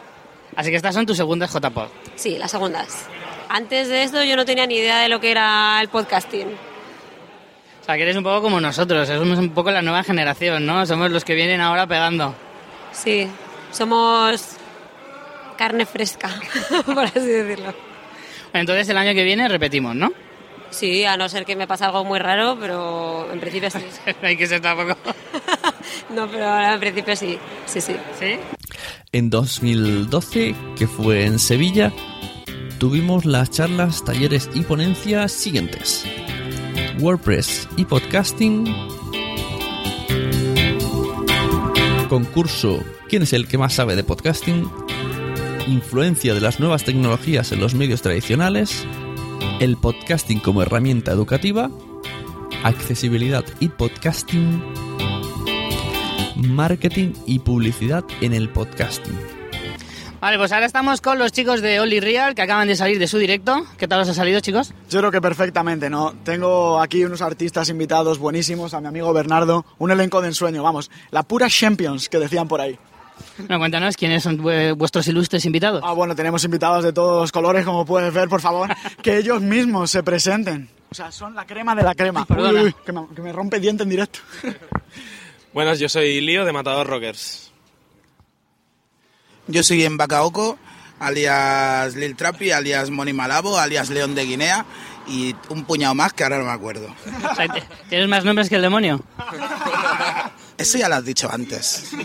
Así 0.58 0.72
que 0.72 0.76
estas 0.76 0.94
son 0.94 1.06
tus 1.06 1.16
segundas 1.16 1.54
JPod. 1.54 1.88
Sí, 2.18 2.38
las 2.38 2.52
segundas. 2.52 3.06
Antes 3.48 3.88
de 3.88 4.04
esto 4.04 4.22
yo 4.26 4.36
no 4.36 4.44
tenía 4.44 4.68
ni 4.68 4.76
idea 4.76 5.00
de 5.00 5.08
lo 5.08 5.22
que 5.22 5.32
era 5.32 5.80
el 5.80 5.88
podcasting. 5.88 6.48
O 7.86 7.88
sea, 7.88 7.98
que 7.98 8.02
eres 8.02 8.16
un 8.16 8.24
poco 8.24 8.42
como 8.42 8.60
nosotros, 8.60 9.08
somos 9.08 9.38
un 9.38 9.52
poco 9.52 9.70
la 9.70 9.84
nueva 9.84 10.02
generación, 10.02 10.66
¿no? 10.66 10.88
Somos 10.88 11.12
los 11.12 11.24
que 11.24 11.36
vienen 11.36 11.62
ahora 11.62 11.86
pegando. 11.86 12.34
Sí, 12.92 13.28
somos 13.72 14.42
carne 15.56 15.86
fresca, 15.86 16.32
por 16.88 17.06
así 17.06 17.20
decirlo. 17.20 17.76
Entonces 18.54 18.90
el 18.90 18.98
año 18.98 19.14
que 19.14 19.24
viene 19.24 19.48
repetimos, 19.48 19.96
¿no? 19.96 20.12
Sí, 20.72 21.06
a 21.06 21.16
no 21.16 21.30
ser 21.30 21.46
que 21.46 21.56
me 21.56 21.68
pase 21.68 21.86
algo 21.86 22.04
muy 22.04 22.18
raro, 22.18 22.58
pero 22.60 23.32
en 23.32 23.40
principio 23.40 23.70
sí. 23.70 23.78
no 24.20 24.28
hay 24.30 24.36
que 24.36 24.48
ser 24.48 24.62
tampoco. 24.62 24.98
no, 26.10 26.28
pero 26.28 26.74
en 26.74 26.80
principio 26.80 27.16
sí, 27.16 27.38
sí, 27.68 27.82
sí. 27.82 27.96
¿Sí? 28.20 28.38
En 29.12 29.30
2012, 29.30 30.56
que 30.76 30.88
fue 30.88 31.28
en 31.28 31.38
Sevilla, 31.38 31.94
tuvimos 32.80 33.26
las 33.26 33.52
charlas, 33.52 34.04
talleres 34.04 34.50
y 34.56 34.62
ponencias 34.62 35.32
siguientes. 35.32 36.04
WordPress 37.00 37.68
y 37.78 37.86
podcasting. 37.86 38.66
Concurso 42.10 42.84
¿Quién 43.10 43.24
es 43.24 43.34
el 43.34 43.48
que 43.48 43.58
más 43.58 43.74
sabe 43.74 43.96
de 43.96 44.04
podcasting? 44.04 44.68
Influencia 45.68 46.34
de 46.34 46.42
las 46.42 46.60
nuevas 46.60 46.84
tecnologías 46.84 47.52
en 47.52 47.60
los 47.60 47.76
medios 47.76 48.02
tradicionales. 48.02 48.86
El 49.60 49.78
podcasting 49.78 50.40
como 50.40 50.64
herramienta 50.64 51.12
educativa. 51.12 51.70
Accesibilidad 52.64 53.46
y 53.60 53.70
podcasting. 53.70 54.64
Marketing 56.36 57.14
y 57.28 57.40
publicidad 57.40 58.04
en 58.22 58.34
el 58.34 58.50
podcasting. 58.50 59.35
Vale, 60.26 60.40
pues 60.40 60.52
ahora 60.52 60.66
estamos 60.66 61.02
con 61.02 61.20
los 61.20 61.32
chicos 61.32 61.62
de 61.62 61.80
Only 61.80 62.00
Real 62.00 62.34
que 62.34 62.42
acaban 62.42 62.68
de 62.68 62.76
salir 62.76 62.98
de 62.98 63.06
su 63.08 63.20
directo. 63.20 63.64
¿Qué 63.78 63.88
tal 63.88 64.00
os 64.02 64.10
ha 64.10 64.14
salido, 64.16 64.40
chicos? 64.40 64.74
Yo 64.90 64.98
creo 64.98 65.12
que 65.12 65.22
perfectamente, 65.22 65.88
¿no? 65.88 66.16
Tengo 66.24 66.82
aquí 66.82 67.06
unos 67.06 67.22
artistas 67.22 67.70
invitados 67.70 68.18
buenísimos, 68.18 68.74
a 68.74 68.82
mi 68.82 68.88
amigo 68.88 69.14
Bernardo, 69.14 69.68
un 69.78 69.92
elenco 69.92 70.22
de 70.24 70.30
ensueño, 70.30 70.64
vamos, 70.64 70.90
la 71.12 71.22
pura 71.22 71.48
Champions 71.48 72.10
que 72.10 72.18
decían 72.18 72.48
por 72.48 72.60
ahí. 72.60 72.76
Bueno, 73.38 73.60
cuéntanos 73.60 73.96
quiénes 73.96 74.24
son 74.24 74.40
vu- 74.40 74.76
vuestros 74.76 75.08
ilustres 75.08 75.46
invitados. 75.46 75.84
Ah, 75.86 75.94
bueno, 75.94 76.16
tenemos 76.16 76.44
invitados 76.44 76.84
de 76.84 76.92
todos 76.92 77.22
los 77.22 77.32
colores, 77.32 77.64
como 77.64 77.86
puedes 77.86 78.12
ver, 78.12 78.28
por 78.28 78.42
favor, 78.42 78.72
que 79.04 79.18
ellos 79.18 79.42
mismos 79.44 79.92
se 79.92 80.02
presenten. 80.02 80.68
O 80.90 80.96
sea, 80.96 81.12
son 81.12 81.36
la 81.36 81.46
crema 81.46 81.76
de 81.76 81.84
la 81.84 81.94
crema. 81.94 82.26
uy, 82.30 82.74
que, 82.84 82.92
me, 82.92 83.06
que 83.16 83.22
me 83.22 83.32
rompe 83.32 83.60
diente 83.60 83.84
en 83.84 83.90
directo. 83.90 84.22
Buenas, 85.54 85.78
yo 85.78 85.88
soy 85.88 86.20
Lío 86.20 86.46
de 86.46 86.52
Matador 86.52 86.88
Rockers. 86.88 87.52
Yo 89.48 89.64
soy 89.64 89.84
en 89.86 89.98
Bacaoco, 89.98 90.58
alias 91.00 91.96
Lil 91.96 92.16
Trapi, 92.16 92.52
alias 92.52 92.90
Moni 92.90 93.14
Malabo, 93.14 93.58
alias 93.60 93.90
León 93.90 94.16
de 94.16 94.26
Guinea 94.26 94.66
y 95.08 95.36
un 95.50 95.66
puñado 95.66 95.94
más 95.94 96.14
que 96.14 96.24
ahora 96.24 96.40
no 96.40 96.46
me 96.46 96.52
acuerdo. 96.52 96.88
O 97.32 97.36
sea, 97.36 97.48
¿Tienes 97.90 98.08
más 98.08 98.26
nombres 98.26 98.50
que 98.50 98.56
el 98.56 98.62
demonio? 98.64 99.04
Eso 100.58 100.78
ya 100.78 100.88
lo 100.90 100.96
has 100.96 101.04
dicho 101.06 101.30
antes. 101.32 101.92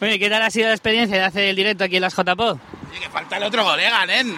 Oye, 0.00 0.18
¿qué 0.18 0.30
tal 0.30 0.42
ha 0.42 0.50
sido 0.50 0.68
la 0.68 0.72
experiencia 0.74 1.16
de 1.18 1.24
hacer 1.24 1.44
el 1.44 1.56
directo 1.56 1.84
aquí 1.84 1.96
en 1.96 2.02
las? 2.02 2.18
Oye, 2.18 2.28
que 3.00 3.08
falta 3.10 3.36
el 3.36 3.42
otro 3.44 3.64
colega, 3.64 4.04
nen. 4.06 4.34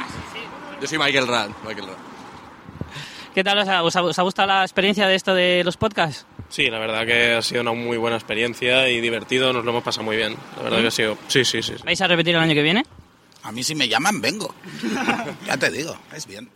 Yo 0.81 0.87
soy 0.87 0.99
Michael 0.99 1.27
Rand. 1.27 1.55
Michael 1.65 1.87
Rand. 1.87 1.99
¿Qué 3.35 3.45
tal 3.45 3.59
ha- 3.69 3.83
os 3.83 3.97
ha 3.97 4.23
gustado 4.23 4.49
la 4.49 4.63
experiencia 4.63 5.07
de 5.07 5.15
esto 5.15 5.35
de 5.35 5.63
los 5.65 5.77
podcasts? 5.77 6.27
Sí, 6.49 6.71
la 6.71 6.79
verdad 6.79 7.07
que 7.07 7.35
ha 7.35 7.43
sido 7.43 7.61
una 7.61 7.73
muy 7.73 7.99
buena 7.99 8.17
experiencia 8.17 8.89
y 8.89 9.01
divertido, 9.01 9.53
nos 9.53 9.65
lo 9.65 9.71
hemos 9.71 9.83
pasado 9.85 10.05
muy 10.05 10.17
bien. 10.17 10.35
La 10.57 10.63
verdad 10.63 10.81
que 10.81 10.87
ha 10.87 10.91
sido... 10.91 11.19
Sí, 11.29 11.45
sí, 11.45 11.63
sí. 11.63 11.75
sí. 11.77 11.83
¿Vais 11.85 12.01
a 12.01 12.07
repetir 12.07 12.35
el 12.35 12.41
año 12.41 12.55
que 12.55 12.63
viene? 12.63 12.85
A 13.43 13.53
mí 13.53 13.63
si 13.63 13.75
me 13.75 13.89
llaman, 13.89 14.21
vengo. 14.21 14.55
Ya 15.47 15.57
te 15.57 15.71
digo, 15.71 15.97
es 16.15 16.27
bien. 16.27 16.49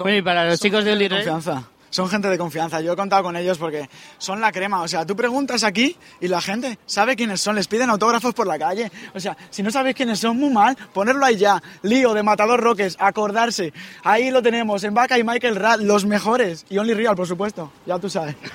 Bueno, 0.00 0.16
y 0.18 0.22
para 0.22 0.44
los 0.46 0.60
chicos 0.60 0.84
de 0.84 1.08
confianza. 1.08 1.64
Son 1.92 2.08
gente 2.08 2.28
de 2.28 2.38
confianza. 2.38 2.80
Yo 2.80 2.94
he 2.94 2.96
contado 2.96 3.22
con 3.22 3.36
ellos 3.36 3.58
porque 3.58 3.86
son 4.16 4.40
la 4.40 4.50
crema. 4.50 4.80
O 4.80 4.88
sea, 4.88 5.04
tú 5.04 5.14
preguntas 5.14 5.62
aquí 5.62 5.94
y 6.22 6.28
la 6.28 6.40
gente 6.40 6.78
sabe 6.86 7.16
quiénes 7.16 7.42
son. 7.42 7.54
Les 7.54 7.68
piden 7.68 7.90
autógrafos 7.90 8.32
por 8.32 8.46
la 8.46 8.58
calle. 8.58 8.90
O 9.14 9.20
sea, 9.20 9.36
si 9.50 9.62
no 9.62 9.70
sabes 9.70 9.94
quiénes 9.94 10.18
son, 10.18 10.38
muy 10.38 10.48
mal, 10.48 10.74
ponerlo 10.94 11.26
ahí 11.26 11.36
ya. 11.36 11.62
Lío 11.82 12.14
de 12.14 12.22
Matador 12.22 12.62
Roques, 12.62 12.96
acordarse. 12.98 13.74
Ahí 14.04 14.30
lo 14.30 14.40
tenemos. 14.40 14.82
En 14.84 14.94
Vaca 14.94 15.18
y 15.18 15.22
Michael 15.22 15.56
Rad, 15.56 15.80
los 15.80 16.06
mejores. 16.06 16.64
Y 16.70 16.78
Only 16.78 16.94
Real, 16.94 17.14
por 17.14 17.26
supuesto. 17.26 17.70
Ya 17.84 17.98
tú 17.98 18.08
sabes. 18.08 18.36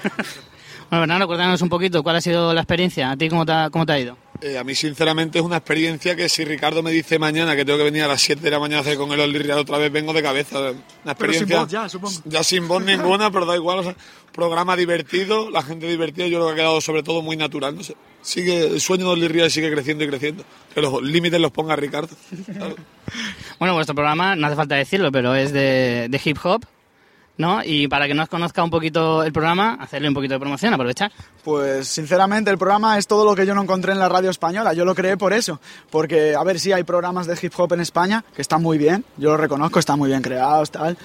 Bueno, 0.89 1.01
Bernardo, 1.01 1.27
cuéntanos 1.27 1.61
un 1.61 1.67
poquito 1.67 2.01
cuál 2.01 2.15
ha 2.15 2.21
sido 2.21 2.53
la 2.53 2.61
experiencia. 2.61 3.11
¿A 3.11 3.17
ti 3.17 3.27
cómo 3.27 3.45
te 3.45 3.51
cómo 3.71 3.85
te 3.85 3.91
ha 3.91 3.99
ido? 3.99 4.17
Eh, 4.41 4.57
a 4.57 4.63
mí, 4.63 4.75
sinceramente, 4.75 5.39
es 5.39 5.45
una 5.45 5.57
experiencia 5.57 6.15
que 6.15 6.29
si 6.29 6.45
Ricardo 6.45 6.83
me 6.83 6.91
dice 6.91 7.17
mañana 7.17 7.55
que 7.55 7.65
tengo 7.65 7.79
que 7.79 7.85
venir 7.85 8.03
a 8.03 8.07
las 8.07 8.21
7 8.21 8.41
de 8.41 8.51
la 8.51 8.59
mañana 8.59 8.79
a 8.79 8.81
hacer 8.81 8.95
con 8.97 9.11
el 9.11 9.19
Only 9.19 9.39
Real 9.39 9.57
otra 9.59 9.79
vez, 9.79 9.91
vengo 9.91 10.13
de 10.13 10.21
cabeza. 10.21 10.59
Una 10.59 11.15
Pero 11.15 11.31
experiencia. 11.31 11.47
sin 11.47 11.57
voz 11.57 11.71
ya, 11.71 11.89
supongo. 11.89 12.15
ya 12.25 12.43
sin 12.43 12.67
voz 12.67 12.83
ninguna, 12.83 13.31
pero 13.31 13.45
da 13.47 13.55
igual. 13.55 13.79
o 13.79 13.83
sea, 13.83 13.95
programa 14.31 14.75
divertido, 14.75 15.49
la 15.49 15.63
gente 15.63 15.87
divertida, 15.87 16.27
yo 16.27 16.37
creo 16.37 16.47
que 16.47 16.53
ha 16.53 16.55
quedado 16.57 16.81
sobre 16.81 17.01
todo 17.01 17.23
muy 17.23 17.35
natural. 17.35 17.75
No 17.75 17.83
sé. 17.83 17.95
Sigue, 18.21 18.67
el 18.67 18.79
sueño 18.81 19.05
de 19.07 19.11
Only 19.13 19.27
Real 19.27 19.49
sigue 19.49 19.71
creciendo 19.71 20.03
y 20.03 20.07
creciendo. 20.07 20.43
Que 20.75 20.81
los 20.81 21.01
límites 21.01 21.39
los 21.39 21.51
ponga 21.51 21.75
Ricardo. 21.75 22.15
Bueno, 23.57 23.73
vuestro 23.73 23.95
programa, 23.95 24.35
no 24.35 24.47
hace 24.47 24.55
falta 24.57 24.75
decirlo, 24.75 25.11
pero 25.13 25.33
es 25.33 25.53
de, 25.53 26.07
de 26.09 26.21
hip 26.23 26.37
hop, 26.43 26.65
¿no? 27.37 27.63
Y 27.63 27.87
para 27.87 28.07
que 28.07 28.13
no 28.13 28.23
os 28.23 28.29
conozca 28.29 28.63
un 28.63 28.69
poquito 28.69 29.23
el 29.23 29.31
programa, 29.31 29.77
hacerle 29.79 30.07
un 30.07 30.13
poquito 30.13 30.33
de 30.33 30.39
promoción, 30.39 30.73
aprovechar. 30.73 31.11
Pues 31.43 31.87
sinceramente 31.87 32.49
el 32.51 32.57
programa 32.57 32.97
es 32.97 33.07
todo 33.07 33.23
lo 33.25 33.35
que 33.35 33.45
yo 33.45 33.53
no 33.55 33.61
encontré 33.63 33.91
en 33.93 33.99
la 33.99 34.09
radio 34.09 34.29
española, 34.29 34.73
yo 34.73 34.85
lo 34.85 34.95
creé 34.95 35.17
por 35.17 35.33
eso, 35.33 35.59
porque 35.89 36.35
a 36.35 36.43
ver, 36.43 36.59
sí 36.59 36.71
hay 36.73 36.83
programas 36.83 37.27
de 37.27 37.37
hip 37.41 37.53
hop 37.57 37.73
en 37.73 37.81
España 37.81 38.23
que 38.35 38.41
están 38.41 38.61
muy 38.61 38.77
bien, 38.77 39.05
yo 39.17 39.29
lo 39.31 39.37
reconozco, 39.37 39.79
están 39.79 39.97
muy 39.99 40.09
bien 40.09 40.21
creados, 40.21 40.71
tal, 40.71 40.97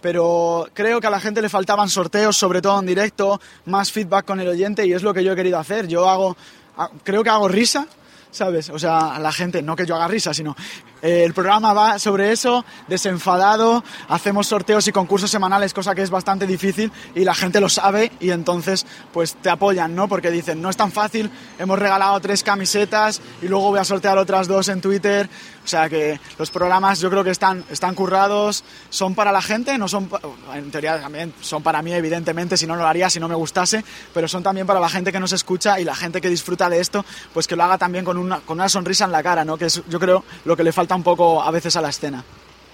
pero 0.00 0.68
creo 0.74 1.00
que 1.00 1.06
a 1.06 1.10
la 1.10 1.20
gente 1.20 1.40
le 1.40 1.48
faltaban 1.48 1.88
sorteos, 1.88 2.36
sobre 2.36 2.60
todo 2.60 2.78
en 2.80 2.86
directo, 2.86 3.40
más 3.66 3.90
feedback 3.92 4.24
con 4.26 4.40
el 4.40 4.48
oyente 4.48 4.86
y 4.86 4.92
es 4.92 5.02
lo 5.02 5.14
que 5.14 5.24
yo 5.24 5.32
he 5.32 5.36
querido 5.36 5.58
hacer, 5.58 5.86
yo 5.88 6.08
hago, 6.08 6.36
ha- 6.76 6.90
creo 7.02 7.22
que 7.24 7.30
hago 7.30 7.48
risa, 7.48 7.86
¿sabes? 8.30 8.68
O 8.70 8.78
sea, 8.78 9.14
a 9.14 9.18
la 9.20 9.32
gente, 9.32 9.62
no 9.62 9.76
que 9.76 9.86
yo 9.86 9.94
haga 9.94 10.08
risa, 10.08 10.34
sino 10.34 10.56
eh, 11.04 11.22
el 11.22 11.34
programa 11.34 11.74
va 11.74 11.98
sobre 11.98 12.32
eso, 12.32 12.64
desenfadado, 12.88 13.84
hacemos 14.08 14.46
sorteos 14.46 14.88
y 14.88 14.92
concursos 14.92 15.30
semanales, 15.30 15.74
cosa 15.74 15.94
que 15.94 16.00
es 16.00 16.08
bastante 16.08 16.46
difícil 16.46 16.90
y 17.14 17.24
la 17.24 17.34
gente 17.34 17.60
lo 17.60 17.68
sabe 17.68 18.10
y 18.20 18.30
entonces 18.30 18.86
pues 19.12 19.34
te 19.34 19.50
apoyan, 19.50 19.94
¿no? 19.94 20.08
Porque 20.08 20.30
dicen, 20.30 20.62
no 20.62 20.70
es 20.70 20.78
tan 20.78 20.90
fácil, 20.90 21.30
hemos 21.58 21.78
regalado 21.78 22.18
tres 22.20 22.42
camisetas 22.42 23.20
y 23.42 23.48
luego 23.48 23.68
voy 23.68 23.80
a 23.80 23.84
sortear 23.84 24.16
otras 24.16 24.48
dos 24.48 24.68
en 24.68 24.80
Twitter, 24.80 25.28
o 25.62 25.68
sea 25.68 25.90
que 25.90 26.18
los 26.38 26.50
programas 26.50 27.00
yo 27.00 27.10
creo 27.10 27.22
que 27.22 27.32
están, 27.32 27.66
están 27.70 27.94
currados, 27.94 28.64
son 28.88 29.14
para 29.14 29.30
la 29.30 29.42
gente, 29.42 29.76
no 29.76 29.88
son, 29.88 30.08
en 30.54 30.70
teoría 30.70 30.98
también 30.98 31.34
son 31.42 31.62
para 31.62 31.82
mí 31.82 31.92
evidentemente, 31.92 32.56
si 32.56 32.66
no 32.66 32.76
lo 32.76 32.86
haría, 32.86 33.10
si 33.10 33.20
no 33.20 33.28
me 33.28 33.34
gustase, 33.34 33.84
pero 34.14 34.26
son 34.26 34.42
también 34.42 34.66
para 34.66 34.80
la 34.80 34.88
gente 34.88 35.12
que 35.12 35.20
nos 35.20 35.32
escucha 35.32 35.78
y 35.78 35.84
la 35.84 35.94
gente 35.94 36.22
que 36.22 36.30
disfruta 36.30 36.70
de 36.70 36.80
esto, 36.80 37.04
pues 37.34 37.46
que 37.46 37.56
lo 37.56 37.64
haga 37.64 37.76
también 37.76 38.06
con 38.06 38.16
una, 38.16 38.40
con 38.40 38.56
una 38.56 38.70
sonrisa 38.70 39.04
en 39.04 39.12
la 39.12 39.22
cara, 39.22 39.44
¿no? 39.44 39.58
Que 39.58 39.66
es 39.66 39.82
yo 39.86 40.00
creo 40.00 40.24
lo 40.46 40.56
que 40.56 40.64
le 40.64 40.72
falta 40.72 40.93
un 40.94 41.02
poco 41.02 41.42
a 41.42 41.50
veces 41.50 41.76
a 41.76 41.80
la 41.80 41.90
escena. 41.90 42.24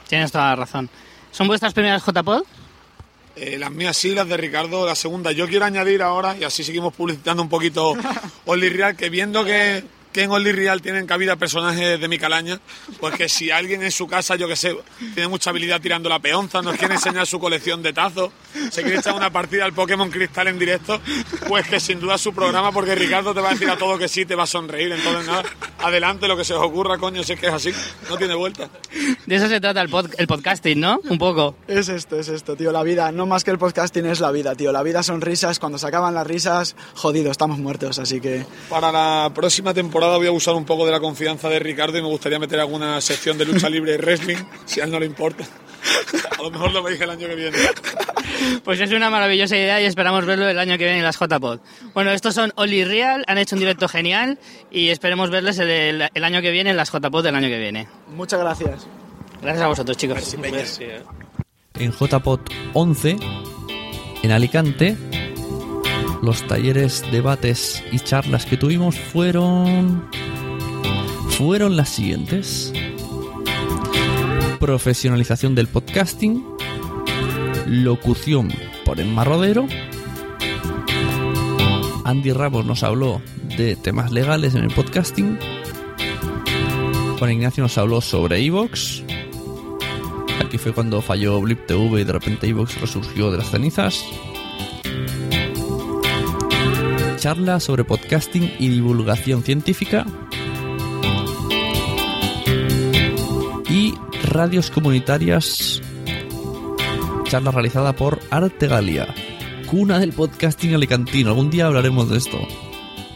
Tienes 0.08 0.32
toda 0.32 0.46
la 0.46 0.56
razón. 0.56 0.90
¿Son 1.30 1.46
vuestras 1.46 1.72
primeras 1.72 2.04
JPod? 2.04 2.42
Eh, 3.36 3.56
las 3.58 3.70
mías 3.70 3.96
sí, 3.96 4.14
las 4.14 4.28
de 4.28 4.36
Ricardo, 4.36 4.84
la 4.86 4.94
segunda. 4.94 5.32
Yo 5.32 5.46
quiero 5.48 5.64
añadir 5.64 6.02
ahora, 6.02 6.36
y 6.36 6.44
así 6.44 6.64
seguimos 6.64 6.94
publicitando 6.94 7.42
un 7.42 7.48
poquito 7.48 7.94
Only 8.44 8.68
Real, 8.68 8.96
que 8.96 9.08
viendo 9.08 9.44
que, 9.44 9.84
que 10.12 10.22
en 10.22 10.30
Only 10.30 10.52
Real 10.52 10.82
tienen 10.82 11.06
cabida 11.06 11.36
personajes 11.36 12.00
de 12.00 12.08
mi 12.08 12.18
calaña, 12.18 12.60
pues 12.98 13.14
que 13.14 13.28
si 13.28 13.50
alguien 13.50 13.82
en 13.82 13.90
su 13.90 14.06
casa, 14.06 14.36
yo 14.36 14.48
que 14.48 14.56
sé, 14.56 14.76
tiene 15.14 15.28
mucha 15.28 15.50
habilidad 15.50 15.80
tirando 15.80 16.08
la 16.08 16.18
peonza, 16.18 16.62
nos 16.62 16.76
quiere 16.76 16.94
enseñar 16.94 17.26
su 17.26 17.38
colección 17.38 17.82
de 17.82 17.92
tazos, 17.92 18.30
se 18.70 18.82
quiere 18.82 18.98
echar 18.98 19.14
una 19.14 19.30
partida 19.30 19.64
al 19.64 19.72
Pokémon 19.72 20.10
Cristal 20.10 20.48
en 20.48 20.58
directo, 20.58 21.00
pues 21.46 21.68
que 21.68 21.78
sin 21.78 22.00
duda 22.00 22.16
es 22.16 22.20
su 22.20 22.34
programa, 22.34 22.72
porque 22.72 22.94
Ricardo 22.94 23.32
te 23.34 23.40
va 23.40 23.50
a 23.50 23.52
decir 23.52 23.70
a 23.70 23.76
todo 23.76 23.96
que 23.98 24.08
sí, 24.08 24.24
te 24.24 24.34
va 24.34 24.44
a 24.44 24.46
sonreír. 24.46 24.90
Entonces, 24.92 25.26
nada, 25.26 25.44
adelante 25.78 26.26
lo 26.26 26.36
que 26.36 26.44
se 26.44 26.54
os 26.54 26.62
ocurra, 26.64 26.98
coño, 26.98 27.22
si 27.22 27.34
es 27.34 27.40
que 27.40 27.46
es 27.46 27.52
así, 27.52 27.72
no 28.08 28.16
tiene 28.16 28.34
vuelta. 28.34 28.68
De 29.26 29.36
eso 29.36 29.48
se 29.48 29.60
trata 29.60 29.80
el, 29.80 29.90
pod- 29.90 30.12
el 30.18 30.26
podcasting, 30.26 30.80
¿no? 30.80 31.00
Un 31.08 31.18
poco. 31.18 31.54
Es 31.68 31.88
esto, 31.88 32.18
es 32.18 32.28
esto, 32.28 32.56
tío, 32.56 32.72
la 32.72 32.82
vida, 32.82 33.12
no 33.12 33.26
más 33.26 33.44
que 33.44 33.50
el 33.52 33.58
podcasting 33.58 34.06
es 34.06 34.18
la 34.20 34.32
vida, 34.32 34.54
tío. 34.56 34.72
La 34.72 34.82
vida 34.82 35.02
son 35.02 35.20
risas, 35.20 35.58
cuando 35.60 35.78
se 35.78 35.86
acaban 35.86 36.14
las 36.14 36.26
risas, 36.26 36.74
jodido, 36.94 37.30
estamos 37.30 37.58
muertos, 37.58 37.98
así 37.98 38.20
que... 38.20 38.44
Para 38.68 38.90
la 38.90 39.30
próxima 39.34 39.72
temporada 39.72 39.99
voy 40.08 40.26
a 40.26 40.32
usar 40.32 40.54
un 40.54 40.64
poco 40.64 40.84
de 40.86 40.92
la 40.92 41.00
confianza 41.00 41.48
de 41.48 41.58
Ricardo 41.58 41.98
y 41.98 42.02
me 42.02 42.08
gustaría 42.08 42.38
meter 42.38 42.60
alguna 42.60 43.00
sección 43.00 43.36
de 43.38 43.44
lucha 43.46 43.68
libre 43.68 43.94
y 43.94 43.98
wrestling, 43.98 44.36
si 44.66 44.80
a 44.80 44.84
él 44.84 44.90
no 44.90 44.98
le 45.00 45.06
importa. 45.06 45.44
A 46.38 46.42
lo 46.42 46.50
mejor 46.50 46.72
lo 46.72 46.82
veis 46.82 46.98
el 47.00 47.10
año 47.10 47.26
que 47.26 47.34
viene. 47.34 47.56
Pues 48.64 48.80
es 48.80 48.90
una 48.92 49.10
maravillosa 49.10 49.56
idea 49.56 49.80
y 49.80 49.84
esperamos 49.84 50.24
verlo 50.24 50.48
el 50.48 50.58
año 50.58 50.78
que 50.78 50.84
viene 50.84 50.98
en 50.98 51.04
las 51.04 51.18
JPod. 51.18 51.60
Bueno, 51.94 52.10
estos 52.12 52.34
son 52.34 52.52
Oli 52.56 52.84
Real, 52.84 53.24
han 53.26 53.36
hecho 53.38 53.56
un 53.56 53.60
directo 53.60 53.88
genial 53.88 54.38
y 54.70 54.88
esperemos 54.88 55.30
verles 55.30 55.58
el, 55.58 55.68
el- 55.68 56.08
el 56.14 56.24
año 56.24 56.40
que 56.40 56.50
viene 56.50 56.70
en 56.70 56.76
las 56.76 56.90
JPod 56.92 57.22
del 57.24 57.34
año 57.34 57.48
que 57.48 57.58
viene. 57.58 57.88
Muchas 58.08 58.40
gracias. 58.40 58.86
Gracias 59.42 59.62
a 59.64 59.68
vosotros, 59.68 59.96
chicos. 59.96 60.36
En 61.78 61.92
JPOT 61.92 62.50
11, 62.74 63.16
en 64.22 64.32
Alicante, 64.32 64.96
los 66.22 66.46
talleres, 66.46 67.04
debates 67.10 67.82
y 67.92 67.98
charlas 67.98 68.46
que 68.46 68.56
tuvimos 68.56 68.98
fueron. 68.98 70.04
fueron 71.30 71.76
las 71.76 71.88
siguientes: 71.88 72.72
profesionalización 74.58 75.54
del 75.54 75.68
podcasting, 75.68 76.44
locución 77.66 78.52
por 78.84 79.00
Emma 79.00 79.24
Rodero. 79.24 79.66
Andy 82.04 82.32
Ramos 82.32 82.66
nos 82.66 82.82
habló 82.82 83.22
de 83.56 83.76
temas 83.76 84.10
legales 84.10 84.54
en 84.54 84.64
el 84.64 84.74
podcasting. 84.74 85.38
Juan 87.18 87.32
Ignacio 87.32 87.62
nos 87.62 87.76
habló 87.78 88.00
sobre 88.00 88.38
Evox. 88.44 89.04
Aquí 90.40 90.58
fue 90.58 90.72
cuando 90.72 91.02
falló 91.02 91.40
Blip 91.40 91.66
TV 91.66 92.00
y 92.00 92.04
de 92.04 92.12
repente 92.12 92.48
Evox 92.48 92.80
resurgió 92.80 93.30
de 93.30 93.38
las 93.38 93.50
cenizas. 93.50 94.04
Charla 97.20 97.60
sobre 97.60 97.84
podcasting 97.84 98.54
y 98.58 98.68
divulgación 98.70 99.42
científica. 99.42 100.06
Y 103.68 103.94
radios 104.24 104.70
comunitarias. 104.70 105.82
Charla 107.24 107.50
realizada 107.50 107.92
por 107.92 108.20
Artegalia, 108.30 109.14
cuna 109.70 109.98
del 109.98 110.12
podcasting 110.12 110.74
alicantino. 110.74 111.28
Algún 111.30 111.50
día 111.50 111.66
hablaremos 111.66 112.08
de 112.10 112.16
esto 112.18 112.38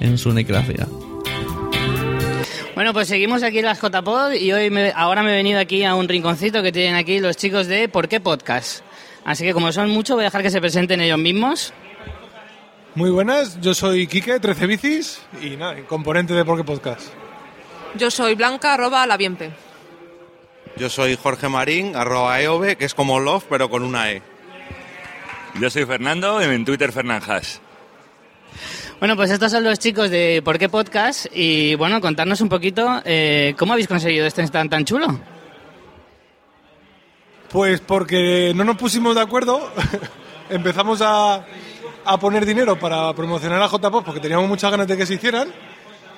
en 0.00 0.18
su 0.18 0.32
necracia. 0.32 0.86
Bueno, 2.74 2.92
pues 2.92 3.08
seguimos 3.08 3.42
aquí 3.42 3.60
en 3.60 3.64
las 3.66 3.80
JPod 3.80 4.32
y 4.34 4.52
hoy 4.52 4.68
me- 4.68 4.92
ahora 4.94 5.22
me 5.22 5.32
he 5.32 5.36
venido 5.36 5.58
aquí 5.58 5.82
a 5.84 5.94
un 5.94 6.08
rinconcito 6.08 6.62
que 6.62 6.72
tienen 6.72 6.94
aquí 6.96 7.20
los 7.20 7.36
chicos 7.36 7.68
de 7.68 7.88
¿Por 7.88 8.08
qué 8.08 8.20
Podcast? 8.20 8.84
Así 9.24 9.44
que 9.44 9.54
como 9.54 9.72
son 9.72 9.88
muchos, 9.90 10.14
voy 10.16 10.24
a 10.24 10.26
dejar 10.26 10.42
que 10.42 10.50
se 10.50 10.60
presenten 10.60 11.00
ellos 11.00 11.18
mismos. 11.18 11.72
Muy 12.96 13.10
buenas, 13.10 13.60
yo 13.60 13.74
soy 13.74 14.06
Quique, 14.06 14.38
13 14.38 14.66
bicis 14.68 15.20
y 15.42 15.56
nada, 15.56 15.74
componente 15.88 16.32
de 16.32 16.44
Porque 16.44 16.62
Podcast. 16.62 17.08
Yo 17.96 18.08
soy 18.08 18.36
Blanca, 18.36 18.74
arroba 18.74 19.04
la 19.04 19.16
Bienpe. 19.16 19.50
Yo 20.76 20.88
soy 20.88 21.18
Jorge 21.20 21.48
Marín, 21.48 21.96
arroba 21.96 22.40
EOB, 22.40 22.76
que 22.76 22.84
es 22.84 22.94
como 22.94 23.18
Love, 23.18 23.46
pero 23.48 23.68
con 23.68 23.82
una 23.82 24.12
E. 24.12 24.22
Yo 25.60 25.70
soy 25.70 25.86
Fernando 25.86 26.40
y 26.40 26.44
en 26.44 26.64
Twitter 26.64 26.92
Fernanjas. 26.92 27.60
Bueno, 29.00 29.16
pues 29.16 29.32
estos 29.32 29.50
son 29.50 29.64
los 29.64 29.80
chicos 29.80 30.08
de 30.10 30.40
¿Por 30.44 30.56
qué 30.56 30.68
Podcast? 30.68 31.26
Y 31.34 31.74
bueno, 31.74 32.00
contarnos 32.00 32.40
un 32.42 32.48
poquito 32.48 33.02
eh, 33.04 33.56
cómo 33.58 33.72
habéis 33.72 33.88
conseguido 33.88 34.24
este 34.24 34.42
stand 34.42 34.70
tan 34.70 34.84
chulo. 34.84 35.18
Pues 37.50 37.80
porque 37.80 38.52
no 38.54 38.62
nos 38.62 38.76
pusimos 38.76 39.16
de 39.16 39.20
acuerdo, 39.20 39.72
empezamos 40.48 41.00
a, 41.02 41.44
a 42.04 42.18
poner 42.18 42.44
dinero 42.44 42.78
para 42.78 43.12
promocionar 43.14 43.62
a 43.62 43.68
JPOP 43.68 44.04
porque 44.04 44.20
teníamos 44.20 44.48
muchas 44.48 44.70
ganas 44.70 44.86
de 44.86 44.96
que 44.96 45.06
se 45.06 45.14
hicieran 45.14 45.48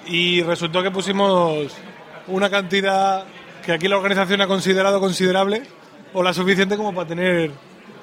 y 0.06 0.42
resultó 0.42 0.82
que 0.82 0.90
pusimos 0.90 1.72
una 2.26 2.50
cantidad 2.50 3.24
que 3.64 3.72
aquí 3.72 3.88
la 3.88 3.96
organización 3.96 4.40
ha 4.40 4.46
considerado 4.46 5.00
considerable 5.00 5.62
o 6.12 6.22
la 6.22 6.32
suficiente 6.32 6.76
como 6.76 6.94
para 6.94 7.08
tener 7.08 7.50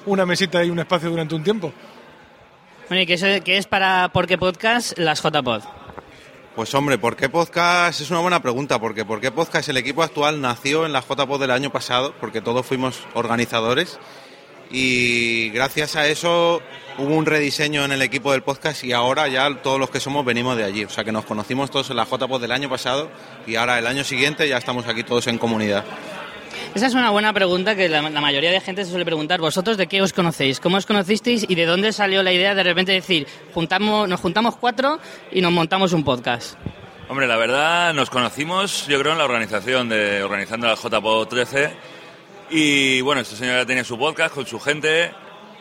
una 0.06 0.26
mesita 0.26 0.62
y 0.64 0.70
un 0.70 0.78
espacio 0.78 1.10
durante 1.10 1.34
un 1.34 1.42
tiempo. 1.42 1.72
Bueno, 2.88 3.02
¿y 3.02 3.06
qué 3.06 3.14
es, 3.14 3.42
qué 3.42 3.56
es 3.56 3.66
para 3.66 4.10
¿Por 4.12 4.26
qué 4.26 4.36
Podcast? 4.36 4.98
Las 4.98 5.22
JPod. 5.22 5.62
Pues 6.54 6.72
hombre, 6.74 6.98
¿por 6.98 7.16
qué 7.16 7.28
podcast? 7.28 8.00
Es 8.00 8.12
una 8.12 8.20
buena 8.20 8.40
pregunta, 8.40 8.78
porque 8.78 9.04
¿por 9.04 9.20
qué 9.20 9.32
podcast? 9.32 9.68
El 9.70 9.76
equipo 9.76 10.04
actual 10.04 10.40
nació 10.40 10.86
en 10.86 10.92
la 10.92 11.00
JPod 11.00 11.40
del 11.40 11.50
año 11.50 11.70
pasado, 11.70 12.14
porque 12.20 12.40
todos 12.40 12.64
fuimos 12.64 13.00
organizadores, 13.14 13.98
y 14.76 15.50
gracias 15.50 15.94
a 15.94 16.08
eso 16.08 16.60
hubo 16.98 17.14
un 17.14 17.26
rediseño 17.26 17.84
en 17.84 17.92
el 17.92 18.02
equipo 18.02 18.32
del 18.32 18.42
podcast 18.42 18.82
y 18.82 18.92
ahora 18.92 19.28
ya 19.28 19.48
todos 19.62 19.78
los 19.78 19.88
que 19.88 20.00
somos 20.00 20.24
venimos 20.24 20.56
de 20.56 20.64
allí. 20.64 20.84
O 20.84 20.90
sea 20.90 21.04
que 21.04 21.12
nos 21.12 21.24
conocimos 21.24 21.70
todos 21.70 21.90
en 21.90 21.96
la 21.96 22.04
JPod 22.04 22.40
del 22.40 22.50
año 22.50 22.68
pasado 22.68 23.08
y 23.46 23.54
ahora 23.54 23.78
el 23.78 23.86
año 23.86 24.02
siguiente 24.02 24.48
ya 24.48 24.56
estamos 24.56 24.88
aquí 24.88 25.04
todos 25.04 25.28
en 25.28 25.38
comunidad. 25.38 25.84
Esa 26.74 26.88
es 26.88 26.94
una 26.94 27.10
buena 27.10 27.32
pregunta 27.32 27.76
que 27.76 27.88
la, 27.88 28.02
la 28.02 28.20
mayoría 28.20 28.50
de 28.50 28.60
gente 28.60 28.84
se 28.84 28.90
suele 28.90 29.04
preguntar. 29.04 29.40
¿Vosotros 29.40 29.76
de 29.76 29.86
qué 29.86 30.02
os 30.02 30.12
conocéis? 30.12 30.58
¿Cómo 30.58 30.76
os 30.76 30.86
conocisteis? 30.86 31.46
¿Y 31.48 31.54
de 31.54 31.66
dónde 31.66 31.92
salió 31.92 32.24
la 32.24 32.32
idea 32.32 32.56
de 32.56 32.64
repente 32.64 32.90
decir, 32.90 33.28
juntamos, 33.54 34.08
nos 34.08 34.18
juntamos 34.18 34.56
cuatro 34.56 34.98
y 35.30 35.40
nos 35.40 35.52
montamos 35.52 35.92
un 35.92 36.02
podcast? 36.02 36.56
Hombre, 37.08 37.28
la 37.28 37.36
verdad, 37.36 37.94
nos 37.94 38.10
conocimos, 38.10 38.88
yo 38.88 38.98
creo, 38.98 39.12
en 39.12 39.18
la 39.18 39.24
organización 39.24 39.88
de 39.88 40.24
organizando 40.24 40.66
la 40.66 40.74
JPO 40.74 41.28
13. 41.28 41.93
Y 42.56 43.00
bueno, 43.00 43.20
este 43.20 43.34
señor 43.34 43.56
ya 43.56 43.66
tenía 43.66 43.82
su 43.82 43.98
podcast 43.98 44.32
con 44.32 44.46
su 44.46 44.60
gente, 44.60 45.12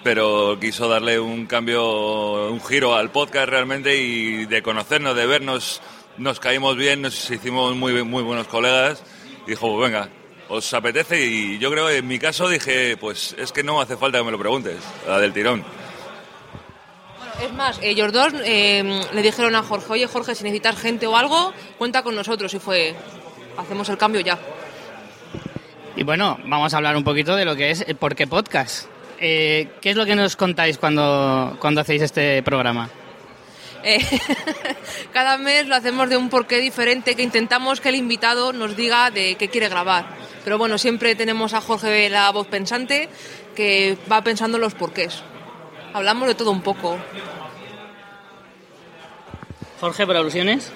pero 0.03 0.59
quiso 0.61 0.87
darle 0.87 1.19
un 1.19 1.47
cambio, 1.47 2.51
un 2.51 2.61
giro 2.61 2.93
al 2.93 3.09
podcast 3.09 3.49
realmente 3.49 3.97
y 3.97 4.45
de 4.45 4.61
conocernos, 4.61 5.15
de 5.15 5.25
vernos, 5.25 5.81
nos 6.19 6.39
caímos 6.39 6.77
bien, 6.77 7.01
nos 7.01 7.31
hicimos 7.31 7.75
muy, 7.75 8.03
muy 8.03 8.21
buenos 8.21 8.47
colegas. 8.47 9.01
Dijo, 9.47 9.75
pues 9.75 9.91
venga, 9.91 10.07
¿os 10.49 10.71
apetece? 10.71 11.19
Y 11.25 11.57
yo 11.57 11.71
creo, 11.71 11.89
en 11.89 12.05
mi 12.05 12.19
caso, 12.19 12.47
dije, 12.47 12.95
pues 12.97 13.35
es 13.39 13.51
que 13.51 13.63
no 13.63 13.81
hace 13.81 13.97
falta 13.97 14.19
que 14.19 14.25
me 14.25 14.31
lo 14.31 14.37
preguntes, 14.37 14.77
la 15.07 15.19
del 15.19 15.33
tirón. 15.33 15.65
Es 17.41 17.51
más, 17.53 17.79
ellos 17.81 18.13
dos 18.13 18.33
eh, 18.45 19.01
le 19.11 19.21
dijeron 19.23 19.55
a 19.55 19.63
Jorge, 19.63 19.93
oye 19.93 20.05
Jorge, 20.05 20.35
si 20.35 20.43
necesitas 20.43 20.79
gente 20.79 21.07
o 21.07 21.17
algo, 21.17 21.53
cuenta 21.79 22.03
con 22.03 22.13
nosotros. 22.13 22.53
Y 22.53 22.59
fue, 22.59 22.95
hacemos 23.57 23.89
el 23.89 23.97
cambio 23.97 24.21
ya. 24.21 24.37
Y 25.95 26.03
bueno, 26.03 26.39
vamos 26.45 26.73
a 26.73 26.77
hablar 26.77 26.95
un 26.97 27.03
poquito 27.03 27.35
de 27.35 27.45
lo 27.45 27.55
que 27.55 27.69
es 27.69 27.85
el 27.87 27.95
¿Por 27.95 28.15
qué 28.15 28.25
Podcast? 28.25 28.87
Eh, 29.19 29.69
¿Qué 29.79 29.91
es 29.91 29.95
lo 29.95 30.05
que 30.05 30.15
nos 30.15 30.35
contáis 30.35 30.77
cuando, 30.77 31.55
cuando 31.59 31.81
hacéis 31.81 32.01
este 32.01 32.41
programa? 32.41 32.89
Eh, 33.83 33.99
cada 35.13 35.37
mes 35.37 35.67
lo 35.67 35.75
hacemos 35.75 36.09
de 36.09 36.17
un 36.17 36.29
porqué 36.29 36.57
diferente 36.57 37.15
que 37.15 37.21
intentamos 37.21 37.79
que 37.79 37.89
el 37.89 37.95
invitado 37.95 38.53
nos 38.53 38.75
diga 38.75 39.11
de 39.11 39.35
qué 39.35 39.49
quiere 39.49 39.69
grabar. 39.69 40.05
Pero 40.43 40.57
bueno, 40.57 40.77
siempre 40.77 41.15
tenemos 41.15 41.53
a 41.53 41.61
Jorge 41.61 42.09
la 42.09 42.31
voz 42.31 42.47
pensante 42.47 43.07
que 43.55 43.95
va 44.11 44.23
pensando 44.23 44.57
los 44.57 44.73
porqués. 44.73 45.21
Hablamos 45.93 46.27
de 46.27 46.35
todo 46.35 46.49
un 46.49 46.61
poco. 46.61 46.97
Jorge, 49.79 50.07
por 50.07 50.17
alusiones. 50.17 50.71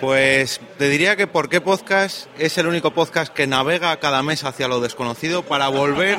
Pues 0.00 0.60
te 0.78 0.88
diría 0.88 1.16
que 1.16 1.26
¿Por 1.26 1.48
qué 1.48 1.60
Podcast? 1.60 2.26
es 2.38 2.58
el 2.58 2.66
único 2.66 2.90
podcast 2.92 3.32
que 3.32 3.46
navega 3.46 3.96
cada 3.98 4.22
mes 4.22 4.44
hacia 4.44 4.68
lo 4.68 4.80
desconocido 4.80 5.42
para 5.42 5.68
volver 5.68 6.18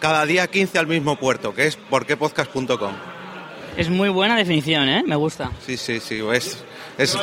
cada 0.00 0.24
día 0.26 0.46
15 0.46 0.78
al 0.78 0.86
mismo 0.86 1.16
puerto, 1.16 1.54
que 1.54 1.66
es 1.66 1.76
porquepodcast.com. 1.76 2.92
Es 3.76 3.90
muy 3.90 4.08
buena 4.08 4.36
definición, 4.36 4.88
¿eh? 4.88 5.02
Me 5.06 5.16
gusta. 5.16 5.50
Sí, 5.64 5.76
sí, 5.76 6.00
sí, 6.00 6.22
es, 6.32 6.64
es 6.96 7.18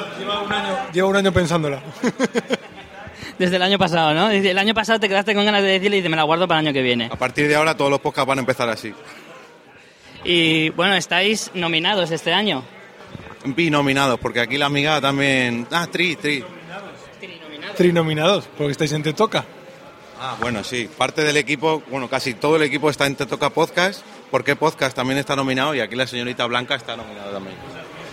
Llevo 0.93 1.09
un 1.09 1.15
año 1.15 1.31
pensándola. 1.31 1.81
Desde 3.39 3.55
el 3.55 3.63
año 3.63 3.79
pasado, 3.79 4.13
¿no? 4.13 4.29
El 4.29 4.57
año 4.59 4.75
pasado 4.75 4.99
te 4.99 5.09
quedaste 5.09 5.33
con 5.33 5.43
ganas 5.43 5.63
de 5.63 5.69
decirle 5.69 5.97
y 5.97 5.99
dices, 6.01 6.11
me 6.11 6.17
la 6.17 6.23
guardo 6.23 6.47
para 6.47 6.59
el 6.59 6.67
año 6.67 6.73
que 6.73 6.83
viene. 6.83 7.09
a 7.11 7.15
partir 7.15 7.47
de 7.47 7.55
ahora 7.55 7.75
todos 7.75 7.89
los 7.89 7.99
podcasts 7.99 8.27
van 8.27 8.37
a 8.37 8.41
empezar 8.41 8.69
así. 8.69 8.93
Y 10.23 10.69
bueno, 10.69 10.93
estáis 10.95 11.49
nominados 11.55 12.11
este 12.11 12.31
año. 12.31 12.63
Binominados, 13.45 14.19
porque 14.19 14.39
aquí 14.39 14.57
la 14.57 14.67
amiga 14.67 15.01
también... 15.01 15.67
Ah, 15.71 15.87
tri, 15.91 16.15
tri. 16.15 16.43
Trinominados, 17.75 18.47
porque 18.57 18.71
estáis 18.71 18.91
en 18.91 19.03
Te 19.03 19.13
Toca. 19.13 19.45
Ah, 20.19 20.37
bueno, 20.39 20.63
sí. 20.63 20.89
Parte 20.97 21.23
del 21.23 21.37
equipo, 21.37 21.83
bueno, 21.89 22.09
casi 22.09 22.33
todo 22.33 22.55
el 22.55 22.63
equipo 22.63 22.89
está 22.89 23.05
en 23.05 23.15
Te 23.15 23.25
Toca 23.25 23.49
Podcast, 23.49 24.01
porque 24.31 24.55
Podcast 24.55 24.95
también 24.95 25.17
está 25.17 25.35
nominado 25.35 25.75
y 25.75 25.81
aquí 25.81 25.95
la 25.95 26.07
señorita 26.07 26.45
Blanca 26.45 26.75
está 26.75 26.95
nominada 26.95 27.31
también. 27.31 27.55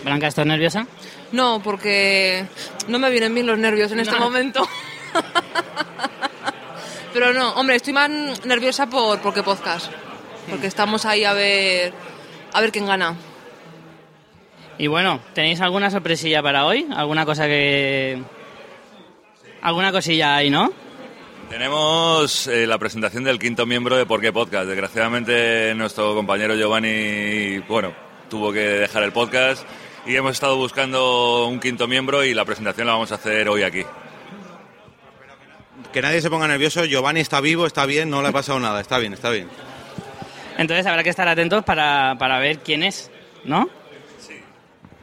Blanca, 0.02 0.26
¿estás 0.26 0.46
nerviosa? 0.46 0.86
No, 1.30 1.60
porque 1.62 2.46
no 2.88 2.98
me 2.98 3.10
vienen 3.10 3.34
bien 3.34 3.46
los 3.46 3.58
nervios 3.58 3.92
en 3.92 4.00
este 4.00 4.18
momento. 4.18 4.66
Pero 7.12 7.32
no, 7.32 7.50
hombre, 7.52 7.76
estoy 7.76 7.92
más 7.92 8.10
nerviosa 8.44 8.88
por 8.88 9.20
porque 9.20 9.42
podcast. 9.42 9.90
Porque 10.48 10.66
estamos 10.66 11.04
ahí 11.04 11.24
a 11.24 11.32
ver 11.32 11.92
a 12.52 12.60
ver 12.60 12.72
quién 12.72 12.86
gana. 12.86 13.16
Y 14.80 14.86
bueno, 14.86 15.20
¿tenéis 15.34 15.60
alguna 15.60 15.90
sorpresilla 15.90 16.42
para 16.42 16.64
hoy? 16.64 16.86
¿Alguna 16.96 17.26
cosa 17.26 17.46
que... 17.46 18.18
Alguna 19.60 19.92
cosilla 19.92 20.36
ahí, 20.36 20.48
¿no? 20.48 20.72
Tenemos 21.50 22.46
eh, 22.46 22.66
la 22.66 22.78
presentación 22.78 23.22
del 23.22 23.38
quinto 23.38 23.66
miembro 23.66 23.98
de 23.98 24.06
Por 24.06 24.22
qué 24.22 24.32
Podcast. 24.32 24.66
Desgraciadamente 24.66 25.74
nuestro 25.76 26.14
compañero 26.14 26.54
Giovanni, 26.54 27.58
bueno, 27.68 27.92
tuvo 28.30 28.54
que 28.54 28.60
dejar 28.60 29.02
el 29.02 29.12
podcast 29.12 29.68
y 30.06 30.16
hemos 30.16 30.32
estado 30.32 30.56
buscando 30.56 31.46
un 31.46 31.60
quinto 31.60 31.86
miembro 31.86 32.24
y 32.24 32.32
la 32.32 32.46
presentación 32.46 32.86
la 32.86 32.94
vamos 32.94 33.12
a 33.12 33.16
hacer 33.16 33.50
hoy 33.50 33.64
aquí. 33.64 33.84
Que 35.92 36.00
nadie 36.00 36.22
se 36.22 36.30
ponga 36.30 36.48
nervioso, 36.48 36.86
Giovanni 36.86 37.20
está 37.20 37.42
vivo, 37.42 37.66
está 37.66 37.84
bien, 37.84 38.08
no 38.08 38.22
le 38.22 38.28
ha 38.28 38.32
pasado 38.32 38.58
nada, 38.58 38.80
está 38.80 38.96
bien, 38.96 39.12
está 39.12 39.28
bien. 39.28 39.50
Entonces 40.56 40.86
habrá 40.86 41.02
que 41.02 41.10
estar 41.10 41.28
atentos 41.28 41.64
para, 41.64 42.16
para 42.18 42.38
ver 42.38 42.60
quién 42.60 42.82
es, 42.82 43.10
¿no? 43.44 43.68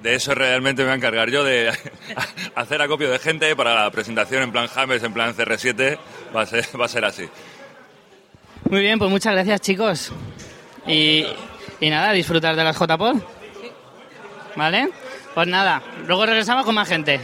De 0.01 0.15
eso 0.15 0.35
realmente 0.35 0.83
me 0.83 0.89
voy 0.89 0.93
a 0.93 0.97
encargar 0.97 1.29
yo, 1.29 1.43
de 1.43 1.71
hacer 2.55 2.81
acopio 2.81 3.09
de 3.09 3.19
gente 3.19 3.55
para 3.55 3.83
la 3.83 3.91
presentación 3.91 4.43
en 4.43 4.51
plan 4.51 4.67
James, 4.67 5.03
en 5.03 5.13
plan 5.13 5.35
CR7, 5.35 5.97
va 6.35 6.41
a 6.41 6.45
ser, 6.45 6.65
va 6.79 6.85
a 6.85 6.89
ser 6.89 7.05
así. 7.05 7.27
Muy 8.69 8.81
bien, 8.81 8.99
pues 8.99 9.09
muchas 9.09 9.33
gracias 9.33 9.61
chicos. 9.61 10.11
Y, 10.85 11.25
y 11.79 11.89
nada, 11.89 12.11
disfrutar 12.11 12.55
de 12.55 12.63
las 12.63 12.77
JPod. 12.77 13.17
¿Vale? 14.55 14.89
Pues 15.33 15.47
nada, 15.47 15.81
luego 16.07 16.25
regresamos 16.25 16.65
con 16.65 16.75
más 16.75 16.87
gente. 16.87 17.19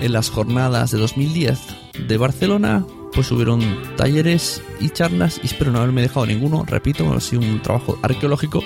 En 0.00 0.12
las 0.12 0.30
jornadas 0.30 0.90
de 0.90 0.98
2010 0.98 1.58
de 2.06 2.16
Barcelona, 2.16 2.84
pues 3.12 3.30
hubieron 3.32 3.60
talleres 3.96 4.62
y 4.80 4.90
charlas, 4.90 5.40
y 5.42 5.46
espero 5.46 5.70
no 5.70 5.78
haberme 5.78 6.02
dejado 6.02 6.26
ninguno, 6.26 6.64
repito, 6.66 7.12
ha 7.12 7.20
sido 7.20 7.42
un 7.42 7.62
trabajo 7.62 7.98
arqueológico. 8.02 8.62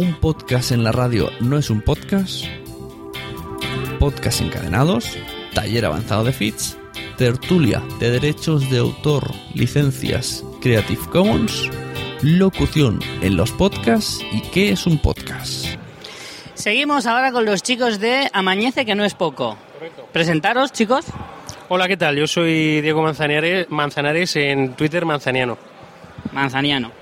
Un 0.00 0.14
podcast 0.14 0.72
en 0.72 0.82
la 0.82 0.92
radio 0.92 1.28
no 1.40 1.58
es 1.58 1.68
un 1.68 1.82
podcast. 1.82 2.46
Podcast 3.98 4.40
encadenados, 4.40 5.18
taller 5.52 5.84
avanzado 5.84 6.24
de 6.24 6.32
feeds, 6.32 6.78
tertulia 7.18 7.82
de 7.98 8.10
derechos 8.10 8.70
de 8.70 8.78
autor, 8.78 9.30
licencias 9.52 10.42
Creative 10.62 11.02
Commons, 11.12 11.68
locución 12.22 13.00
en 13.20 13.36
los 13.36 13.52
podcasts 13.52 14.24
y 14.32 14.40
qué 14.40 14.72
es 14.72 14.86
un 14.86 14.96
podcast. 14.96 15.66
Seguimos 16.54 17.04
ahora 17.04 17.30
con 17.30 17.44
los 17.44 17.62
chicos 17.62 18.00
de 18.00 18.30
Amañece, 18.32 18.86
que 18.86 18.94
no 18.94 19.04
es 19.04 19.12
poco. 19.12 19.58
Presentaros, 20.14 20.72
chicos. 20.72 21.04
Hola, 21.68 21.88
¿qué 21.88 21.98
tal? 21.98 22.16
Yo 22.16 22.26
soy 22.26 22.80
Diego 22.80 23.02
Manzanares, 23.02 23.68
Manzanares 23.68 24.34
en 24.36 24.72
Twitter 24.76 25.04
Manzaniano. 25.04 25.58
Manzaniano. 26.32 26.99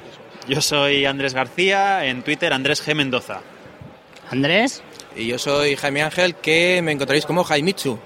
Yo 0.49 0.63
soy 0.63 1.05
Andrés 1.05 1.35
García, 1.35 2.07
en 2.07 2.23
Twitter 2.23 2.55
Andrés 2.55 2.83
G. 2.83 2.95
Mendoza. 2.95 3.41
Andrés. 4.31 4.83
Y 5.15 5.27
yo 5.27 5.39
soy 5.39 5.77
Jaime 5.77 6.03
Ángel, 6.03 6.37
que 6.37 6.81
me 6.83 6.93
encontraréis 6.93 7.27
como 7.27 7.45
Jaimichu. 7.45 7.99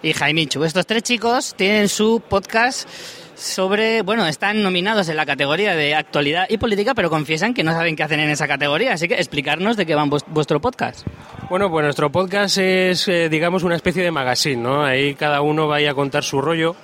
Y 0.00 0.12
Jaimichu. 0.12 0.62
Estos 0.62 0.86
tres 0.86 1.02
chicos 1.02 1.54
tienen 1.56 1.88
su 1.88 2.22
podcast 2.28 2.88
sobre, 3.34 4.02
bueno, 4.02 4.24
están 4.28 4.62
nominados 4.62 5.08
en 5.08 5.16
la 5.16 5.26
categoría 5.26 5.74
de 5.74 5.96
actualidad 5.96 6.46
y 6.48 6.58
política, 6.58 6.94
pero 6.94 7.10
confiesan 7.10 7.54
que 7.54 7.64
no 7.64 7.72
saben 7.72 7.96
qué 7.96 8.04
hacen 8.04 8.20
en 8.20 8.30
esa 8.30 8.46
categoría. 8.46 8.92
Así 8.92 9.08
que 9.08 9.14
explicarnos 9.14 9.76
de 9.76 9.84
qué 9.84 9.96
va 9.96 10.04
vuestro 10.28 10.60
podcast. 10.60 11.04
Bueno, 11.50 11.70
pues 11.70 11.82
nuestro 11.82 12.12
podcast 12.12 12.56
es, 12.58 13.08
eh, 13.08 13.28
digamos, 13.28 13.64
una 13.64 13.74
especie 13.74 14.04
de 14.04 14.12
magazine, 14.12 14.62
¿no? 14.62 14.84
Ahí 14.84 15.16
cada 15.16 15.40
uno 15.40 15.66
vaya 15.66 15.90
a 15.90 15.94
contar 15.94 16.22
su 16.22 16.40
rollo. 16.40 16.76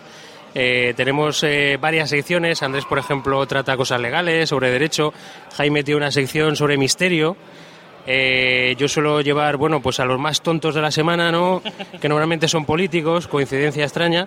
Eh, 0.54 0.94
tenemos 0.96 1.42
eh, 1.44 1.78
varias 1.80 2.10
secciones. 2.10 2.62
Andrés, 2.62 2.84
por 2.84 2.98
ejemplo, 2.98 3.44
trata 3.46 3.76
cosas 3.76 4.00
legales, 4.00 4.48
sobre 4.48 4.70
derecho. 4.70 5.12
Jaime 5.56 5.84
tiene 5.84 5.98
una 5.98 6.10
sección 6.10 6.56
sobre 6.56 6.76
misterio. 6.76 7.36
Eh, 8.06 8.74
yo 8.78 8.88
suelo 8.88 9.20
llevar, 9.20 9.56
bueno, 9.56 9.80
pues 9.80 10.00
a 10.00 10.04
los 10.04 10.18
más 10.18 10.40
tontos 10.40 10.74
de 10.74 10.80
la 10.80 10.90
semana, 10.90 11.30
¿no? 11.30 11.62
Que 12.00 12.08
normalmente 12.08 12.48
son 12.48 12.64
políticos, 12.64 13.28
coincidencia 13.28 13.84
extraña. 13.84 14.26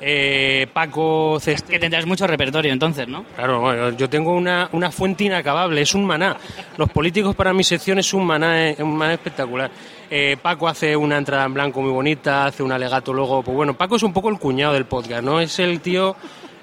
Eh, 0.00 0.66
Paco 0.72 1.38
Cester... 1.38 1.74
Que 1.74 1.78
tendrás 1.78 2.06
mucho 2.06 2.26
repertorio 2.26 2.72
entonces, 2.72 3.06
¿no? 3.06 3.24
Claro, 3.36 3.60
bueno, 3.60 3.90
yo 3.90 4.08
tengo 4.08 4.32
una, 4.32 4.68
una 4.72 4.90
fuente 4.90 5.24
inacabable, 5.24 5.82
es 5.82 5.94
un 5.94 6.06
maná. 6.06 6.36
Los 6.78 6.88
políticos 6.90 7.36
para 7.36 7.52
mi 7.52 7.62
sección 7.62 7.98
es 7.98 8.14
un 8.14 8.24
maná, 8.24 8.70
eh, 8.70 8.76
un 8.78 8.96
maná 8.96 9.14
espectacular. 9.14 9.70
Eh, 10.10 10.36
Paco 10.42 10.66
hace 10.66 10.96
una 10.96 11.16
entrada 11.16 11.44
en 11.44 11.54
blanco 11.54 11.80
muy 11.80 11.92
bonita, 11.92 12.46
hace 12.46 12.64
un 12.64 12.72
alegato 12.72 13.12
luego, 13.12 13.42
pues 13.42 13.56
bueno, 13.56 13.74
Paco 13.74 13.94
es 13.96 14.02
un 14.02 14.12
poco 14.12 14.28
el 14.28 14.38
cuñado 14.38 14.74
del 14.74 14.84
podcast, 14.86 15.22
¿no? 15.22 15.40
Es 15.40 15.58
el 15.58 15.80
tío... 15.80 16.16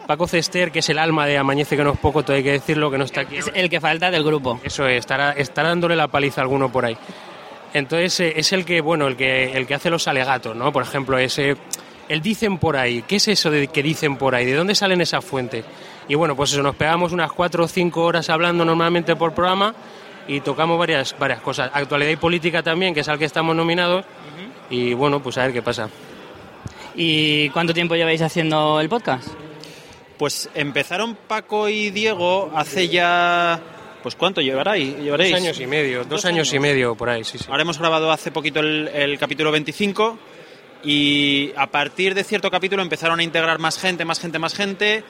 Paco 0.07 0.25
Cester, 0.25 0.71
que 0.71 0.79
es 0.79 0.89
el 0.89 0.99
alma 0.99 1.25
de 1.25 1.37
Amañece, 1.37 1.75
que 1.75 1.83
no 1.83 1.91
es 1.91 1.99
poco, 1.99 2.23
todo 2.23 2.37
hay 2.37 2.41
que 2.41 2.53
decirlo, 2.53 2.89
que 2.89 2.97
no 2.97 3.03
está 3.03 3.21
aquí. 3.21 3.35
Es 3.35 3.51
el 3.53 3.69
que 3.69 3.81
falta 3.81 4.09
del 4.09 4.23
grupo. 4.23 4.57
Eso 4.63 4.87
es, 4.87 4.99
estará, 4.99 5.33
estará 5.33 5.67
dándole 5.67 5.97
la 5.97 6.07
paliza 6.07 6.39
a 6.39 6.43
alguno 6.43 6.71
por 6.71 6.85
ahí. 6.85 6.97
Entonces 7.73 8.17
eh, 8.21 8.33
es 8.37 8.53
el 8.53 8.63
que, 8.63 8.79
bueno, 8.79 9.07
el 9.07 9.17
que, 9.17 9.51
el 9.51 9.67
que 9.67 9.73
hace 9.73 9.89
los 9.89 10.07
alegatos, 10.07 10.55
¿no? 10.55 10.71
Por 10.71 10.83
ejemplo, 10.83 11.17
ese, 11.17 11.57
el 12.07 12.21
dicen 12.21 12.57
por 12.57 12.77
ahí. 12.77 13.03
¿Qué 13.05 13.17
es 13.17 13.27
eso 13.27 13.51
de 13.51 13.67
que 13.67 13.83
dicen 13.83 14.15
por 14.15 14.33
ahí? 14.33 14.45
¿De 14.45 14.53
dónde 14.53 14.75
salen 14.75 15.01
esas 15.01 15.25
fuentes? 15.25 15.65
Y 16.07 16.15
bueno, 16.15 16.37
pues 16.37 16.53
eso, 16.53 16.63
nos 16.63 16.77
pegamos 16.77 17.11
unas 17.11 17.33
cuatro 17.33 17.65
o 17.65 17.67
cinco 17.67 18.05
horas 18.05 18.29
hablando 18.29 18.63
normalmente 18.63 19.17
por 19.17 19.33
programa 19.33 19.75
y 20.27 20.41
tocamos 20.41 20.77
varias, 20.77 21.15
varias 21.17 21.41
cosas. 21.41 21.71
Actualidad 21.73 22.11
y 22.11 22.17
política 22.17 22.61
también, 22.61 22.93
que 22.93 23.01
es 23.01 23.07
al 23.07 23.17
que 23.17 23.25
estamos 23.25 23.55
nominados. 23.55 24.05
Y 24.69 24.93
bueno, 24.93 25.21
pues 25.21 25.37
a 25.37 25.43
ver 25.43 25.53
qué 25.53 25.61
pasa. 25.61 25.89
¿Y 26.95 27.49
cuánto 27.49 27.73
tiempo 27.73 27.95
lleváis 27.95 28.21
haciendo 28.21 28.79
el 28.81 28.89
podcast? 28.89 29.27
Pues 30.17 30.49
empezaron 30.55 31.15
Paco 31.15 31.69
y 31.69 31.91
Diego 31.91 32.51
hace 32.55 32.87
ya... 32.89 33.59
Pues 34.01 34.15
¿cuánto 34.15 34.41
llevaréis? 34.41 34.97
llevaréis? 34.97 35.31
Dos 35.31 35.41
años 35.41 35.59
y 35.59 35.67
medio, 35.67 36.05
dos, 36.05 36.25
años, 36.25 36.53
y 36.53 36.59
medio 36.59 36.95
por 36.95 37.09
ahí, 37.09 37.23
sí, 37.23 37.37
sí. 37.37 37.45
Ahora 37.49 37.63
hemos 37.63 37.77
grabado 37.77 38.11
hace 38.11 38.31
poquito 38.31 38.59
el, 38.59 38.87
el 38.87 39.17
capítulo 39.17 39.51
25 39.51 40.17
y 40.83 41.51
a 41.57 41.67
partir 41.67 42.13
de 42.13 42.23
cierto 42.23 42.49
capítulo 42.49 42.81
empezaron 42.81 43.19
a 43.19 43.23
integrar 43.23 43.59
más 43.59 43.77
gente, 43.77 44.05
más 44.05 44.19
gente, 44.19 44.39
más 44.39 44.53
gente. 44.53 45.03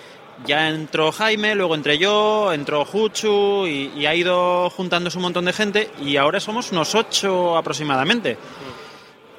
Ya 0.46 0.70
entró 0.70 1.12
Jaime, 1.12 1.56
luego 1.56 1.76
entré 1.76 1.98
yo, 1.98 2.54
entró 2.54 2.86
Juchu 2.86 3.66
y, 3.66 3.92
y 3.98 4.06
ha 4.06 4.14
ido 4.14 4.70
juntándose 4.70 5.18
un 5.18 5.24
montón 5.24 5.46
de 5.46 5.54
gente 5.54 5.90
y 6.02 6.18
ahora 6.18 6.40
somos 6.40 6.72
unos 6.72 6.94
ocho 6.96 7.58
aproximadamente. 7.58 8.38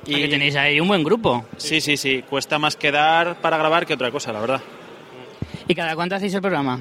Y 0.07 0.17
que 0.23 0.29
tenéis 0.29 0.57
ahí 0.57 0.81
un 0.81 0.89
buen 0.89 1.05
grupo. 1.05 1.45
Sí, 1.57 1.81
sí, 1.81 1.97
sí. 1.97 2.25
Cuesta 2.29 2.59
más 2.59 2.77
quedar 2.77 3.41
para 3.41 3.59
grabar 3.59 3.87
que 3.87 3.95
otra 3.95 4.11
cosa, 4.11 4.33
la 4.33 4.41
verdad. 4.41 4.61
¿Y 5.67 5.75
cada 5.75 5.95
cuánto 5.95 6.15
hacéis 6.15 6.35
el 6.35 6.41
programa? 6.41 6.81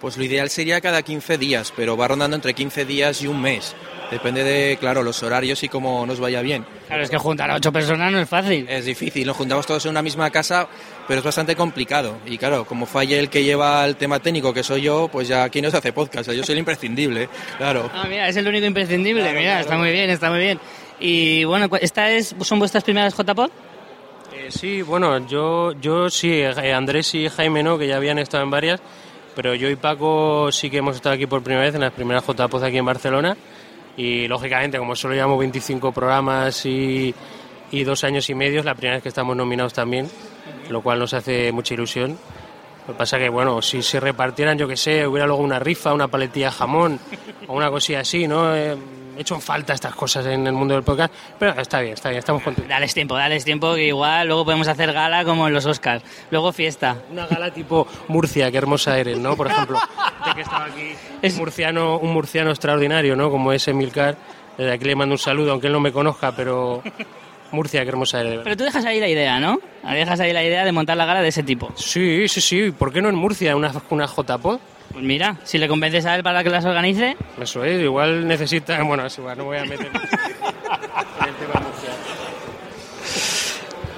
Pues 0.00 0.16
lo 0.16 0.24
ideal 0.24 0.48
sería 0.48 0.80
cada 0.80 1.02
15 1.02 1.38
días, 1.38 1.72
pero 1.74 1.96
va 1.96 2.08
rondando 2.08 2.36
entre 2.36 2.54
15 2.54 2.84
días 2.84 3.22
y 3.22 3.26
un 3.26 3.40
mes. 3.40 3.74
Depende 4.12 4.44
de, 4.44 4.76
claro, 4.76 5.02
los 5.02 5.22
horarios 5.22 5.62
y 5.62 5.70
cómo 5.70 6.04
nos 6.04 6.20
vaya 6.20 6.42
bien. 6.42 6.66
Claro, 6.86 7.02
es 7.02 7.08
que 7.08 7.16
juntar 7.16 7.50
a 7.50 7.54
ocho 7.54 7.72
personas 7.72 8.12
no 8.12 8.20
es 8.20 8.28
fácil. 8.28 8.66
Es 8.68 8.84
difícil, 8.84 9.26
nos 9.26 9.34
juntamos 9.38 9.66
todos 9.66 9.86
en 9.86 9.92
una 9.92 10.02
misma 10.02 10.28
casa, 10.28 10.68
pero 11.08 11.20
es 11.20 11.24
bastante 11.24 11.56
complicado. 11.56 12.18
Y 12.26 12.36
claro, 12.36 12.66
como 12.66 12.84
falle 12.84 13.18
el 13.18 13.30
que 13.30 13.42
lleva 13.42 13.82
el 13.86 13.96
tema 13.96 14.20
técnico, 14.20 14.52
que 14.52 14.62
soy 14.62 14.82
yo, 14.82 15.08
pues 15.10 15.28
ya 15.28 15.44
aquí 15.44 15.62
no 15.62 15.70
se 15.70 15.78
hace 15.78 15.94
podcast. 15.94 16.30
Yo 16.30 16.44
soy 16.44 16.52
el 16.52 16.58
imprescindible, 16.58 17.30
claro. 17.56 17.90
Ah, 17.94 18.04
mira, 18.06 18.28
es 18.28 18.36
el 18.36 18.46
único 18.46 18.66
imprescindible. 18.66 19.22
Claro, 19.22 19.38
mira, 19.38 19.52
claro. 19.52 19.60
está 19.62 19.78
muy 19.78 19.90
bien, 19.92 20.10
está 20.10 20.28
muy 20.28 20.40
bien. 20.40 20.60
Y 21.00 21.44
bueno, 21.44 21.70
¿esta 21.80 22.10
es, 22.10 22.36
son 22.42 22.58
vuestras 22.58 22.84
primeras 22.84 23.14
JPod? 23.16 23.48
Eh, 24.34 24.48
sí, 24.50 24.82
bueno, 24.82 25.26
yo, 25.26 25.72
yo 25.80 26.10
sí, 26.10 26.32
eh, 26.32 26.74
Andrés 26.74 27.14
y 27.14 27.30
Jaime 27.30 27.62
no, 27.62 27.78
que 27.78 27.88
ya 27.88 27.96
habían 27.96 28.18
estado 28.18 28.44
en 28.44 28.50
varias, 28.50 28.78
pero 29.34 29.54
yo 29.54 29.70
y 29.70 29.76
Paco 29.76 30.52
sí 30.52 30.68
que 30.68 30.76
hemos 30.76 30.96
estado 30.96 31.14
aquí 31.14 31.26
por 31.26 31.42
primera 31.42 31.64
vez 31.64 31.74
en 31.74 31.80
las 31.80 31.94
primeras 31.94 32.26
JPOZ 32.26 32.62
aquí 32.62 32.76
en 32.76 32.84
Barcelona 32.84 33.38
y 33.96 34.26
lógicamente 34.28 34.78
como 34.78 34.96
solo 34.96 35.14
llevamos 35.14 35.38
25 35.38 35.92
programas 35.92 36.64
y, 36.66 37.14
y 37.70 37.84
dos 37.84 38.04
años 38.04 38.28
y 38.30 38.34
medio, 38.34 38.60
es 38.60 38.64
la 38.64 38.74
primera 38.74 38.96
vez 38.96 39.02
que 39.02 39.08
estamos 39.08 39.36
nominados 39.36 39.72
también, 39.72 40.08
lo 40.70 40.82
cual 40.82 40.98
nos 40.98 41.14
hace 41.14 41.52
mucha 41.52 41.74
ilusión. 41.74 42.18
Lo 42.86 42.94
que 42.94 42.98
pasa 42.98 43.18
que, 43.18 43.28
bueno, 43.28 43.62
si 43.62 43.80
se 43.82 44.00
repartieran, 44.00 44.58
yo 44.58 44.66
que 44.66 44.76
sé, 44.76 45.06
hubiera 45.06 45.26
luego 45.26 45.42
una 45.42 45.58
rifa, 45.58 45.92
una 45.94 46.08
paletilla 46.08 46.50
jamón 46.50 46.98
o 47.46 47.54
una 47.54 47.70
cosilla 47.70 48.00
así, 48.00 48.26
¿no? 48.26 48.56
Eh, 48.56 48.76
hecho 49.18 49.38
falta 49.40 49.72
estas 49.72 49.94
cosas 49.94 50.26
en 50.26 50.46
el 50.46 50.52
mundo 50.52 50.74
del 50.74 50.82
podcast, 50.82 51.12
pero 51.38 51.60
está 51.60 51.80
bien, 51.80 51.94
está 51.94 52.08
bien, 52.08 52.18
estamos 52.18 52.42
contentos. 52.42 52.68
Dales 52.68 52.94
tiempo, 52.94 53.14
dales 53.14 53.44
tiempo, 53.44 53.74
que 53.74 53.86
igual 53.88 54.26
luego 54.26 54.44
podemos 54.44 54.68
hacer 54.68 54.92
gala 54.92 55.24
como 55.24 55.46
en 55.48 55.54
los 55.54 55.66
Oscars. 55.66 56.02
Luego 56.30 56.52
fiesta. 56.52 56.96
Una 57.10 57.26
gala 57.26 57.52
tipo 57.52 57.86
Murcia, 58.08 58.50
qué 58.50 58.58
hermosa 58.58 58.98
eres, 58.98 59.18
¿no? 59.18 59.36
Por 59.36 59.48
ejemplo, 59.48 59.78
de 60.26 60.34
que 60.34 60.40
estaba 60.40 60.64
aquí 60.64 60.92
es 61.20 61.36
murciano, 61.36 61.98
un 61.98 62.12
murciano 62.12 62.50
extraordinario, 62.50 63.16
¿no? 63.16 63.30
Como 63.30 63.52
es 63.52 63.66
Emilcar. 63.68 64.16
Desde 64.56 64.72
aquí 64.72 64.84
le 64.84 64.96
mando 64.96 65.14
un 65.14 65.18
saludo, 65.18 65.52
aunque 65.52 65.68
él 65.68 65.72
no 65.72 65.80
me 65.80 65.92
conozca, 65.92 66.32
pero 66.36 66.82
Murcia, 67.52 67.82
qué 67.82 67.88
hermosa 67.88 68.20
eres. 68.20 68.40
Pero 68.42 68.56
tú 68.56 68.64
dejas 68.64 68.84
ahí 68.84 68.98
la 68.98 69.08
idea, 69.08 69.38
¿no? 69.38 69.60
Dejas 69.82 70.20
ahí 70.20 70.32
la 70.32 70.42
idea 70.42 70.64
de 70.64 70.72
montar 70.72 70.96
la 70.96 71.04
gala 71.04 71.22
de 71.22 71.28
ese 71.28 71.42
tipo. 71.42 71.70
Sí, 71.76 72.28
sí, 72.28 72.40
sí. 72.40 72.70
¿Por 72.70 72.92
qué 72.92 73.02
no 73.02 73.08
en 73.08 73.14
Murcia 73.14 73.54
una, 73.56 73.72
una 73.90 74.06
JPod? 74.06 74.58
Pues 74.92 75.04
mira, 75.04 75.38
si 75.44 75.58
le 75.58 75.68
convences 75.68 76.04
a 76.06 76.16
él 76.16 76.22
para 76.22 76.44
que 76.44 76.50
las 76.50 76.64
organice. 76.64 77.16
Eso 77.40 77.64
es, 77.64 77.82
igual 77.82 78.26
necesita. 78.26 78.82
Bueno, 78.82 79.06
es 79.06 79.16
igual, 79.18 79.38
no 79.38 79.44
voy 79.44 79.58
a 79.58 79.64
meter 79.64 79.86
en 79.86 79.94
el 79.94 81.34
tema. 81.34 81.62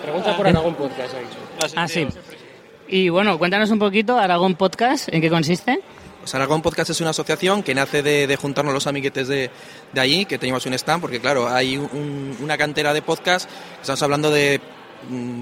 Pregunta 0.03 0.37
por 0.37 0.47
Aragón 0.47 0.75
Podcast, 0.75 1.15
ha 1.15 1.19
dicho. 1.19 1.75
Ah, 1.77 1.89
sí. 1.89 2.07
Y 2.87 3.09
bueno, 3.09 3.39
cuéntanos 3.39 3.71
un 3.71 3.79
poquito, 3.79 4.19
Aragón 4.19 4.55
Podcast, 4.55 5.09
¿en 5.13 5.21
qué 5.21 5.31
consiste? 5.31 5.81
Pues 6.21 6.35
Aragón 6.35 6.63
Podcast 6.63 6.91
es 6.91 7.01
una 7.01 7.11
asociación 7.11 7.63
que 7.63 7.75
nace 7.75 8.03
de, 8.03 8.27
de 8.27 8.37
juntarnos 8.37 8.73
los 8.73 8.87
amiguetes 8.87 9.29
de, 9.29 9.51
de, 9.93 10.01
allí, 10.01 10.25
que 10.27 10.39
teníamos 10.39 10.65
un 10.67 10.75
stand, 10.75 11.01
porque 11.01 11.21
claro, 11.21 11.49
hay 11.49 11.77
un, 11.77 12.37
una 12.41 12.57
cantera 12.57 12.95
de 12.95 13.03
podcasts, 13.03 13.49
estamos 13.81 14.03
hablando 14.03 14.31
de 14.31 14.61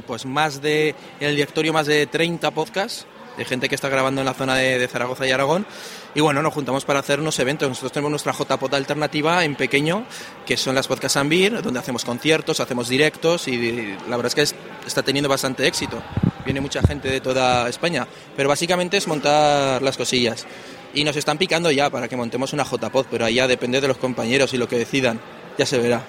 pues 0.06 0.26
más 0.26 0.60
de, 0.60 0.88
en 1.20 1.28
el 1.28 1.36
directorio 1.36 1.72
más 1.72 1.86
de 1.86 2.06
30 2.06 2.50
podcasts, 2.50 3.06
de 3.36 3.44
gente 3.44 3.68
que 3.68 3.74
está 3.74 3.88
grabando 3.88 4.20
en 4.20 4.26
la 4.26 4.34
zona 4.34 4.56
de, 4.56 4.86
Zaragoza 4.88 5.26
y 5.26 5.30
Aragón. 5.30 5.66
Y 6.14 6.20
bueno, 6.20 6.42
nos 6.42 6.52
juntamos 6.52 6.84
para 6.84 7.00
hacer 7.00 7.20
unos 7.20 7.38
eventos. 7.38 7.68
Nosotros 7.68 7.92
tenemos 7.92 8.10
nuestra 8.10 8.32
JPOT 8.32 8.74
alternativa 8.74 9.44
en 9.44 9.54
pequeño, 9.54 10.04
que 10.46 10.56
son 10.56 10.74
las 10.74 10.86
Podcast 10.86 11.16
Ambir, 11.16 11.62
donde 11.62 11.80
hacemos 11.80 12.04
conciertos, 12.04 12.60
hacemos 12.60 12.88
directos 12.88 13.48
y 13.48 13.96
la 14.08 14.16
verdad 14.16 14.26
es 14.26 14.34
que 14.34 14.42
es 14.42 14.54
está 14.86 15.02
teniendo 15.02 15.28
bastante 15.28 15.66
éxito. 15.66 16.02
Viene 16.44 16.60
mucha 16.60 16.82
gente 16.82 17.08
de 17.08 17.20
toda 17.20 17.68
España, 17.68 18.06
pero 18.36 18.48
básicamente 18.48 18.96
es 18.96 19.06
montar 19.06 19.80
las 19.82 19.96
cosillas. 19.96 20.46
Y 20.94 21.04
nos 21.04 21.16
están 21.16 21.38
picando 21.38 21.70
ya 21.70 21.88
para 21.88 22.08
que 22.08 22.16
montemos 22.16 22.52
una 22.52 22.64
JPod, 22.64 23.06
pero 23.10 23.24
ahí 23.24 23.34
ya 23.34 23.46
depende 23.46 23.80
de 23.80 23.88
los 23.88 23.96
compañeros 23.96 24.52
y 24.52 24.58
lo 24.58 24.68
que 24.68 24.76
decidan. 24.76 25.20
Ya 25.56 25.66
se 25.66 25.78
verá. 25.78 26.02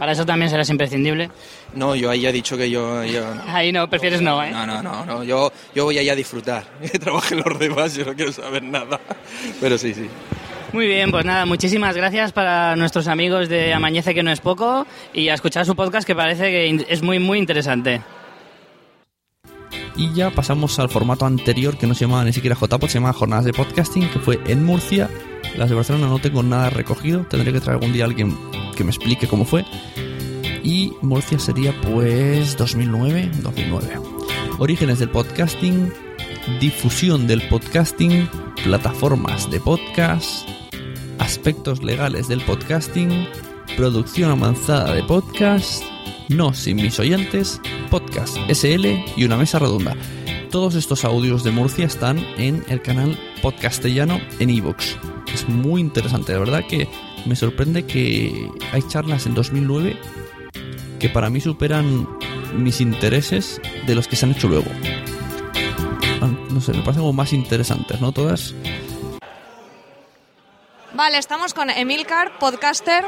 ¿Para 0.00 0.12
eso 0.12 0.24
también 0.24 0.48
serás 0.48 0.70
imprescindible? 0.70 1.30
No, 1.74 1.94
yo 1.94 2.08
ahí 2.08 2.22
ya 2.22 2.30
he 2.30 2.32
dicho 2.32 2.56
que 2.56 2.70
yo... 2.70 3.04
yo 3.04 3.22
Ahí 3.48 3.70
no, 3.70 3.86
prefieres 3.90 4.22
no, 4.22 4.42
¿eh? 4.42 4.50
No, 4.50 4.66
no, 4.66 4.82
no, 4.82 5.04
no, 5.04 5.22
yo, 5.22 5.52
yo 5.74 5.84
voy 5.84 5.98
ahí 5.98 6.08
a 6.08 6.14
disfrutar. 6.14 6.64
Que 6.90 6.98
trabajen 6.98 7.42
los 7.44 7.58
demás, 7.58 7.94
yo 7.94 8.06
no 8.06 8.14
quiero 8.14 8.32
saber 8.32 8.62
nada. 8.62 8.98
Pero 9.60 9.76
sí, 9.76 9.92
sí. 9.92 10.08
Muy 10.72 10.86
bien, 10.86 11.10
pues 11.10 11.26
nada, 11.26 11.44
muchísimas 11.44 11.94
gracias 11.94 12.32
para 12.32 12.76
nuestros 12.76 13.08
amigos 13.08 13.50
de 13.50 13.74
Amañece 13.74 14.14
que 14.14 14.22
no 14.22 14.30
es 14.30 14.40
poco 14.40 14.86
y 15.12 15.28
a 15.28 15.34
escuchar 15.34 15.66
su 15.66 15.76
podcast 15.76 16.06
que 16.06 16.14
parece 16.14 16.44
que 16.44 16.86
es 16.88 17.02
muy, 17.02 17.18
muy 17.18 17.38
interesante. 17.38 18.00
Y 19.96 20.14
ya 20.14 20.30
pasamos 20.30 20.78
al 20.78 20.88
formato 20.88 21.26
anterior 21.26 21.76
que 21.76 21.86
no 21.86 21.94
se 21.94 22.06
llamaba 22.06 22.24
ni 22.24 22.32
siquiera 22.32 22.56
JPod, 22.58 22.88
se 22.88 22.94
llamaba 22.94 23.12
Jornadas 23.12 23.44
de 23.44 23.52
Podcasting, 23.52 24.08
que 24.08 24.18
fue 24.18 24.40
en 24.46 24.64
Murcia. 24.64 25.10
Las 25.56 25.68
de 25.68 25.74
Barcelona 25.74 26.06
no 26.06 26.18
tengo 26.18 26.42
nada 26.42 26.70
recogido, 26.70 27.24
tendré 27.24 27.52
que 27.52 27.60
traer 27.60 27.78
algún 27.78 27.92
día 27.92 28.04
alguien 28.04 28.36
que 28.76 28.84
me 28.84 28.90
explique 28.90 29.26
cómo 29.26 29.44
fue. 29.44 29.64
Y 30.62 30.92
Murcia 31.02 31.38
sería 31.38 31.78
pues 31.82 32.56
2009, 32.56 33.30
2009. 33.42 34.00
Orígenes 34.58 34.98
del 34.98 35.10
podcasting, 35.10 35.92
difusión 36.60 37.26
del 37.26 37.46
podcasting, 37.48 38.28
plataformas 38.64 39.50
de 39.50 39.60
podcast, 39.60 40.48
aspectos 41.18 41.82
legales 41.82 42.28
del 42.28 42.40
podcasting, 42.42 43.26
producción 43.76 44.30
avanzada 44.30 44.94
de 44.94 45.02
podcast, 45.02 45.82
no 46.28 46.54
sin 46.54 46.76
mis 46.76 46.98
oyentes, 46.98 47.60
podcast 47.90 48.36
SL 48.48 48.86
y 49.16 49.24
una 49.24 49.36
mesa 49.36 49.58
redonda. 49.58 49.96
Todos 50.50 50.74
estos 50.74 51.04
audios 51.04 51.44
de 51.44 51.52
Murcia 51.52 51.86
están 51.86 52.18
en 52.36 52.64
el 52.68 52.82
canal 52.82 53.18
Podcastellano 53.40 54.20
en 54.38 54.50
iVoox. 54.50 55.09
Es 55.34 55.48
muy 55.48 55.80
interesante, 55.80 56.32
de 56.32 56.38
verdad 56.38 56.64
que 56.68 56.88
me 57.26 57.36
sorprende 57.36 57.86
que 57.86 58.50
hay 58.72 58.82
charlas 58.88 59.26
en 59.26 59.34
2009 59.34 59.96
que 60.98 61.08
para 61.08 61.30
mí 61.30 61.40
superan 61.40 62.06
mis 62.54 62.80
intereses 62.80 63.60
de 63.86 63.94
los 63.94 64.06
que 64.06 64.16
se 64.16 64.26
han 64.26 64.32
hecho 64.32 64.48
luego. 64.48 64.70
Ah, 66.20 66.30
No 66.50 66.60
sé, 66.60 66.72
me 66.72 66.80
parecen 66.80 67.02
como 67.02 67.12
más 67.12 67.32
interesantes, 67.32 68.00
¿no? 68.00 68.12
Todas 68.12 68.54
Vale, 70.92 71.18
estamos 71.18 71.54
con 71.54 71.70
Emilcar, 71.70 72.38
podcaster 72.38 73.04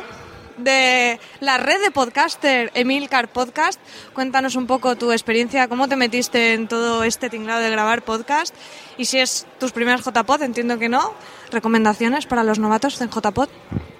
de 0.57 1.19
la 1.41 1.59
red 1.59 1.81
de 1.83 1.91
podcaster 1.91 2.71
Emilcar 2.75 3.29
Podcast. 3.29 3.81
Cuéntanos 4.13 4.57
un 4.57 4.67
poco 4.67 4.97
tu 4.97 5.13
experiencia, 5.13 5.69
cómo 5.69 5.89
te 5.89 5.97
metiste 5.97 6.55
en 6.55 6.69
todo 6.69 7.05
este 7.05 7.31
tinglado 7.31 7.61
de 7.61 7.71
grabar 7.71 8.03
podcast 8.03 8.55
y 8.97 9.07
si 9.07 9.19
es 9.19 9.47
tus 9.59 9.73
primeras 9.73 10.05
JPod, 10.05 10.43
entiendo 10.43 10.79
que 10.79 10.89
no. 10.89 11.15
¿Recomendaciones 11.51 12.27
para 12.27 12.45
los 12.45 12.59
novatos 12.59 13.01
en 13.01 13.11
JPod? 13.11 13.49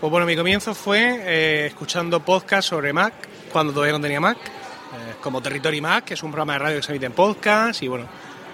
Pues 0.01 0.11
bueno, 0.11 0.27
mi 0.27 0.37
comienzo 0.37 0.75
fue 0.75 1.21
eh, 1.21 1.67
escuchando 1.67 2.25
podcast 2.25 2.69
sobre 2.69 2.93
Mac, 2.93 3.15
cuando 3.53 3.73
todavía 3.73 3.93
no 3.93 4.01
tenía 4.01 4.21
Mac, 4.21 4.39
eh, 4.39 5.15
como 5.21 5.41
Territory 5.41 5.81
Mac, 5.81 6.05
que 6.05 6.15
es 6.15 6.23
un 6.23 6.31
programa 6.31 6.55
de 6.55 6.59
radio 6.59 6.77
que 6.77 6.83
se 6.83 6.93
emite 6.93 7.07
en 7.07 7.13
podcast, 7.13 7.83
y 7.83 7.89
bueno, 7.89 8.07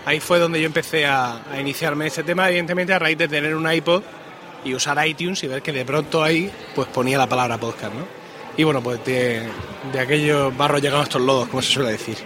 ahí 0.05 0.21
fue 0.21 0.39
donde 0.39 0.61
yo 0.61 0.67
empecé 0.67 1.07
a, 1.07 1.43
a 1.51 1.61
iniciarme 1.61 2.05
en 2.05 2.09
este 2.09 2.23
tema, 2.23 2.49
evidentemente 2.49 2.93
a 2.93 2.99
raíz 2.99 3.19
de 3.19 3.29
tener 3.29 3.55
un 3.55 3.71
iPod 3.71 4.03
y 4.65 4.75
usar 4.75 5.07
iTunes 5.07 5.43
y 5.45 5.47
ver 5.47 5.63
que 5.63 5.73
de 5.73 5.85
pronto 5.85 6.23
ahí 6.23 6.51
pues 6.75 6.89
ponía 6.89 7.19
la 7.19 7.29
palabra 7.29 7.59
podcast, 7.59 7.95
¿no? 7.95 8.07
Y 8.57 8.65
bueno, 8.65 8.83
pues 8.83 9.05
de, 9.05 9.47
de 9.93 10.01
aquellos 10.01 10.57
barros 10.57 10.83
llegaron 10.83 11.05
estos 11.05 11.23
lodos, 11.23 11.49
como 11.49 11.63
se 11.63 11.73
suele 11.73 11.93
decir. 11.93 12.17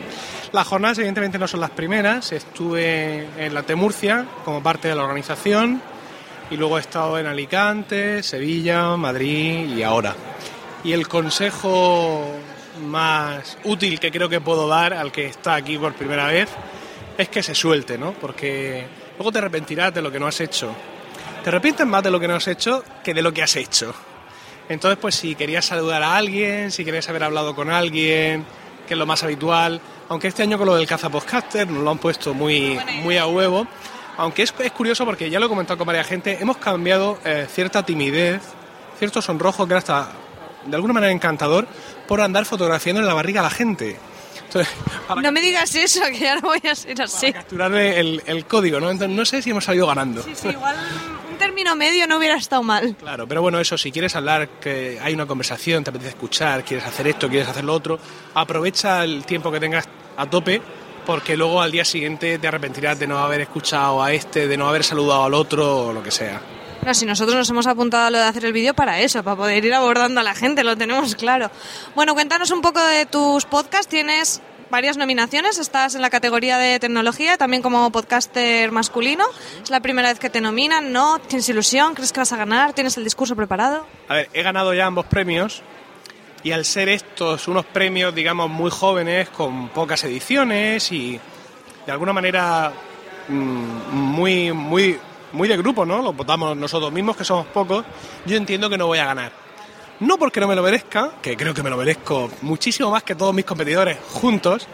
Las 0.52 0.66
jornadas 0.66 0.98
evidentemente 0.98 1.38
no 1.38 1.46
son 1.46 1.60
las 1.60 1.70
primeras, 1.70 2.32
estuve 2.32 3.26
en 3.36 3.54
la 3.54 3.62
T 3.62 3.74
Murcia 3.74 4.26
como 4.44 4.62
parte 4.62 4.88
de 4.88 4.94
la 4.94 5.02
organización 5.02 5.82
y 6.50 6.56
luego 6.56 6.78
he 6.78 6.80
estado 6.80 7.18
en 7.18 7.26
Alicante, 7.26 8.22
Sevilla, 8.22 8.96
Madrid 8.96 9.76
y 9.76 9.82
ahora. 9.82 10.14
Y 10.84 10.92
el 10.92 11.08
consejo 11.08 12.26
más 12.86 13.58
útil 13.64 14.00
que 14.00 14.10
creo 14.10 14.28
que 14.28 14.40
puedo 14.40 14.68
dar 14.68 14.92
al 14.94 15.12
que 15.12 15.26
está 15.26 15.54
aquí 15.54 15.78
por 15.78 15.94
primera 15.94 16.26
vez 16.26 16.48
es 17.16 17.28
que 17.28 17.42
se 17.42 17.54
suelte, 17.54 17.98
¿no? 17.98 18.12
Porque 18.12 18.86
luego 19.16 19.32
te 19.32 19.38
arrepentirás 19.38 19.94
de 19.94 20.02
lo 20.02 20.10
que 20.10 20.18
no 20.18 20.26
has 20.26 20.40
hecho. 20.40 20.74
Te 21.42 21.48
arrepientes 21.48 21.86
más 21.86 22.02
de 22.02 22.10
lo 22.10 22.20
que 22.20 22.28
no 22.28 22.34
has 22.36 22.46
hecho 22.48 22.84
que 23.02 23.12
de 23.14 23.22
lo 23.22 23.32
que 23.32 23.42
has 23.42 23.56
hecho. 23.56 23.94
Entonces, 24.68 24.98
pues 25.00 25.14
si 25.16 25.34
querías 25.34 25.64
saludar 25.64 26.02
a 26.02 26.16
alguien, 26.16 26.70
si 26.70 26.84
querías 26.84 27.08
haber 27.08 27.24
hablado 27.24 27.54
con 27.54 27.68
alguien, 27.68 28.44
que 28.86 28.94
es 28.94 28.98
lo 28.98 29.06
más 29.06 29.22
habitual, 29.24 29.80
aunque 30.08 30.28
este 30.28 30.42
año 30.42 30.56
con 30.56 30.66
lo 30.66 30.76
del 30.76 30.86
caza 30.86 31.10
podcaster 31.10 31.68
nos 31.68 31.82
lo 31.82 31.90
han 31.90 31.98
puesto 31.98 32.32
muy, 32.32 32.78
muy 33.02 33.18
a 33.18 33.26
huevo, 33.26 33.66
aunque 34.16 34.42
es, 34.42 34.54
es 34.58 34.72
curioso 34.72 35.04
porque 35.04 35.30
ya 35.30 35.40
lo 35.40 35.46
he 35.46 35.48
comentado 35.48 35.78
con 35.78 35.86
varias 35.86 36.06
gente, 36.06 36.38
hemos 36.40 36.58
cambiado 36.58 37.18
eh, 37.24 37.46
cierta 37.50 37.82
timidez, 37.84 38.40
cierto 38.98 39.20
sonrojo 39.20 39.66
que 39.66 39.72
era 39.72 39.78
hasta 39.78 40.12
de 40.66 40.76
alguna 40.76 40.92
manera 40.94 41.12
encantador 41.12 41.66
por 42.06 42.20
andar 42.20 42.44
fotografiando 42.44 43.00
en 43.00 43.06
la 43.06 43.14
barriga 43.14 43.40
a 43.40 43.44
la 43.44 43.50
gente. 43.50 43.98
Entonces, 44.44 44.72
para 45.08 45.20
No 45.22 45.32
me 45.32 45.40
digas 45.40 45.74
eso, 45.74 46.00
que 46.10 46.20
ya 46.20 46.36
no 46.36 46.42
voy 46.42 46.60
a 46.70 46.74
ser 46.74 47.02
así. 47.02 47.32
capturarle 47.32 47.98
el, 47.98 48.22
el 48.26 48.44
código, 48.46 48.78
¿no? 48.78 48.90
Entonces, 48.90 49.16
no 49.16 49.24
sé 49.24 49.42
si 49.42 49.50
hemos 49.50 49.64
salido 49.64 49.86
ganando. 49.86 50.22
Sí, 50.22 50.48
igual 50.48 50.76
un 50.76 51.21
término 51.42 51.74
medio 51.74 52.06
no 52.06 52.18
hubiera 52.18 52.36
estado 52.36 52.62
mal. 52.62 52.94
Claro, 52.96 53.26
pero 53.26 53.42
bueno, 53.42 53.58
eso, 53.58 53.76
si 53.76 53.90
quieres 53.90 54.14
hablar, 54.14 54.48
que 54.60 55.00
hay 55.02 55.12
una 55.12 55.26
conversación, 55.26 55.82
te 55.82 55.90
apetece 55.90 56.10
escuchar, 56.10 56.64
quieres 56.64 56.86
hacer 56.86 57.08
esto, 57.08 57.28
quieres 57.28 57.48
hacer 57.48 57.64
lo 57.64 57.74
otro, 57.74 57.98
aprovecha 58.34 59.02
el 59.02 59.24
tiempo 59.26 59.50
que 59.50 59.58
tengas 59.58 59.88
a 60.16 60.30
tope, 60.30 60.62
porque 61.04 61.36
luego 61.36 61.60
al 61.60 61.72
día 61.72 61.84
siguiente 61.84 62.38
te 62.38 62.46
arrepentirás 62.46 62.96
de 63.00 63.08
no 63.08 63.18
haber 63.18 63.40
escuchado 63.40 64.00
a 64.00 64.12
este, 64.12 64.46
de 64.46 64.56
no 64.56 64.68
haber 64.68 64.84
saludado 64.84 65.24
al 65.24 65.34
otro 65.34 65.86
o 65.86 65.92
lo 65.92 66.00
que 66.00 66.12
sea. 66.12 66.40
No, 66.86 66.94
si 66.94 67.06
nosotros 67.06 67.36
nos 67.36 67.50
hemos 67.50 67.66
apuntado 67.66 68.06
a 68.06 68.10
lo 68.10 68.18
de 68.18 68.24
hacer 68.24 68.44
el 68.44 68.52
vídeo 68.52 68.74
para 68.74 69.00
eso, 69.00 69.22
para 69.24 69.36
poder 69.36 69.64
ir 69.64 69.74
abordando 69.74 70.20
a 70.20 70.24
la 70.24 70.34
gente, 70.34 70.62
lo 70.62 70.76
tenemos 70.76 71.14
claro. 71.16 71.50
Bueno, 71.96 72.14
cuéntanos 72.14 72.50
un 72.52 72.60
poco 72.60 72.84
de 72.84 73.06
tus 73.06 73.44
podcasts. 73.46 73.88
Tienes 73.88 74.42
varias 74.72 74.96
nominaciones, 74.96 75.58
estás 75.58 75.94
en 75.94 76.00
la 76.00 76.08
categoría 76.08 76.56
de 76.56 76.80
tecnología, 76.80 77.36
también 77.36 77.62
como 77.62 77.92
podcaster 77.92 78.72
masculino. 78.72 79.22
Es 79.62 79.68
la 79.68 79.80
primera 79.80 80.08
vez 80.08 80.18
que 80.18 80.30
te 80.30 80.40
nominan, 80.40 80.92
¿no? 80.92 81.18
¿Tienes 81.18 81.46
ilusión? 81.50 81.94
¿Crees 81.94 82.10
que 82.10 82.20
vas 82.20 82.32
a 82.32 82.38
ganar? 82.38 82.72
¿Tienes 82.72 82.96
el 82.96 83.04
discurso 83.04 83.36
preparado? 83.36 83.86
A 84.08 84.14
ver, 84.14 84.30
he 84.32 84.42
ganado 84.42 84.72
ya 84.72 84.86
ambos 84.86 85.04
premios 85.04 85.62
y 86.42 86.52
al 86.52 86.64
ser 86.64 86.88
estos 86.88 87.48
unos 87.48 87.66
premios, 87.66 88.14
digamos, 88.14 88.48
muy 88.48 88.70
jóvenes, 88.70 89.28
con 89.28 89.68
pocas 89.68 90.02
ediciones 90.04 90.90
y 90.90 91.20
de 91.84 91.92
alguna 91.92 92.14
manera 92.14 92.72
mm, 93.28 93.94
muy, 93.94 94.52
muy, 94.52 94.98
muy 95.32 95.48
de 95.48 95.56
grupo, 95.58 95.84
¿no? 95.84 96.00
Lo 96.00 96.14
votamos 96.14 96.56
nosotros 96.56 96.90
mismos, 96.90 97.14
que 97.14 97.26
somos 97.26 97.44
pocos, 97.48 97.84
yo 98.24 98.38
entiendo 98.38 98.70
que 98.70 98.78
no 98.78 98.86
voy 98.86 99.00
a 99.00 99.04
ganar. 99.04 99.41
No 100.02 100.18
porque 100.18 100.40
no 100.40 100.48
me 100.48 100.56
lo 100.56 100.62
merezca, 100.62 101.12
que 101.22 101.36
creo 101.36 101.54
que 101.54 101.62
me 101.62 101.70
lo 101.70 101.76
merezco 101.76 102.28
muchísimo 102.42 102.90
más 102.90 103.02
que 103.04 103.14
todos 103.14 103.32
mis 103.32 103.44
competidores 103.44 103.98
juntos, 104.12 104.66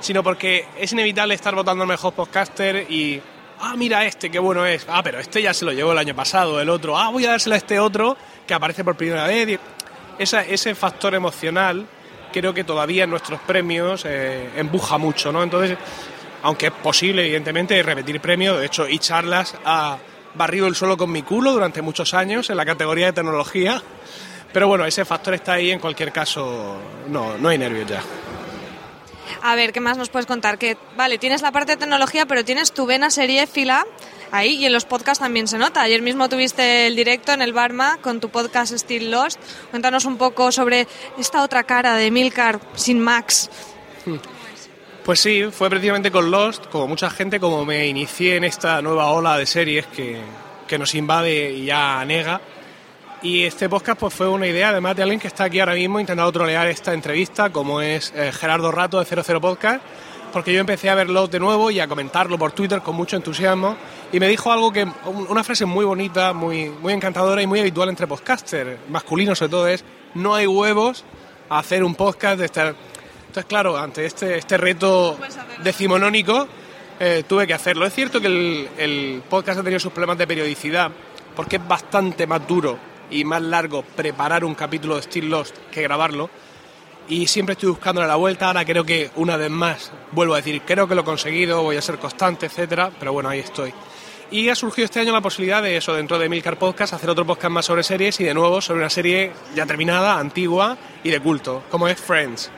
sino 0.00 0.22
porque 0.22 0.66
es 0.78 0.92
inevitable 0.92 1.34
estar 1.34 1.54
votando 1.54 1.82
al 1.82 1.88
mejor 1.88 2.12
podcaster 2.12 2.90
y, 2.90 3.20
ah, 3.60 3.74
mira 3.76 4.04
este, 4.04 4.30
qué 4.30 4.38
bueno 4.40 4.66
es, 4.66 4.84
ah, 4.88 5.00
pero 5.02 5.20
este 5.20 5.40
ya 5.42 5.54
se 5.54 5.64
lo 5.64 5.72
llevó 5.72 5.92
el 5.92 5.98
año 5.98 6.14
pasado, 6.16 6.60
el 6.60 6.68
otro, 6.68 6.98
ah, 6.98 7.08
voy 7.10 7.24
a 7.24 7.30
dárselo 7.30 7.54
a 7.54 7.58
este 7.58 7.78
otro 7.78 8.16
que 8.46 8.52
aparece 8.54 8.82
por 8.82 8.96
primera 8.96 9.26
vez. 9.28 9.60
Esa- 10.18 10.42
ese 10.44 10.74
factor 10.74 11.14
emocional 11.14 11.86
creo 12.32 12.52
que 12.52 12.64
todavía 12.64 13.04
en 13.04 13.10
nuestros 13.10 13.40
premios 13.42 14.04
eh, 14.06 14.50
empuja 14.56 14.98
mucho, 14.98 15.30
¿no? 15.30 15.42
Entonces, 15.42 15.78
aunque 16.42 16.66
es 16.66 16.72
posible, 16.72 17.22
evidentemente, 17.24 17.80
repetir 17.82 18.20
premios, 18.20 18.58
de 18.58 18.66
hecho, 18.66 18.88
y 18.88 18.98
charlas 18.98 19.54
ha 19.64 19.98
barrido 20.34 20.66
el 20.66 20.74
suelo 20.74 20.96
con 20.96 21.12
mi 21.12 21.22
culo 21.22 21.52
durante 21.52 21.80
muchos 21.80 22.12
años 22.12 22.50
en 22.50 22.56
la 22.56 22.66
categoría 22.66 23.06
de 23.06 23.12
tecnología, 23.12 23.80
pero 24.54 24.68
bueno, 24.68 24.86
ese 24.86 25.04
factor 25.04 25.34
está 25.34 25.54
ahí, 25.54 25.72
en 25.72 25.80
cualquier 25.80 26.12
caso, 26.12 26.76
no, 27.08 27.36
no 27.36 27.48
hay 27.48 27.58
nervios 27.58 27.88
ya. 27.88 28.00
A 29.42 29.56
ver, 29.56 29.72
¿qué 29.72 29.80
más 29.80 29.98
nos 29.98 30.10
puedes 30.10 30.26
contar? 30.26 30.58
Que, 30.58 30.76
vale, 30.96 31.18
tienes 31.18 31.42
la 31.42 31.50
parte 31.50 31.72
de 31.72 31.78
tecnología, 31.78 32.24
pero 32.24 32.44
tienes 32.44 32.72
tu 32.72 32.86
vena 32.86 33.10
seriéfila 33.10 33.84
ahí 34.30 34.54
y 34.54 34.66
en 34.66 34.72
los 34.72 34.84
podcasts 34.84 35.20
también 35.20 35.48
se 35.48 35.58
nota. 35.58 35.82
Ayer 35.82 36.02
mismo 36.02 36.28
tuviste 36.28 36.86
el 36.86 36.94
directo 36.94 37.32
en 37.32 37.42
el 37.42 37.52
Barma 37.52 37.98
con 38.00 38.20
tu 38.20 38.28
podcast 38.28 38.72
Still 38.72 39.10
Lost. 39.10 39.40
Cuéntanos 39.70 40.04
un 40.04 40.18
poco 40.18 40.52
sobre 40.52 40.86
esta 41.18 41.42
otra 41.42 41.64
cara 41.64 41.96
de 41.96 42.12
Milcar 42.12 42.60
sin 42.76 43.00
Max. 43.00 43.50
Pues 45.04 45.18
sí, 45.18 45.46
fue 45.50 45.68
precisamente 45.68 46.12
con 46.12 46.30
Lost, 46.30 46.66
como 46.68 46.86
mucha 46.86 47.10
gente, 47.10 47.40
como 47.40 47.64
me 47.64 47.88
inicié 47.88 48.36
en 48.36 48.44
esta 48.44 48.80
nueva 48.80 49.10
ola 49.10 49.36
de 49.36 49.46
series 49.46 49.86
que, 49.88 50.20
que 50.68 50.78
nos 50.78 50.94
invade 50.94 51.50
y 51.50 51.64
ya 51.66 52.00
anega. 52.00 52.40
Y 53.24 53.44
este 53.44 53.68
podcast 53.70 53.98
pues 53.98 54.12
fue 54.12 54.28
una 54.28 54.46
idea 54.46 54.68
además 54.68 54.94
de 54.96 55.02
alguien 55.02 55.18
que 55.18 55.28
está 55.28 55.44
aquí 55.44 55.58
ahora 55.58 55.74
mismo 55.74 55.98
intentando 55.98 56.30
trolear 56.30 56.68
esta 56.68 56.92
entrevista, 56.92 57.48
como 57.50 57.80
es 57.80 58.12
eh, 58.14 58.30
Gerardo 58.32 58.70
Rato 58.70 59.02
de 59.02 59.06
00 59.06 59.40
Podcast, 59.40 59.82
porque 60.30 60.52
yo 60.52 60.60
empecé 60.60 60.90
a 60.90 60.94
verlo 60.94 61.26
de 61.26 61.40
nuevo 61.40 61.70
y 61.70 61.80
a 61.80 61.88
comentarlo 61.88 62.36
por 62.38 62.52
Twitter 62.52 62.82
con 62.82 62.94
mucho 62.94 63.16
entusiasmo 63.16 63.76
y 64.12 64.20
me 64.20 64.28
dijo 64.28 64.52
algo 64.52 64.70
que 64.72 64.84
un- 64.84 65.26
una 65.30 65.42
frase 65.42 65.64
muy 65.64 65.86
bonita, 65.86 66.34
muy 66.34 66.68
muy 66.68 66.92
encantadora 66.92 67.40
y 67.40 67.46
muy 67.46 67.60
habitual 67.60 67.88
entre 67.88 68.06
podcasters 68.06 68.78
masculinos 68.90 69.38
sobre 69.38 69.50
todo 69.50 69.68
es 69.68 69.82
no 70.14 70.34
hay 70.34 70.46
huevos 70.46 71.02
a 71.48 71.60
hacer 71.60 71.82
un 71.82 71.94
podcast 71.94 72.38
de 72.38 72.44
estar 72.46 72.74
Entonces, 73.28 73.46
claro, 73.46 73.76
ante 73.78 74.04
este, 74.04 74.36
este 74.36 74.56
reto 74.58 75.18
decimonónico, 75.62 76.46
eh, 77.00 77.24
tuve 77.26 77.46
que 77.48 77.54
hacerlo. 77.54 77.84
Es 77.86 77.92
cierto 77.94 78.20
que 78.20 78.26
el 78.78 79.22
podcast 79.28 79.58
ha 79.58 79.62
tenido 79.64 79.80
sus 79.80 79.92
problemas 79.92 80.18
de 80.18 80.26
periodicidad, 80.28 80.90
porque 81.34 81.56
es 81.56 81.66
bastante 81.66 82.26
más 82.28 82.46
duro 82.46 82.78
y 83.10 83.24
más 83.24 83.42
largo 83.42 83.82
preparar 83.82 84.44
un 84.44 84.54
capítulo 84.54 84.96
de 84.96 85.02
Still 85.02 85.30
Lost 85.30 85.56
que 85.70 85.82
grabarlo. 85.82 86.30
Y 87.08 87.26
siempre 87.26 87.52
estoy 87.52 87.70
buscándole 87.70 88.06
la 88.06 88.16
vuelta. 88.16 88.46
Ahora 88.46 88.64
creo 88.64 88.84
que, 88.84 89.10
una 89.16 89.36
vez 89.36 89.50
más, 89.50 89.92
vuelvo 90.12 90.34
a 90.34 90.38
decir, 90.38 90.62
creo 90.62 90.88
que 90.88 90.94
lo 90.94 91.02
he 91.02 91.04
conseguido, 91.04 91.62
voy 91.62 91.76
a 91.76 91.82
ser 91.82 91.98
constante, 91.98 92.46
etcétera. 92.46 92.90
Pero 92.98 93.12
bueno, 93.12 93.28
ahí 93.28 93.40
estoy. 93.40 93.74
Y 94.30 94.48
ha 94.48 94.54
surgido 94.54 94.86
este 94.86 95.00
año 95.00 95.12
la 95.12 95.20
posibilidad 95.20 95.62
de 95.62 95.76
eso, 95.76 95.94
dentro 95.94 96.18
de 96.18 96.28
Milcar 96.28 96.58
Podcast, 96.58 96.94
hacer 96.94 97.10
otro 97.10 97.26
podcast 97.26 97.52
más 97.52 97.66
sobre 97.66 97.82
series 97.82 98.18
y 98.20 98.24
de 98.24 98.34
nuevo 98.34 98.60
sobre 98.60 98.80
una 98.80 98.90
serie 98.90 99.32
ya 99.54 99.66
terminada, 99.66 100.18
antigua 100.18 100.76
y 101.02 101.10
de 101.10 101.20
culto, 101.20 101.62
como 101.70 101.86
es 101.88 102.00
Friends. 102.00 102.50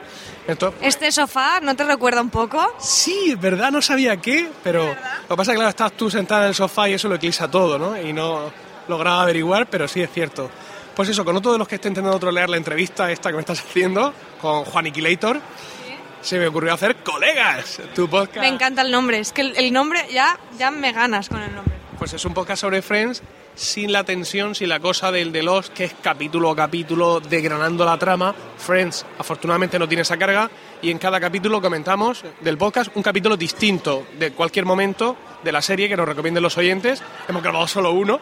Entonces, 0.47 0.79
¿Este 0.81 1.11
sofá 1.11 1.59
no 1.59 1.75
te 1.75 1.83
recuerda 1.83 2.21
un 2.21 2.29
poco? 2.29 2.73
Sí, 2.79 3.31
es 3.31 3.39
verdad, 3.39 3.69
no 3.69 3.81
sabía 3.81 4.15
qué, 4.17 4.49
pero 4.63 4.87
lo 4.87 5.27
que 5.27 5.35
pasa 5.35 5.51
es 5.51 5.55
que 5.55 5.55
claro, 5.55 5.69
estás 5.69 5.91
tú 5.91 6.09
sentada 6.09 6.43
en 6.43 6.47
el 6.47 6.55
sofá 6.55 6.87
y 6.89 6.93
eso 6.93 7.09
lo 7.09 7.15
eclipsa 7.15 7.51
todo, 7.51 7.77
¿no? 7.77 8.01
Y 8.01 8.13
no 8.13 8.49
lograba 8.87 9.21
averiguar, 9.21 9.67
pero 9.69 9.87
sí 9.87 10.01
es 10.01 10.11
cierto. 10.11 10.49
Pues 10.95 11.09
eso, 11.09 11.23
con 11.23 11.35
otro 11.35 11.51
de 11.51 11.57
los 11.59 11.67
que 11.67 11.75
esté 11.75 11.89
intentando 11.89 12.19
trolear 12.19 12.49
la 12.49 12.57
entrevista 12.57 13.11
esta 13.11 13.29
que 13.29 13.35
me 13.35 13.41
estás 13.41 13.59
haciendo, 13.59 14.13
con 14.41 14.65
Juan 14.65 14.87
Iquilator, 14.87 15.39
se 16.21 16.39
me 16.39 16.47
ocurrió 16.47 16.73
hacer 16.73 16.97
Colegas, 16.97 17.79
tu 17.93 18.09
podcast. 18.09 18.39
Me 18.39 18.47
encanta 18.47 18.81
el 18.81 18.91
nombre. 18.91 19.19
Es 19.19 19.31
que 19.31 19.41
el, 19.41 19.55
el 19.57 19.71
nombre 19.71 20.05
ya, 20.11 20.39
ya 20.57 20.71
me 20.71 20.91
ganas 20.91 21.29
con 21.29 21.41
el 21.41 21.53
nombre. 21.53 21.75
Pues 21.99 22.13
es 22.13 22.25
un 22.25 22.33
podcast 22.33 22.61
sobre 22.61 22.81
Friends 22.81 23.21
sin 23.57 23.91
la 23.91 24.03
tensión, 24.03 24.53
sin 24.53 24.69
la 24.69 24.79
cosa 24.79 25.11
del 25.11 25.31
de 25.31 25.41
los 25.41 25.71
que 25.71 25.85
es 25.85 25.95
capítulo 26.01 26.51
a 26.51 26.55
capítulo 26.55 27.19
degranando 27.19 27.85
la 27.85 27.97
trama. 27.97 28.35
Friends 28.57 29.03
afortunadamente 29.17 29.79
no 29.79 29.87
tiene 29.87 30.03
esa 30.03 30.15
carga 30.15 30.49
y 30.81 30.91
en 30.91 30.99
cada 30.99 31.19
capítulo 31.19 31.59
comentamos 31.59 32.23
del 32.41 32.57
podcast 32.57 32.95
un 32.95 33.01
capítulo 33.01 33.35
distinto 33.35 34.05
de 34.19 34.31
cualquier 34.31 34.65
momento 34.65 35.17
de 35.43 35.51
la 35.51 35.61
serie 35.63 35.89
que 35.89 35.97
nos 35.97 36.07
recomienden 36.07 36.43
los 36.43 36.57
oyentes. 36.57 37.01
Hemos 37.27 37.41
grabado 37.41 37.67
solo 37.67 37.91
uno. 37.91 38.19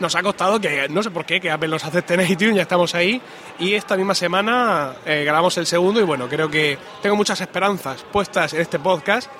Nos 0.00 0.14
ha 0.14 0.22
costado 0.22 0.60
que, 0.60 0.88
no 0.88 1.02
sé 1.02 1.10
por 1.10 1.24
qué, 1.24 1.40
que 1.40 1.50
Apple 1.50 1.68
nos 1.68 1.84
acepte 1.84 2.14
en 2.14 2.20
iTunes, 2.30 2.56
ya 2.56 2.62
estamos 2.62 2.94
ahí. 2.94 3.20
Y 3.58 3.74
esta 3.74 3.96
misma 3.96 4.14
semana 4.14 4.94
eh, 5.04 5.24
grabamos 5.24 5.56
el 5.58 5.66
segundo 5.66 6.00
y 6.00 6.04
bueno, 6.04 6.28
creo 6.28 6.50
que 6.50 6.78
tengo 7.02 7.16
muchas 7.16 7.40
esperanzas 7.40 8.04
puestas 8.12 8.52
en 8.52 8.60
este 8.60 8.78
podcast, 8.78 9.30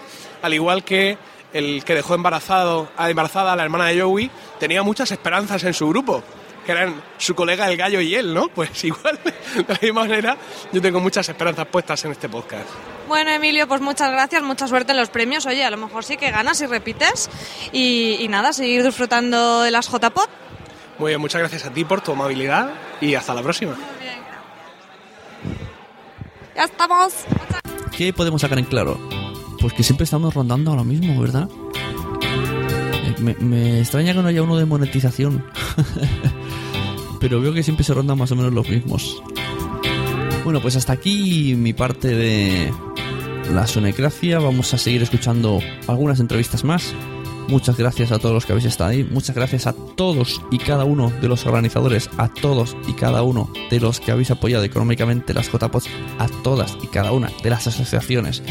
al 0.43 0.55
igual 0.55 0.85
que 0.85 1.19
el 1.53 1.85
que 1.85 1.95
dejó 1.95 2.15
embarazado, 2.15 2.89
embarazada 2.99 3.53
a 3.53 3.57
la 3.57 3.65
hermana 3.65 3.87
de 3.87 4.01
Joey, 4.01 4.31
tenía 4.59 4.83
muchas 4.83 5.11
esperanzas 5.11 5.65
en 5.65 5.75
su 5.75 5.89
grupo, 5.89 6.23
que 6.65 6.73
eran 6.73 7.03
su 7.19 7.35
colega 7.35 7.71
el 7.71 7.77
gallo 7.77 8.01
y 8.01 8.15
él, 8.15 8.35
¿no? 8.35 8.49
Pues 8.55 8.85
igual, 8.85 9.19
de 9.23 9.65
la 9.69 9.79
misma 9.81 10.01
manera, 10.03 10.37
yo 10.73 10.83
tengo 10.83 11.01
muchas 11.01 11.29
esperanzas 11.29 11.67
puestas 11.67 12.05
en 12.05 12.13
este 12.13 12.29
podcast. 12.29 12.69
Bueno, 13.09 13.31
Emilio, 13.31 13.69
pues 13.69 13.81
muchas 13.81 14.11
gracias, 14.11 14.43
mucha 14.43 14.67
suerte 14.67 14.91
en 14.91 14.99
los 14.99 15.11
premios. 15.11 15.47
Oye, 15.47 15.65
a 15.65 15.71
lo 15.71 15.77
mejor 15.77 16.05
sí 16.05 16.17
que 16.17 16.33
ganas 16.33 16.61
y 16.61 16.67
repites. 16.67 17.31
Y, 17.73 18.27
nada, 18.29 18.53
seguir 18.53 18.83
disfrutando 18.83 19.63
de 19.63 19.71
las 19.71 19.89
JPod. 19.89 20.29
Muy 20.99 21.11
bien, 21.11 21.21
muchas 21.21 21.41
gracias 21.41 21.67
a 21.67 21.71
ti 21.71 21.85
por 21.85 22.01
tu 22.01 22.13
amabilidad 22.13 22.71
y 23.01 23.15
hasta 23.15 23.35
la 23.35 23.43
próxima. 23.43 23.75
Ya 26.55 26.65
estamos. 26.65 27.13
¿Qué 27.97 28.13
podemos 28.13 28.41
sacar 28.41 28.59
en 28.59 28.65
claro? 28.65 28.99
Pues 29.61 29.75
que 29.75 29.83
siempre 29.83 30.05
estamos 30.05 30.33
rondando 30.33 30.73
a 30.73 30.77
lo 30.77 30.85
mismo, 30.85 31.21
¿verdad? 31.21 31.49
Eh, 32.23 33.15
Me, 33.19 33.35
me 33.35 33.81
extraña 33.81 34.15
que 34.15 34.23
no 34.23 34.29
haya 34.29 34.43
uno 34.43 34.57
de 34.57 34.65
monetización. 34.65 35.45
Pero 37.21 37.41
veo 37.41 37.53
que 37.53 37.63
siempre 37.63 37.85
se 37.85 37.93
rondan 37.93 38.17
más 38.19 38.33
o 38.33 38.37
menos 38.37 38.53
los 38.53 38.69
mismos. 38.69 39.23
Bueno, 40.45 40.61
pues 40.61 40.77
hasta 40.77 40.93
aquí 40.93 41.55
mi 41.57 41.73
parte 41.73 42.09
de 42.09 42.73
la 43.53 43.67
sonecracia. 43.67 44.39
Vamos 44.39 44.73
a 44.73 44.79
seguir 44.79 45.03
escuchando 45.03 45.61
algunas 45.89 46.21
entrevistas 46.21 46.65
más. 46.65 46.95
Muchas 47.49 47.77
gracias 47.77 48.11
a 48.11 48.19
todos 48.19 48.35
los 48.35 48.45
que 48.45 48.53
habéis 48.53 48.67
estado 48.67 48.91
ahí. 48.91 49.05
Muchas 49.05 49.37
gracias 49.37 49.67
a 49.69 49.73
todos 49.73 50.41
y 50.51 50.59
cada 50.59 50.85
uno 50.85 51.13
de 51.21 51.29
los 51.29 51.47
organizadores, 51.47 52.11
a 52.19 52.29
todos 52.29 52.77
y 52.89 52.93
cada 52.95 53.23
uno 53.23 53.49
de 53.71 53.79
los 53.79 54.01
que 54.01 54.11
habéis 54.11 54.33
apoyado 54.33 54.65
económicamente 54.65 55.33
las 55.33 55.49
JPOds, 55.51 55.87
a 56.19 56.27
todas 56.43 56.77
y 56.83 56.89
cada 56.89 57.13
una 57.13 57.31
de 57.45 57.51
las 57.51 57.67
asociaciones, 57.69 58.43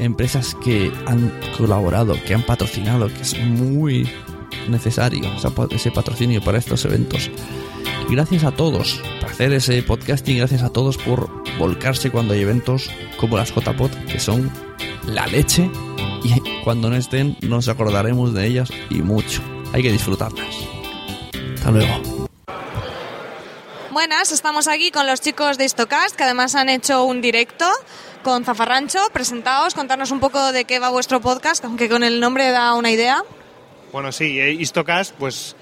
empresas 0.00 0.56
que 0.64 0.90
han 1.06 1.32
colaborado, 1.56 2.16
que 2.26 2.34
han 2.34 2.42
patrocinado, 2.42 3.06
que 3.06 3.22
es 3.22 3.38
muy 3.38 4.08
necesario 4.68 5.22
esa- 5.36 5.52
ese 5.70 5.92
patrocinio 5.92 6.42
para 6.42 6.58
estos 6.58 6.84
eventos. 6.84 7.30
Gracias 8.10 8.42
a 8.42 8.50
todos 8.50 9.00
por 9.20 9.30
hacer 9.30 9.52
ese 9.52 9.80
podcasting, 9.84 10.38
gracias 10.38 10.62
a 10.64 10.70
todos 10.70 10.98
por 10.98 11.30
volcarse 11.56 12.10
cuando 12.10 12.34
hay 12.34 12.40
eventos 12.40 12.90
como 13.16 13.36
las 13.36 13.54
JPod, 13.54 13.90
que 14.10 14.18
son 14.18 14.50
la 15.06 15.28
leche. 15.28 15.70
Y 16.22 16.40
cuando 16.64 16.90
no 16.90 16.96
estén, 16.96 17.36
nos 17.40 17.68
acordaremos 17.68 18.34
de 18.34 18.46
ellas 18.46 18.70
y 18.90 19.02
mucho. 19.02 19.42
Hay 19.72 19.82
que 19.82 19.92
disfrutarlas. 19.92 20.56
Hasta 21.54 21.70
luego. 21.70 22.20
Buenas, 23.90 24.30
estamos 24.32 24.68
aquí 24.68 24.90
con 24.90 25.06
los 25.06 25.20
chicos 25.20 25.58
de 25.58 25.64
Histocast, 25.64 26.16
que 26.16 26.24
además 26.24 26.54
han 26.54 26.68
hecho 26.68 27.04
un 27.04 27.20
directo 27.20 27.66
con 28.22 28.44
Zafarrancho. 28.44 28.98
Presentaos, 29.12 29.74
contarnos 29.74 30.10
un 30.10 30.20
poco 30.20 30.52
de 30.52 30.64
qué 30.64 30.78
va 30.78 30.90
vuestro 30.90 31.20
podcast, 31.20 31.64
aunque 31.64 31.88
con 31.88 32.04
el 32.04 32.20
nombre 32.20 32.50
da 32.50 32.74
una 32.74 32.90
idea. 32.90 33.22
Bueno, 33.92 34.12
sí, 34.12 34.38
eh, 34.38 34.52
Histocast, 34.52 35.14
pues 35.18 35.56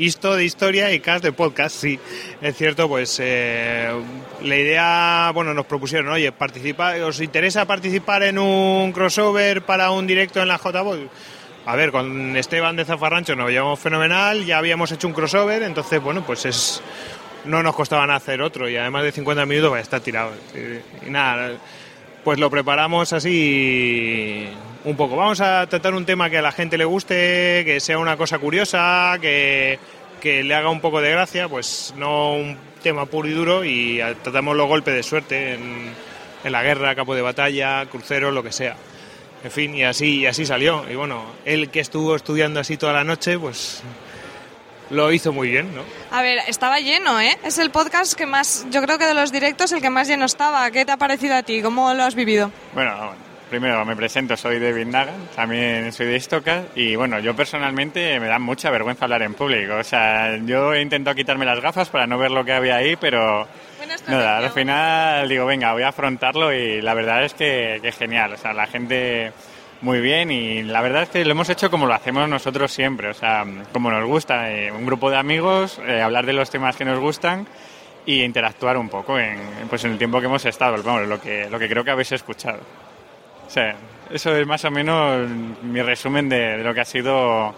Histo 0.00 0.34
de 0.34 0.46
historia 0.46 0.90
y 0.94 1.00
Cast 1.00 1.22
de 1.22 1.30
podcast, 1.30 1.76
sí. 1.76 2.00
Es 2.40 2.56
cierto, 2.56 2.88
pues 2.88 3.18
eh, 3.22 3.90
la 4.42 4.56
idea, 4.56 5.30
bueno, 5.34 5.52
nos 5.52 5.66
propusieron, 5.66 6.08
oye, 6.08 6.32
participa, 6.32 6.94
¿os 7.04 7.20
interesa 7.20 7.66
participar 7.66 8.22
en 8.22 8.38
un 8.38 8.92
crossover 8.92 9.60
para 9.60 9.90
un 9.90 10.06
directo 10.06 10.40
en 10.40 10.48
la 10.48 10.56
JBOL? 10.56 11.10
A 11.66 11.76
ver, 11.76 11.92
con 11.92 12.34
Esteban 12.34 12.76
de 12.76 12.86
Zafarrancho 12.86 13.36
nos 13.36 13.50
llevamos 13.50 13.78
fenomenal, 13.78 14.46
ya 14.46 14.56
habíamos 14.56 14.90
hecho 14.90 15.06
un 15.06 15.12
crossover, 15.12 15.62
entonces, 15.64 16.02
bueno, 16.02 16.24
pues 16.24 16.46
es 16.46 16.82
no 17.44 17.62
nos 17.62 17.74
costaba 17.74 18.14
hacer 18.14 18.40
otro 18.40 18.70
y 18.70 18.78
además 18.78 19.02
de 19.02 19.12
50 19.12 19.44
minutos 19.44 19.68
pues, 19.68 19.82
está 19.82 20.00
tirado. 20.00 20.32
Y, 20.54 21.08
y 21.08 21.10
nada, 21.10 21.52
pues 22.24 22.38
lo 22.38 22.50
preparamos 22.50 23.12
así 23.12 24.46
un 24.84 24.96
poco. 24.96 25.16
Vamos 25.16 25.40
a 25.40 25.66
tratar 25.66 25.94
un 25.94 26.04
tema 26.04 26.30
que 26.30 26.38
a 26.38 26.42
la 26.42 26.52
gente 26.52 26.78
le 26.78 26.84
guste, 26.84 27.62
que 27.64 27.80
sea 27.80 27.98
una 27.98 28.16
cosa 28.16 28.38
curiosa, 28.38 29.16
que, 29.20 29.78
que 30.20 30.42
le 30.42 30.54
haga 30.54 30.70
un 30.70 30.80
poco 30.80 31.00
de 31.00 31.10
gracia, 31.10 31.48
pues 31.48 31.94
no 31.96 32.34
un 32.34 32.56
tema 32.82 33.06
puro 33.06 33.28
y 33.28 33.32
duro 33.32 33.64
y 33.64 34.00
tratamos 34.22 34.56
los 34.56 34.66
golpes 34.66 34.94
de 34.94 35.02
suerte 35.02 35.54
en, 35.54 35.92
en 36.44 36.52
la 36.52 36.62
guerra, 36.62 36.94
campo 36.94 37.14
de 37.14 37.22
batalla, 37.22 37.86
crucero, 37.86 38.30
lo 38.30 38.42
que 38.42 38.52
sea. 38.52 38.76
En 39.42 39.50
fin, 39.50 39.74
y 39.74 39.84
así, 39.84 40.20
y 40.20 40.26
así 40.26 40.44
salió. 40.44 40.84
Y 40.90 40.94
bueno, 40.94 41.24
él 41.44 41.70
que 41.70 41.80
estuvo 41.80 42.14
estudiando 42.14 42.60
así 42.60 42.76
toda 42.76 42.92
la 42.92 43.04
noche, 43.04 43.38
pues 43.38 43.82
lo 44.90 45.12
hizo 45.12 45.32
muy 45.32 45.48
bien, 45.48 45.74
¿no? 45.74 45.82
A 46.10 46.22
ver, 46.22 46.38
estaba 46.46 46.80
lleno, 46.80 47.20
¿eh? 47.20 47.38
Es 47.44 47.58
el 47.58 47.70
podcast 47.70 48.14
que 48.14 48.26
más, 48.26 48.66
yo 48.70 48.82
creo 48.82 48.98
que 48.98 49.06
de 49.06 49.14
los 49.14 49.32
directos, 49.32 49.72
el 49.72 49.80
que 49.80 49.90
más 49.90 50.08
lleno 50.08 50.24
estaba. 50.24 50.70
¿Qué 50.70 50.84
te 50.84 50.92
ha 50.92 50.96
parecido 50.96 51.34
a 51.36 51.42
ti? 51.42 51.62
¿Cómo 51.62 51.94
lo 51.94 52.02
has 52.02 52.14
vivido? 52.14 52.50
Bueno, 52.74 53.12
primero 53.48 53.84
me 53.84 53.96
presento, 53.96 54.36
soy 54.36 54.58
David 54.58 54.86
Nagan, 54.86 55.28
también 55.34 55.92
soy 55.92 56.06
de 56.06 56.16
Istocas 56.16 56.64
y 56.76 56.94
bueno, 56.96 57.18
yo 57.18 57.34
personalmente 57.34 58.18
me 58.20 58.28
da 58.28 58.38
mucha 58.38 58.70
vergüenza 58.70 59.04
hablar 59.04 59.22
en 59.22 59.34
público. 59.34 59.74
O 59.74 59.84
sea, 59.84 60.36
yo 60.44 60.72
he 60.72 60.80
intentado 60.80 61.16
quitarme 61.16 61.44
las 61.44 61.60
gafas 61.60 61.88
para 61.88 62.06
no 62.06 62.16
ver 62.16 62.30
lo 62.30 62.44
que 62.44 62.52
había 62.52 62.76
ahí, 62.76 62.96
pero 62.96 63.46
nada, 64.06 64.38
al 64.38 64.50
final 64.50 65.28
digo, 65.28 65.46
venga, 65.46 65.72
voy 65.72 65.82
a 65.82 65.88
afrontarlo 65.88 66.52
y 66.52 66.80
la 66.80 66.94
verdad 66.94 67.24
es 67.24 67.34
que, 67.34 67.80
que 67.82 67.92
genial. 67.92 68.34
O 68.34 68.36
sea, 68.36 68.52
la 68.52 68.66
gente 68.66 69.32
muy 69.82 70.00
bien 70.00 70.30
y 70.30 70.62
la 70.62 70.82
verdad 70.82 71.04
es 71.04 71.08
que 71.08 71.24
lo 71.24 71.30
hemos 71.32 71.48
hecho 71.48 71.70
como 71.70 71.86
lo 71.86 71.94
hacemos 71.94 72.28
nosotros 72.28 72.70
siempre, 72.72 73.08
o 73.08 73.14
sea, 73.14 73.44
como 73.72 73.90
nos 73.90 74.06
gusta, 74.06 74.50
eh, 74.50 74.70
un 74.70 74.84
grupo 74.84 75.10
de 75.10 75.16
amigos, 75.16 75.80
eh, 75.86 76.02
hablar 76.02 76.26
de 76.26 76.32
los 76.32 76.50
temas 76.50 76.76
que 76.76 76.84
nos 76.84 76.98
gustan 76.98 77.46
y 78.04 78.22
interactuar 78.22 78.76
un 78.76 78.88
poco 78.88 79.18
en, 79.18 79.38
pues 79.68 79.84
en 79.84 79.92
el 79.92 79.98
tiempo 79.98 80.20
que 80.20 80.26
hemos 80.26 80.44
estado, 80.44 80.82
vamos, 80.82 81.08
lo 81.08 81.20
que, 81.20 81.48
lo 81.48 81.58
que 81.58 81.68
creo 81.68 81.84
que 81.84 81.90
habéis 81.90 82.12
escuchado. 82.12 82.60
O 83.46 83.50
sea, 83.50 83.74
eso 84.10 84.34
es 84.36 84.46
más 84.46 84.64
o 84.64 84.70
menos 84.70 85.28
mi 85.62 85.82
resumen 85.82 86.28
de, 86.28 86.58
de 86.58 86.64
lo 86.64 86.74
que 86.74 86.80
ha 86.80 86.84
sido 86.84 87.54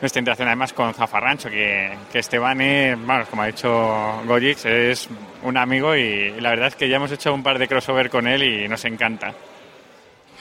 nuestra 0.00 0.18
interacción 0.18 0.48
además 0.48 0.72
con 0.72 0.94
Zafarrancho, 0.94 1.50
que, 1.50 1.92
que 2.10 2.18
Esteban 2.18 2.60
es, 2.60 2.96
vamos, 3.06 3.28
como 3.28 3.42
ha 3.42 3.46
dicho 3.46 4.22
Gojix, 4.26 4.64
es 4.64 5.08
un 5.42 5.56
amigo 5.56 5.94
y 5.94 6.40
la 6.40 6.50
verdad 6.50 6.68
es 6.68 6.76
que 6.76 6.88
ya 6.88 6.96
hemos 6.96 7.12
hecho 7.12 7.34
un 7.34 7.42
par 7.42 7.58
de 7.58 7.68
crossover 7.68 8.10
con 8.10 8.26
él 8.26 8.42
y 8.42 8.68
nos 8.68 8.84
encanta. 8.84 9.34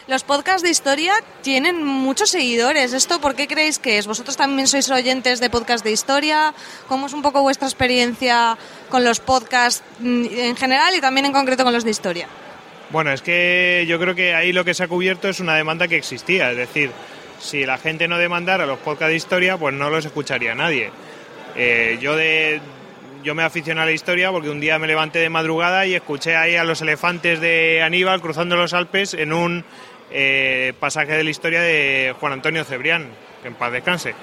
Los 0.09 0.23
podcasts 0.23 0.63
de 0.63 0.71
historia 0.71 1.13
tienen 1.43 1.85
muchos 1.85 2.31
seguidores. 2.31 2.93
¿Esto 2.93 3.21
por 3.21 3.35
qué 3.35 3.47
creéis 3.47 3.77
que 3.77 3.99
es? 3.99 4.07
¿Vosotros 4.07 4.35
también 4.35 4.65
sois 4.65 4.89
oyentes 4.89 5.39
de 5.39 5.51
podcast 5.51 5.85
de 5.85 5.91
historia? 5.91 6.55
¿Cómo 6.87 7.05
es 7.05 7.13
un 7.13 7.21
poco 7.21 7.43
vuestra 7.43 7.67
experiencia 7.67 8.57
con 8.89 9.03
los 9.03 9.19
podcasts 9.19 9.83
mm, 9.99 10.25
en 10.31 10.55
general 10.55 10.95
y 10.95 10.99
también 10.99 11.27
en 11.27 11.31
concreto 11.31 11.63
con 11.63 11.73
los 11.73 11.83
de 11.83 11.91
historia? 11.91 12.27
Bueno, 12.89 13.11
es 13.11 13.21
que 13.21 13.85
yo 13.87 13.99
creo 13.99 14.15
que 14.15 14.33
ahí 14.33 14.51
lo 14.51 14.65
que 14.65 14.73
se 14.73 14.81
ha 14.81 14.87
cubierto 14.87 15.29
es 15.29 15.41
una 15.41 15.53
demanda 15.53 15.87
que 15.87 15.97
existía. 15.97 16.49
Es 16.49 16.57
decir, 16.57 16.89
si 17.39 17.63
la 17.67 17.77
gente 17.77 18.07
no 18.07 18.17
demandara 18.17 18.65
los 18.65 18.79
podcasts 18.79 19.11
de 19.11 19.15
historia, 19.15 19.57
pues 19.57 19.75
no 19.75 19.91
los 19.91 20.05
escucharía 20.05 20.55
nadie. 20.55 20.89
Eh, 21.55 21.99
yo 22.01 22.15
de, 22.15 22.59
yo 23.23 23.35
me 23.35 23.43
aficioné 23.43 23.81
a 23.81 23.85
la 23.85 23.91
historia 23.91 24.31
porque 24.31 24.49
un 24.49 24.59
día 24.59 24.79
me 24.79 24.87
levanté 24.87 25.19
de 25.19 25.29
madrugada 25.29 25.85
y 25.85 25.93
escuché 25.93 26.35
ahí 26.35 26.55
a 26.55 26.63
los 26.63 26.81
elefantes 26.81 27.39
de 27.39 27.81
Aníbal 27.83 28.21
cruzando 28.21 28.55
los 28.55 28.73
Alpes 28.73 29.13
en 29.13 29.33
un 29.33 29.65
eh, 30.11 30.73
pasaje 30.79 31.13
de 31.13 31.23
la 31.23 31.29
historia 31.29 31.61
de 31.61 32.15
Juan 32.19 32.33
Antonio 32.33 32.63
Cebrián, 32.63 33.09
que 33.41 33.47
en 33.47 33.55
paz 33.55 33.71
descanse. 33.71 34.13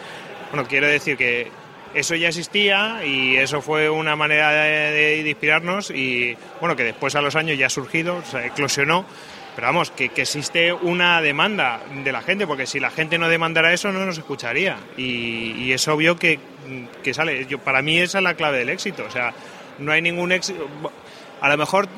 Bueno, 0.51 0.69
quiero 0.69 0.87
decir 0.87 1.17
que 1.17 1.51
eso 1.95 2.15
ya 2.15 2.29
existía 2.29 3.05
y 3.05 3.37
eso 3.37 3.63
fue 3.63 3.89
una 3.89 4.17
manera 4.17 4.51
de, 4.51 5.23
inspirarnos 5.27 5.91
y 5.91 6.37
bueno, 6.61 6.77
que 6.77 6.85
después 6.85 7.15
a 7.15 7.23
los 7.23 7.37
años 7.37 7.59
ya 7.59 7.67
ha 7.67 7.71
surgido, 7.71 8.17
o 8.17 8.25
sea, 8.25 8.45
eclosionó, 8.45 9.07
pero 9.55 9.69
vamos, 9.69 9.91
que, 9.91 10.11
que 10.11 10.23
existe 10.23 10.73
una 10.73 11.23
demanda 11.23 11.81
de 12.05 12.13
la 12.13 12.21
gente, 12.21 12.47
porque 12.47 12.67
si 12.67 12.79
la 12.79 12.91
gente 12.91 13.17
no 13.17 13.29
demandara 13.29 13.73
eso 13.73 13.91
no 13.93 14.05
nos 14.05 14.19
escucharía. 14.19 14.77
Y, 14.99 15.53
y 15.57 15.73
es 15.73 15.89
obvio 15.89 16.17
que, 16.17 16.39
que 17.03 17.15
sale, 17.15 17.47
yo, 17.47 17.59
para 17.59 17.81
mí 17.81 17.99
esa 17.99 18.19
es 18.19 18.25
la 18.25 18.35
clave 18.35 18.59
del 18.59 18.69
éxito, 18.69 19.05
o 19.07 19.11
sea, 19.11 19.33
no 19.79 19.93
hay 19.93 20.03
ningún 20.03 20.33
éxito, 20.33 20.69
a 21.41 21.49
lo 21.49 21.57
mejor 21.57 21.89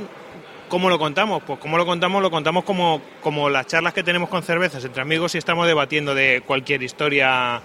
¿Cómo 0.69 0.91
lo 0.91 0.99
contamos? 0.99 1.43
Pues 1.45 1.59
cómo 1.59 1.79
lo 1.79 1.87
contamos, 1.87 2.23
lo 2.23 2.31
contamos 2.31 2.65
como, 2.65 3.01
como 3.23 3.49
las 3.49 3.67
charlas 3.67 3.95
que 3.95 4.03
tenemos 4.03 4.29
con 4.29 4.43
cervezas 4.43 4.85
entre 4.85 5.03
amigos 5.03 5.35
y 5.35 5.39
estamos 5.39 5.67
debatiendo 5.67 6.15
de 6.15 6.43
cualquier 6.47 6.83
historia 6.83 7.63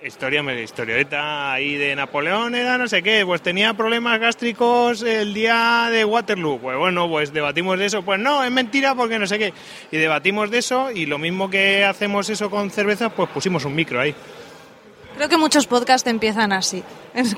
Historia, 0.00 0.44
historieta 0.62 1.52
ahí 1.52 1.74
de 1.74 1.96
Napoleón 1.96 2.54
era 2.54 2.78
no 2.78 2.86
sé 2.86 3.02
qué, 3.02 3.26
pues 3.26 3.42
tenía 3.42 3.74
problemas 3.74 4.20
gástricos 4.20 5.02
el 5.02 5.34
día 5.34 5.88
de 5.90 6.04
Waterloo. 6.04 6.60
Pues 6.60 6.78
bueno, 6.78 7.08
pues 7.08 7.32
debatimos 7.32 7.76
de 7.80 7.86
eso. 7.86 8.02
Pues 8.02 8.20
no, 8.20 8.44
es 8.44 8.50
mentira 8.52 8.94
porque 8.94 9.18
no 9.18 9.26
sé 9.26 9.40
qué. 9.40 9.52
Y 9.90 9.96
debatimos 9.96 10.52
de 10.52 10.58
eso 10.58 10.92
y 10.92 11.06
lo 11.06 11.18
mismo 11.18 11.50
que 11.50 11.84
hacemos 11.84 12.30
eso 12.30 12.48
con 12.48 12.70
cervezas, 12.70 13.12
pues 13.12 13.28
pusimos 13.30 13.64
un 13.64 13.74
micro 13.74 14.00
ahí. 14.00 14.14
Creo 15.18 15.28
que 15.28 15.36
muchos 15.36 15.66
podcasts 15.66 16.06
empiezan 16.06 16.52
así. 16.52 16.80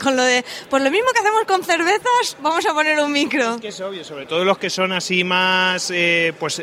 Con 0.02 0.14
lo 0.14 0.22
de, 0.22 0.44
pues 0.68 0.84
lo 0.84 0.90
mismo 0.90 1.08
que 1.12 1.20
hacemos 1.20 1.44
con 1.46 1.64
cervezas, 1.64 2.36
vamos 2.42 2.66
a 2.66 2.74
poner 2.74 3.00
un 3.00 3.10
micro. 3.10 3.54
Es 3.54 3.60
que 3.62 3.68
es 3.68 3.80
obvio, 3.80 4.04
sobre 4.04 4.26
todo 4.26 4.44
los 4.44 4.58
que 4.58 4.68
son 4.68 4.92
así 4.92 5.24
más, 5.24 5.90
eh, 5.90 6.34
pues, 6.38 6.62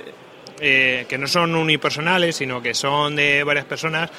eh, 0.59 1.07
que 1.09 1.17
no 1.17 1.25
son 1.25 1.55
unipersonales, 1.55 2.35
sino 2.35 2.61
que 2.61 2.75
son 2.75 3.15
de 3.15 3.43
varias 3.43 3.65
personas. 3.65 4.11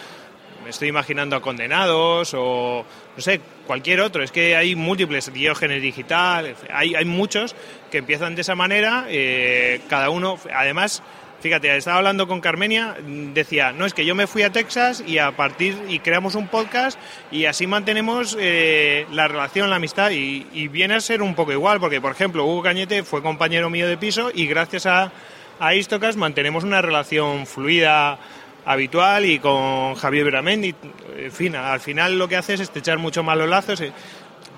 Me 0.65 0.71
estoy 0.71 0.89
imaginando 0.89 1.37
a 1.37 1.41
Condenados 1.41 2.35
o, 2.35 2.85
no 3.17 3.23
sé, 3.23 3.41
cualquier 3.65 4.01
otro. 4.01 4.25
Es 4.25 4.33
que 4.33 4.57
hay 4.57 4.75
múltiples, 4.75 5.33
Diógenes 5.33 5.81
Digital, 5.81 6.57
hay, 6.69 6.97
hay 6.97 7.05
muchos 7.05 7.55
que 7.93 7.99
empiezan 7.99 8.35
de 8.35 8.41
esa 8.41 8.57
manera, 8.57 9.07
eh, 9.09 9.83
cada 9.89 10.11
uno, 10.11 10.37
además... 10.53 11.01
Fíjate, 11.41 11.77
estaba 11.77 11.99
hablando 11.99 12.27
con 12.27 12.41
Carmenia, 12.41 12.97
decía, 13.33 13.71
no, 13.71 13.87
es 13.87 13.95
que 13.95 14.05
yo 14.05 14.17
me 14.17 14.27
fui 14.27 14.43
a 14.43 14.51
Texas 14.51 15.05
y 15.07 15.19
a 15.19 15.31
partir, 15.37 15.77
y 15.89 16.01
creamos 16.01 16.35
un 16.35 16.49
podcast 16.49 16.99
y 17.31 17.45
así 17.45 17.69
mantenemos 17.69 18.37
eh, 18.41 19.07
la 19.13 19.29
relación, 19.29 19.71
la 19.71 19.77
amistad 19.77 20.11
y, 20.11 20.49
y 20.53 20.67
viene 20.67 20.97
a 20.97 21.01
ser 21.01 21.23
un 21.23 21.37
poco 21.37 21.53
igual, 21.53 21.79
porque 21.79 22.01
por 22.01 22.11
ejemplo, 22.11 22.45
Hugo 22.45 22.65
Cañete 22.65 23.05
fue 23.05 23.23
compañero 23.23 23.71
mío 23.71 23.87
de 23.87 23.97
piso 23.97 24.33
y 24.35 24.49
gracias 24.49 24.87
a, 24.87 25.13
a 25.61 25.75
Istocast 25.75 26.19
mantenemos 26.19 26.65
una 26.65 26.83
relación 26.83 27.47
fluida 27.47 28.19
habitual 28.65 29.25
y 29.25 29.39
con 29.39 29.95
Javier 29.95 30.25
Veramendi, 30.25 30.75
en 31.17 31.33
fin, 31.33 31.55
al 31.55 31.81
final 31.81 32.19
lo 32.19 32.29
que 32.29 32.37
hace 32.37 32.55
es 32.55 32.61
estrechar 32.61 32.99
mucho 32.99 33.23
más 33.23 33.39
los 33.39 33.49
lazos, 33.49 33.81
eh, 33.81 33.93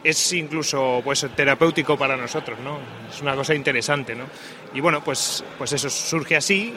es 0.02 0.32
incluso 0.32 1.00
pues 1.04 1.26
terapéutico 1.36 1.96
para 1.96 2.16
nosotros, 2.16 2.58
¿no? 2.60 2.78
Es 3.12 3.20
una 3.20 3.34
cosa 3.34 3.54
interesante, 3.54 4.14
¿no? 4.14 4.24
Y 4.72 4.80
bueno, 4.80 5.02
pues, 5.02 5.44
pues 5.58 5.72
eso 5.72 5.90
surge 5.90 6.36
así 6.36 6.72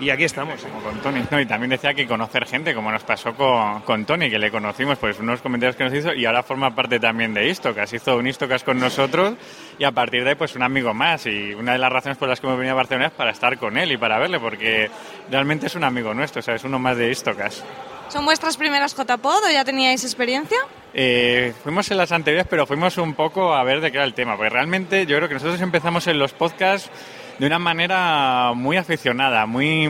y, 0.00 0.04
y 0.04 0.10
aquí 0.10 0.24
estamos. 0.24 0.60
Con 0.82 1.00
Tony. 1.00 1.20
Y 1.42 1.46
también 1.46 1.70
decía 1.70 1.94
que 1.94 2.06
conocer 2.06 2.46
gente, 2.46 2.74
como 2.74 2.90
nos 2.90 3.04
pasó 3.04 3.34
con, 3.34 3.80
con 3.82 4.04
Tony, 4.04 4.28
que 4.28 4.38
le 4.38 4.50
conocimos, 4.50 4.98
pues 4.98 5.18
unos 5.20 5.40
comentarios 5.40 5.76
que 5.76 5.84
nos 5.84 5.94
hizo 5.94 6.12
y 6.12 6.26
ahora 6.26 6.42
forma 6.42 6.74
parte 6.74 6.98
también 6.98 7.32
de 7.32 7.48
Istocas. 7.48 7.92
Hizo 7.92 8.16
un 8.16 8.26
Istocas 8.26 8.64
con 8.64 8.78
nosotros 8.78 9.34
y 9.78 9.84
a 9.84 9.92
partir 9.92 10.24
de 10.24 10.30
ahí, 10.30 10.34
pues 10.36 10.56
un 10.56 10.62
amigo 10.62 10.92
más. 10.92 11.26
Y 11.26 11.54
una 11.54 11.72
de 11.72 11.78
las 11.78 11.92
razones 11.92 12.18
por 12.18 12.28
las 12.28 12.40
que 12.40 12.46
hemos 12.46 12.58
venido 12.58 12.74
a 12.74 12.76
Barcelona 12.76 13.06
es 13.06 13.12
para 13.12 13.30
estar 13.30 13.56
con 13.58 13.78
él 13.78 13.92
y 13.92 13.96
para 13.96 14.18
verle, 14.18 14.40
porque 14.40 14.90
realmente 15.30 15.66
es 15.66 15.74
un 15.74 15.84
amigo 15.84 16.12
nuestro, 16.12 16.40
o 16.40 16.42
sea, 16.42 16.54
es 16.54 16.64
uno 16.64 16.78
más 16.78 16.96
de 16.96 17.10
Istocas. 17.10 17.64
¿Son 18.08 18.24
vuestras 18.24 18.56
primeras 18.56 18.94
JPod 18.94 19.44
o 19.44 19.50
ya 19.50 19.64
teníais 19.64 20.04
experiencia? 20.04 20.58
Eh, 20.94 21.52
fuimos 21.62 21.90
en 21.90 21.98
las 21.98 22.12
anteriores, 22.12 22.46
pero 22.48 22.66
fuimos 22.66 22.96
un 22.98 23.14
poco 23.14 23.54
a 23.54 23.62
ver 23.64 23.80
de 23.80 23.90
qué 23.90 23.98
era 23.98 24.06
el 24.06 24.14
tema, 24.14 24.36
porque 24.36 24.50
realmente 24.50 25.04
yo 25.06 25.16
creo 25.16 25.28
que 25.28 25.34
nosotros 25.34 25.60
empezamos 25.60 26.06
en 26.06 26.18
los 26.18 26.32
podcasts 26.32 26.90
de 27.38 27.46
una 27.46 27.58
manera 27.58 28.52
muy 28.54 28.76
aficionada, 28.76 29.44
muy, 29.44 29.86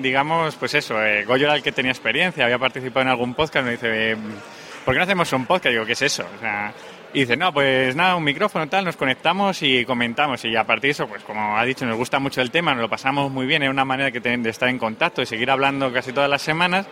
digamos, 0.00 0.54
pues 0.56 0.74
eso, 0.74 1.02
eh, 1.02 1.24
Goyo 1.24 1.46
era 1.46 1.56
el 1.56 1.62
que 1.62 1.72
tenía 1.72 1.90
experiencia, 1.90 2.44
había 2.44 2.58
participado 2.58 3.02
en 3.02 3.08
algún 3.08 3.34
podcast, 3.34 3.64
me 3.64 3.72
dice, 3.72 4.12
eh, 4.12 4.16
¿por 4.84 4.94
qué 4.94 4.98
no 4.98 5.04
hacemos 5.04 5.32
un 5.32 5.46
podcast? 5.46 5.72
Digo, 5.72 5.86
¿qué 5.86 5.92
es 5.92 6.02
eso? 6.02 6.24
O 6.36 6.40
sea, 6.40 6.72
y 7.14 7.20
dice, 7.20 7.36
no, 7.36 7.52
pues 7.52 7.94
nada, 7.94 8.16
un 8.16 8.24
micrófono 8.24 8.68
tal, 8.68 8.84
nos 8.84 8.96
conectamos 8.96 9.62
y 9.62 9.84
comentamos. 9.84 10.44
Y 10.44 10.56
a 10.56 10.64
partir 10.64 10.88
de 10.88 10.90
eso, 10.90 11.06
pues 11.06 11.22
como 11.22 11.56
ha 11.56 11.64
dicho, 11.64 11.86
nos 11.86 11.96
gusta 11.96 12.18
mucho 12.18 12.40
el 12.40 12.50
tema, 12.50 12.72
nos 12.72 12.82
lo 12.82 12.88
pasamos 12.88 13.30
muy 13.30 13.46
bien, 13.46 13.62
es 13.62 13.70
una 13.70 13.84
manera 13.84 14.10
que 14.10 14.20
de 14.20 14.50
estar 14.50 14.68
en 14.68 14.78
contacto 14.78 15.22
y 15.22 15.26
seguir 15.26 15.50
hablando 15.50 15.92
casi 15.92 16.12
todas 16.12 16.28
las 16.28 16.42
semanas. 16.42 16.86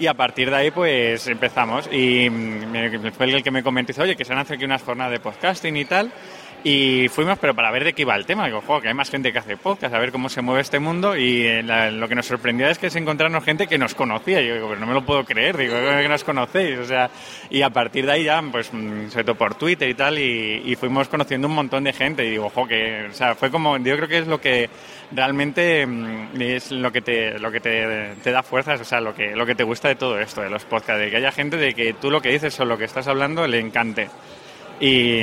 Y 0.00 0.06
a 0.06 0.14
partir 0.14 0.50
de 0.50 0.56
ahí, 0.56 0.70
pues 0.70 1.26
empezamos. 1.26 1.88
Y 1.92 2.30
mm, 2.30 3.12
fue 3.16 3.26
el 3.26 3.42
que 3.42 3.50
me 3.50 3.62
comentó, 3.62 4.00
oye, 4.00 4.14
que 4.14 4.24
se 4.24 4.32
han 4.32 4.40
hecho 4.40 4.54
aquí 4.54 4.64
unas 4.64 4.82
jornadas 4.82 5.12
de 5.12 5.20
podcasting 5.20 5.76
y 5.76 5.84
tal. 5.84 6.12
Y 6.64 7.08
fuimos, 7.08 7.38
pero 7.38 7.54
para 7.54 7.70
ver 7.70 7.84
de 7.84 7.92
qué 7.92 8.02
iba 8.02 8.16
el 8.16 8.26
tema. 8.26 8.46
Digo, 8.46 8.60
"Jo, 8.66 8.80
que 8.80 8.88
hay 8.88 8.94
más 8.94 9.10
gente 9.10 9.32
que 9.32 9.38
hace 9.38 9.56
podcast, 9.56 9.94
a 9.94 9.98
ver 9.98 10.10
cómo 10.10 10.28
se 10.28 10.42
mueve 10.42 10.60
este 10.60 10.80
mundo. 10.80 11.16
Y 11.16 11.46
eh, 11.46 11.62
la- 11.62 11.90
lo 11.90 12.08
que 12.08 12.16
nos 12.16 12.26
sorprendió 12.26 12.68
es 12.68 12.78
que 12.78 12.88
es 12.88 12.96
encontrarnos 12.96 13.44
gente 13.44 13.68
que 13.68 13.78
nos 13.78 13.94
conocía. 13.94 14.40
Yo 14.42 14.54
digo, 14.54 14.68
pero 14.68 14.80
no 14.80 14.86
me 14.86 14.92
lo 14.92 15.04
puedo 15.04 15.24
creer, 15.24 15.56
digo, 15.56 15.74
"¿Cómo 15.76 15.98
que 16.02 16.08
nos 16.08 16.24
conocéis. 16.24 16.78
O 16.80 16.84
sea, 16.84 17.10
y 17.48 17.62
a 17.62 17.70
partir 17.70 18.06
de 18.06 18.12
ahí 18.12 18.24
ya, 18.24 18.42
pues, 18.50 18.70
mm, 18.72 19.08
sobre 19.10 19.24
todo 19.24 19.36
por 19.36 19.54
Twitter 19.54 19.88
y 19.88 19.94
tal, 19.94 20.18
y, 20.18 20.62
y 20.64 20.74
fuimos 20.74 21.08
conociendo 21.08 21.46
un 21.46 21.54
montón 21.54 21.84
de 21.84 21.92
gente. 21.92 22.26
Y 22.26 22.30
digo, 22.30 22.50
jo, 22.50 22.66
que, 22.66 23.06
o 23.08 23.14
sea, 23.14 23.34
fue 23.36 23.50
como, 23.50 23.76
yo 23.78 23.96
creo 23.96 24.08
que 24.08 24.18
es 24.18 24.26
lo 24.26 24.40
que 24.40 24.68
realmente 25.12 25.86
mm, 25.86 26.40
es 26.42 26.72
lo 26.72 26.90
que 26.92 27.00
te, 27.02 27.38
lo 27.38 27.52
que 27.52 27.60
te, 27.60 28.14
te 28.22 28.32
da 28.32 28.42
fuerzas, 28.42 28.80
o 28.80 28.84
sea, 28.84 29.00
lo 29.00 29.14
que, 29.14 29.34
lo 29.36 29.46
que 29.46 29.54
te 29.54 29.62
gusta 29.62 29.88
de 29.88 29.94
todo 29.94 30.18
esto, 30.18 30.42
de 30.42 30.50
los 30.50 30.64
podcasts, 30.64 31.00
de 31.00 31.08
que 31.10 31.16
haya 31.18 31.30
gente 31.32 31.56
de 31.56 31.72
que 31.74 31.92
tú 31.94 32.10
lo 32.10 32.20
que 32.20 32.30
dices 32.30 32.58
o 32.60 32.64
lo 32.64 32.76
que 32.76 32.84
estás 32.84 33.06
hablando 33.06 33.46
le 33.46 33.60
encante. 33.60 34.08
Y, 34.80 35.18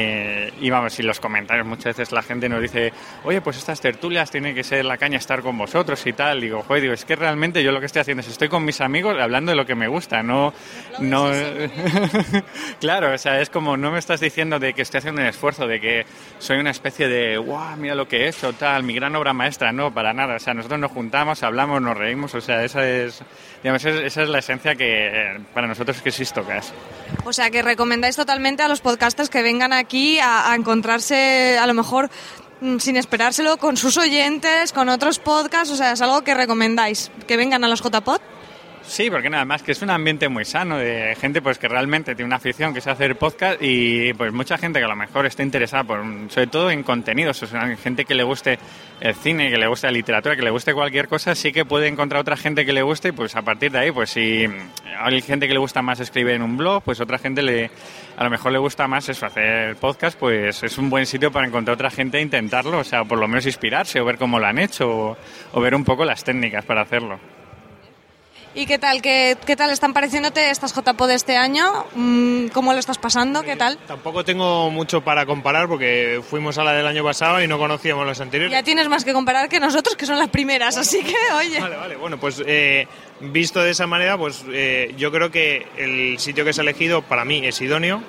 y 0.66 0.70
vamos, 0.70 0.93
si 0.93 1.01
los 1.03 1.20
comentarios 1.20 1.66
muchas 1.66 1.95
veces 1.97 2.12
la 2.12 2.22
gente 2.22 2.49
nos 2.49 2.62
dice, 2.62 2.91
oye, 3.24 3.39
pues 3.41 3.58
estas 3.58 3.80
tertulias 3.80 4.30
tiene 4.30 4.53
que 4.53 4.64
ser 4.64 4.84
la 4.86 4.97
caña 4.97 5.18
estar 5.18 5.41
con 5.41 5.58
vosotros 5.58 6.06
y 6.06 6.14
tal. 6.14 6.41
Digo, 6.41 6.62
joder, 6.64 6.82
digo, 6.82 6.93
es 6.93 7.06
que 7.06 7.16
realmente 7.16 7.64
yo 7.64 7.72
lo 7.72 7.80
que 7.80 7.86
estoy 7.86 8.01
haciendo 8.01 8.22
es 8.22 8.28
estoy 8.28 8.49
con 8.49 8.66
mis 8.66 8.82
amigos 8.82 9.16
hablando 9.20 9.51
de 9.51 9.56
lo 9.56 9.66
que 9.66 9.76
me 9.76 9.88
gusta, 9.88 10.22
no, 10.24 10.53
no, 10.99 11.30
claro, 12.80 13.14
o 13.14 13.18
sea, 13.18 13.39
es 13.41 13.49
como 13.49 13.78
no 13.78 13.91
me 13.91 13.99
estás 13.99 14.20
diciendo 14.20 14.60
de 14.60 14.74
que 14.74 14.82
estoy 14.82 14.99
haciendo 14.99 15.22
un 15.22 15.28
esfuerzo, 15.28 15.68
de 15.68 15.80
que 15.80 16.06
soy 16.39 16.58
una 16.58 16.72
especie 16.72 17.08
de, 17.08 17.38
wow, 17.38 17.76
mira 17.78 17.95
lo 17.95 18.08
que 18.08 18.24
he 18.26 18.28
hecho, 18.30 18.53
tal, 18.53 18.84
mi 18.84 18.93
gran 18.93 19.16
obra 19.16 19.34
maestra, 19.34 19.72
no, 19.72 19.93
para 19.93 20.14
nada. 20.14 20.36
O 20.36 20.39
sea, 20.39 20.53
nosotros 20.53 20.80
nos 20.80 20.91
juntamos, 20.91 21.43
hablamos, 21.43 21.82
nos 21.82 21.97
reímos, 21.97 22.34
o 22.36 22.41
sea, 22.41 22.64
esa 22.64 22.88
es, 22.88 23.22
digamos, 23.64 23.84
esa 23.86 23.97
es- 23.99 24.06
esa 24.16 24.24
es 24.24 24.30
la 24.30 24.39
esencia 24.39 24.76
que 24.76 25.08
eh, 25.08 25.39
para 25.53 25.68
nosotros 25.68 26.01
que 26.01 26.10
es 26.10 26.20
Istocas. 26.20 26.74
O 27.26 27.34
sea, 27.34 27.49
que 27.49 27.62
recomendáis 27.62 28.16
totalmente 28.16 28.64
a 28.64 28.68
los 28.68 28.82
podcasters 28.82 29.30
que 29.30 29.41
vengan 29.45 29.73
aquí 29.73 30.17
a, 30.19 30.53
encontrarse, 30.55 31.57
a 31.57 31.67
lo 31.67 31.75
mejor 31.75 32.09
mm, 32.61 32.79
sin 32.79 32.97
esperárselo, 32.97 33.57
con 33.57 33.77
sus 33.77 33.95
oyentes, 33.97 34.73
con 34.73 34.89
otros 34.89 35.19
podcasts. 35.19 35.71
O 35.71 35.75
sea, 35.75 35.91
es 35.91 36.01
algo 36.01 36.23
que 36.23 36.33
recomendáis, 36.33 37.11
que 37.27 37.37
vengan 37.37 37.63
a 37.63 37.67
los 37.67 37.81
JPod. 37.81 38.19
Sí, 38.88 39.09
porque 39.09 39.29
nada 39.29 39.45
más 39.45 39.63
que 39.63 39.71
es 39.71 39.81
un 39.81 39.89
ambiente 39.89 40.29
muy 40.29 40.45
sano 40.45 40.77
de 40.77 41.15
gente 41.19 41.41
pues 41.41 41.57
que 41.57 41.67
realmente 41.67 42.13
tiene 42.15 42.27
una 42.27 42.36
afición 42.36 42.71
que 42.71 42.79
es 42.79 42.88
hacer 42.88 43.17
podcast 43.17 43.61
y 43.61 44.13
pues 44.13 44.31
mucha 44.31 44.57
gente 44.57 44.79
que 44.79 44.86
a 44.86 44.88
lo 44.88 44.95
mejor 44.95 45.25
está 45.25 45.41
interesada 45.43 45.83
por 45.83 46.01
sobre 46.29 46.47
todo 46.47 46.69
en 46.69 46.83
contenidos, 46.83 47.41
o 47.43 47.47
sea, 47.47 47.75
gente 47.77 48.05
que 48.05 48.13
le 48.13 48.23
guste 48.23 48.59
el 49.01 49.15
cine, 49.15 49.49
que 49.49 49.57
le 49.57 49.67
guste 49.67 49.88
la 49.88 49.91
literatura, 49.91 50.36
que 50.36 50.43
le 50.43 50.51
guste 50.51 50.73
cualquier 50.73 51.07
cosa, 51.07 51.33
sí 51.33 51.51
que 51.51 51.65
puede 51.65 51.88
encontrar 51.88 52.21
otra 52.21 52.38
gente 52.38 52.63
que 52.65 52.73
le 52.73 52.83
guste 52.83 53.09
y 53.09 53.11
pues 53.11 53.36
a 53.36 53.41
partir 53.41 53.71
de 53.71 53.79
ahí, 53.79 53.91
pues 53.91 54.11
si 54.11 54.45
hay 54.99 55.21
gente 55.21 55.47
que 55.47 55.53
le 55.53 55.59
gusta 55.59 55.81
más 55.81 55.99
escribir 55.99 56.36
en 56.36 56.43
un 56.43 56.55
blog, 56.55 56.83
pues 56.83 57.01
otra 57.01 57.17
gente 57.17 57.41
le 57.41 57.71
a 58.15 58.23
lo 58.23 58.29
mejor 58.29 58.51
le 58.51 58.59
gusta 58.59 58.88
más 58.88 59.09
eso, 59.09 59.25
hacer 59.25 59.75
podcast, 59.77 60.17
pues 60.17 60.61
es 60.63 60.77
un 60.77 60.89
buen 60.89 61.05
sitio 61.05 61.31
para 61.31 61.47
encontrar 61.47 61.73
otra 61.73 61.89
gente 61.89 62.19
e 62.19 62.21
intentarlo, 62.21 62.77
o 62.77 62.83
sea, 62.83 63.03
por 63.03 63.17
lo 63.17 63.27
menos 63.27 63.45
inspirarse 63.47 63.99
o 63.99 64.05
ver 64.05 64.17
cómo 64.17 64.39
lo 64.39 64.45
han 64.45 64.59
hecho 64.59 64.89
o, 64.89 65.17
o 65.53 65.59
ver 65.59 65.73
un 65.73 65.83
poco 65.83 66.05
las 66.05 66.23
técnicas 66.23 66.63
para 66.63 66.83
hacerlo. 66.83 67.19
¿Y 68.58 68.66
qué 68.68 68.80
tal? 68.80 69.01
¿Qué, 69.01 69.36
qué 69.45 69.58
tal 69.58 69.70
están 69.70 69.93
pareciéndote 69.93 70.49
estas 70.49 70.74
JPod 70.74 71.10
de 71.10 71.16
este 71.16 71.36
año? 71.36 71.86
Mm, 71.93 72.47
¿Cómo 72.47 72.72
lo 72.72 72.80
estás 72.80 72.97
pasando? 72.97 73.43
¿Qué 73.43 73.58
tal? 73.58 73.78
Tampoco 73.80 74.24
tengo 74.24 74.72
mucho 74.72 75.01
para 75.01 75.26
comparar 75.26 75.68
porque 75.68 76.22
fuimos 76.28 76.58
a 76.58 76.64
la 76.64 76.72
del 76.72 76.88
año 76.88 77.03
pasado 77.03 77.43
y 77.43 77.47
no 77.49 77.58
conocíamos 77.58 78.08
las 78.08 78.22
anteriores. 78.22 78.53
Ya 78.53 78.64
tienes 78.64 78.88
más 78.88 79.03
que 79.03 79.12
comparar 79.12 79.49
que 79.49 79.60
nosotros, 79.60 79.97
que 79.97 80.06
son 80.06 80.18
las 80.18 80.30
primeras, 80.30 80.78
así 80.78 81.03
que, 81.03 81.16
oye. 81.38 81.60
Vale, 81.60 81.76
vale, 81.76 81.95
bueno, 81.97 82.18
pues 82.18 82.41
eh, 82.47 82.88
visto 83.20 83.62
de 83.62 83.72
esa 83.72 83.88
manera, 83.88 84.18
pues 84.18 84.45
eh, 84.49 84.95
yo 84.97 85.12
creo 85.12 85.30
que 85.30 85.68
el 85.76 86.18
sitio 86.20 86.45
que 86.45 86.53
se 86.53 86.62
ha 86.62 86.64
elegido 86.64 87.01
para 87.01 87.26
mí 87.26 87.45
es 87.45 87.60
idóneo. 87.60 88.01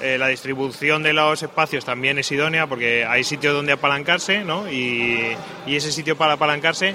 Eh, 0.00 0.16
la 0.16 0.28
distribución 0.28 1.02
de 1.02 1.12
los 1.12 1.42
espacios 1.42 1.84
también 1.84 2.18
es 2.18 2.32
idónea 2.32 2.66
porque 2.66 3.04
hay 3.04 3.22
sitios 3.22 3.52
donde 3.52 3.72
apalancarse, 3.72 4.44
¿no? 4.44 4.66
Y, 4.72 5.36
y 5.66 5.76
ese 5.76 5.92
sitio 5.92 6.16
para 6.16 6.32
apalancarse, 6.32 6.94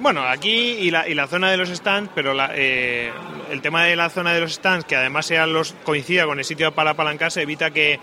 Bueno, 0.00 0.22
aquí 0.22 0.50
y 0.50 0.90
la, 0.90 1.08
y 1.08 1.14
la 1.14 1.26
zona 1.26 1.50
de 1.50 1.56
los 1.56 1.68
stands, 1.70 2.10
pero 2.14 2.32
la- 2.32 2.52
eh, 2.54 3.10
el 3.50 3.60
tema 3.60 3.84
de 3.84 3.96
la 3.96 4.08
zona 4.10 4.32
de 4.32 4.40
los 4.40 4.54
stands, 4.54 4.84
que 4.84 4.94
además 4.96 5.26
sean 5.26 5.52
los 5.52 5.72
coincida 5.84 6.24
con 6.26 6.38
el 6.38 6.44
sitio 6.44 6.72
para 6.72 6.90
apalancarse, 6.90 7.42
evita 7.42 7.70
que 7.72 7.98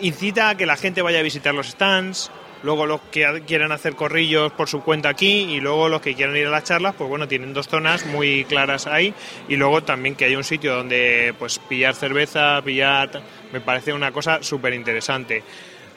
incita 0.00 0.50
a 0.50 0.54
que 0.56 0.64
la 0.66 0.76
gente 0.76 1.02
vaya 1.02 1.18
a 1.18 1.22
visitar 1.22 1.54
los 1.54 1.68
stands, 1.68 2.30
luego 2.62 2.86
los 2.86 3.00
que 3.10 3.42
quieran 3.46 3.70
hacer 3.72 3.94
corrillos 3.96 4.52
por 4.52 4.68
su 4.68 4.82
cuenta 4.82 5.10
aquí 5.10 5.42
y 5.54 5.60
luego 5.60 5.88
los 5.90 6.00
que 6.00 6.14
quieran 6.14 6.36
ir 6.36 6.46
a 6.46 6.50
las 6.50 6.64
charlas, 6.64 6.94
pues 6.96 7.10
bueno, 7.10 7.28
tienen 7.28 7.52
dos 7.52 7.68
zonas 7.68 8.06
muy 8.06 8.44
claras 8.44 8.86
ahí 8.86 9.12
y 9.48 9.56
luego 9.56 9.82
también 9.82 10.14
que 10.14 10.24
hay 10.24 10.36
un 10.36 10.44
sitio 10.44 10.74
donde 10.74 11.34
pues 11.38 11.58
pillar 11.58 11.94
cerveza, 11.94 12.62
pillar... 12.62 13.10
me 13.52 13.60
parece 13.60 13.92
una 13.92 14.10
cosa 14.12 14.42
súper 14.42 14.72
interesante. 14.74 15.42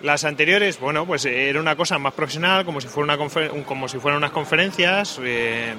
Las 0.01 0.23
anteriores, 0.23 0.79
bueno, 0.79 1.05
pues 1.05 1.25
eh, 1.25 1.49
era 1.49 1.59
una 1.59 1.75
cosa 1.75 1.97
más 1.97 2.13
profesional, 2.13 2.65
como 2.65 2.81
si 2.81 2.87
fuera 2.87 3.15
una 3.15 3.63
como 3.65 3.87
si 3.87 3.97
fueran 3.97 4.17
unas 4.17 4.31
conferencias. 4.31 5.19
eh, 5.23 5.73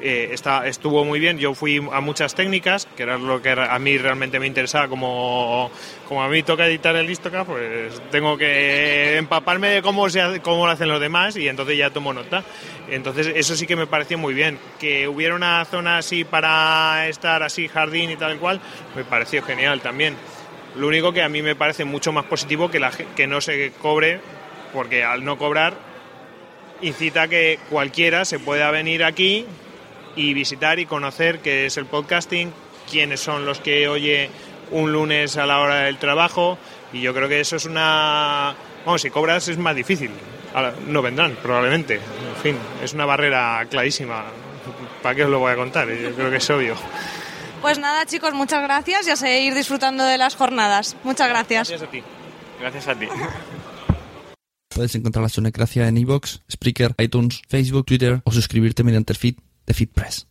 eh, 0.00 0.30
está, 0.32 0.66
estuvo 0.66 1.04
muy 1.04 1.18
bien. 1.18 1.38
Yo 1.38 1.54
fui 1.54 1.80
a 1.92 2.00
muchas 2.00 2.34
técnicas, 2.34 2.86
que 2.96 3.04
era 3.04 3.16
lo 3.16 3.40
que 3.40 3.50
a 3.50 3.78
mí 3.78 3.96
realmente 3.96 4.38
me 4.38 4.46
interesaba. 4.46 4.88
Como, 4.88 5.70
como 6.08 6.22
a 6.22 6.28
mí 6.28 6.42
toca 6.42 6.66
editar 6.66 6.94
el 6.96 7.06
Listoca, 7.06 7.44
pues 7.44 8.02
tengo 8.10 8.36
que 8.36 9.16
empaparme 9.16 9.68
de 9.68 9.82
cómo, 9.82 10.08
se 10.10 10.40
cómo 10.42 10.66
lo 10.66 10.72
hacen 10.72 10.88
los 10.88 11.00
demás 11.00 11.36
y 11.36 11.48
entonces 11.48 11.78
ya 11.78 11.90
tomo 11.90 12.12
nota. 12.12 12.44
Entonces, 12.90 13.32
eso 13.34 13.56
sí 13.56 13.66
que 13.66 13.76
me 13.76 13.86
pareció 13.86 14.18
muy 14.18 14.34
bien. 14.34 14.58
Que 14.78 15.08
hubiera 15.08 15.34
una 15.34 15.64
zona 15.64 15.98
así 15.98 16.24
para 16.24 17.08
estar 17.08 17.42
así, 17.42 17.68
jardín 17.68 18.10
y 18.10 18.16
tal 18.16 18.38
cual, 18.38 18.60
me 18.94 19.04
pareció 19.04 19.42
genial 19.42 19.80
también. 19.80 20.16
Lo 20.76 20.88
único 20.88 21.12
que 21.12 21.22
a 21.22 21.28
mí 21.28 21.42
me 21.42 21.54
parece 21.54 21.84
mucho 21.84 22.12
más 22.12 22.24
positivo 22.24 22.70
que, 22.70 22.80
la, 22.80 22.90
que 22.90 23.26
no 23.26 23.40
se 23.40 23.72
cobre, 23.80 24.20
porque 24.72 25.04
al 25.04 25.24
no 25.24 25.38
cobrar 25.38 25.74
incita 26.80 27.28
que 27.28 27.58
cualquiera 27.70 28.24
se 28.24 28.38
pueda 28.38 28.70
venir 28.70 29.04
aquí 29.04 29.46
y 30.16 30.34
visitar 30.34 30.78
y 30.78 30.86
conocer 30.86 31.38
qué 31.40 31.66
es 31.66 31.76
el 31.76 31.86
podcasting, 31.86 32.52
quiénes 32.90 33.20
son 33.20 33.46
los 33.46 33.60
que 33.60 33.88
oye 33.88 34.30
un 34.70 34.92
lunes 34.92 35.36
a 35.36 35.46
la 35.46 35.60
hora 35.60 35.76
del 35.82 35.98
trabajo 35.98 36.58
y 36.92 37.00
yo 37.00 37.14
creo 37.14 37.28
que 37.28 37.40
eso 37.40 37.56
es 37.56 37.64
una... 37.64 38.54
Vamos, 38.84 39.02
si 39.02 39.10
cobras 39.10 39.48
es 39.48 39.58
más 39.58 39.74
difícil. 39.74 40.10
No 40.86 41.02
vendrán, 41.02 41.36
probablemente. 41.42 41.94
En 41.94 42.42
fin, 42.42 42.56
es 42.82 42.92
una 42.92 43.06
barrera 43.06 43.66
clarísima. 43.68 44.24
¿Para 45.02 45.14
qué 45.14 45.24
os 45.24 45.30
lo 45.30 45.40
voy 45.40 45.52
a 45.52 45.56
contar? 45.56 45.88
Yo 45.88 46.12
creo 46.12 46.30
que 46.30 46.36
es 46.36 46.50
obvio. 46.50 46.76
Pues 47.64 47.78
nada, 47.78 48.04
chicos, 48.04 48.34
muchas 48.34 48.62
gracias 48.62 49.06
y 49.06 49.10
a 49.10 49.16
seguir 49.16 49.54
disfrutando 49.54 50.04
de 50.04 50.18
las 50.18 50.36
jornadas. 50.36 50.96
Muchas 51.02 51.30
gracias. 51.30 51.66
Gracias 51.70 51.88
a 51.88 51.90
ti. 51.90 52.02
Gracias 52.60 52.88
a 52.88 52.94
ti. 52.94 53.06
Puedes 54.68 54.94
encontrar 54.96 55.22
la 55.22 55.30
Sunecracia 55.30 55.88
en 55.88 55.96
iVoox, 55.96 56.40
Spreaker, 56.52 56.94
iTunes, 56.98 57.40
Facebook, 57.48 57.86
Twitter 57.86 58.20
o 58.24 58.32
suscribirte 58.32 58.84
mediante 58.84 59.14
el 59.14 59.16
feed 59.18 59.36
de 59.64 59.72
FeedPress. 59.72 60.26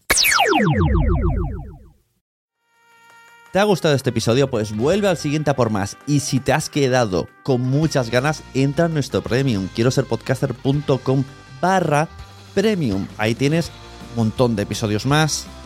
¿Te 3.52 3.58
ha 3.58 3.64
gustado 3.64 3.96
este 3.96 4.12
episodio? 4.12 4.52
Pues 4.52 4.78
vuelve 4.78 5.08
al 5.08 5.18
siguiente 5.18 5.50
a 5.50 5.56
por 5.56 5.72
más. 5.72 5.98
Y 6.06 6.20
si 6.20 6.40
te 6.40 6.54
has 6.54 6.70
quedado 6.70 7.28
con 7.42 7.62
muchas 7.62 8.12
ganas, 8.12 8.44
entra 8.54 8.86
en 8.86 8.94
nuestro 8.94 9.24
premium. 9.24 9.70
Quiero 9.74 9.90
ser 9.90 10.06
podcaster.com 10.06 11.24
barra 11.60 12.08
premium. 12.54 13.08
Ahí 13.18 13.34
tienes 13.34 13.72
un 14.12 14.18
montón 14.18 14.56
de 14.56 14.62
episodios 14.62 15.08
más, 15.08 15.48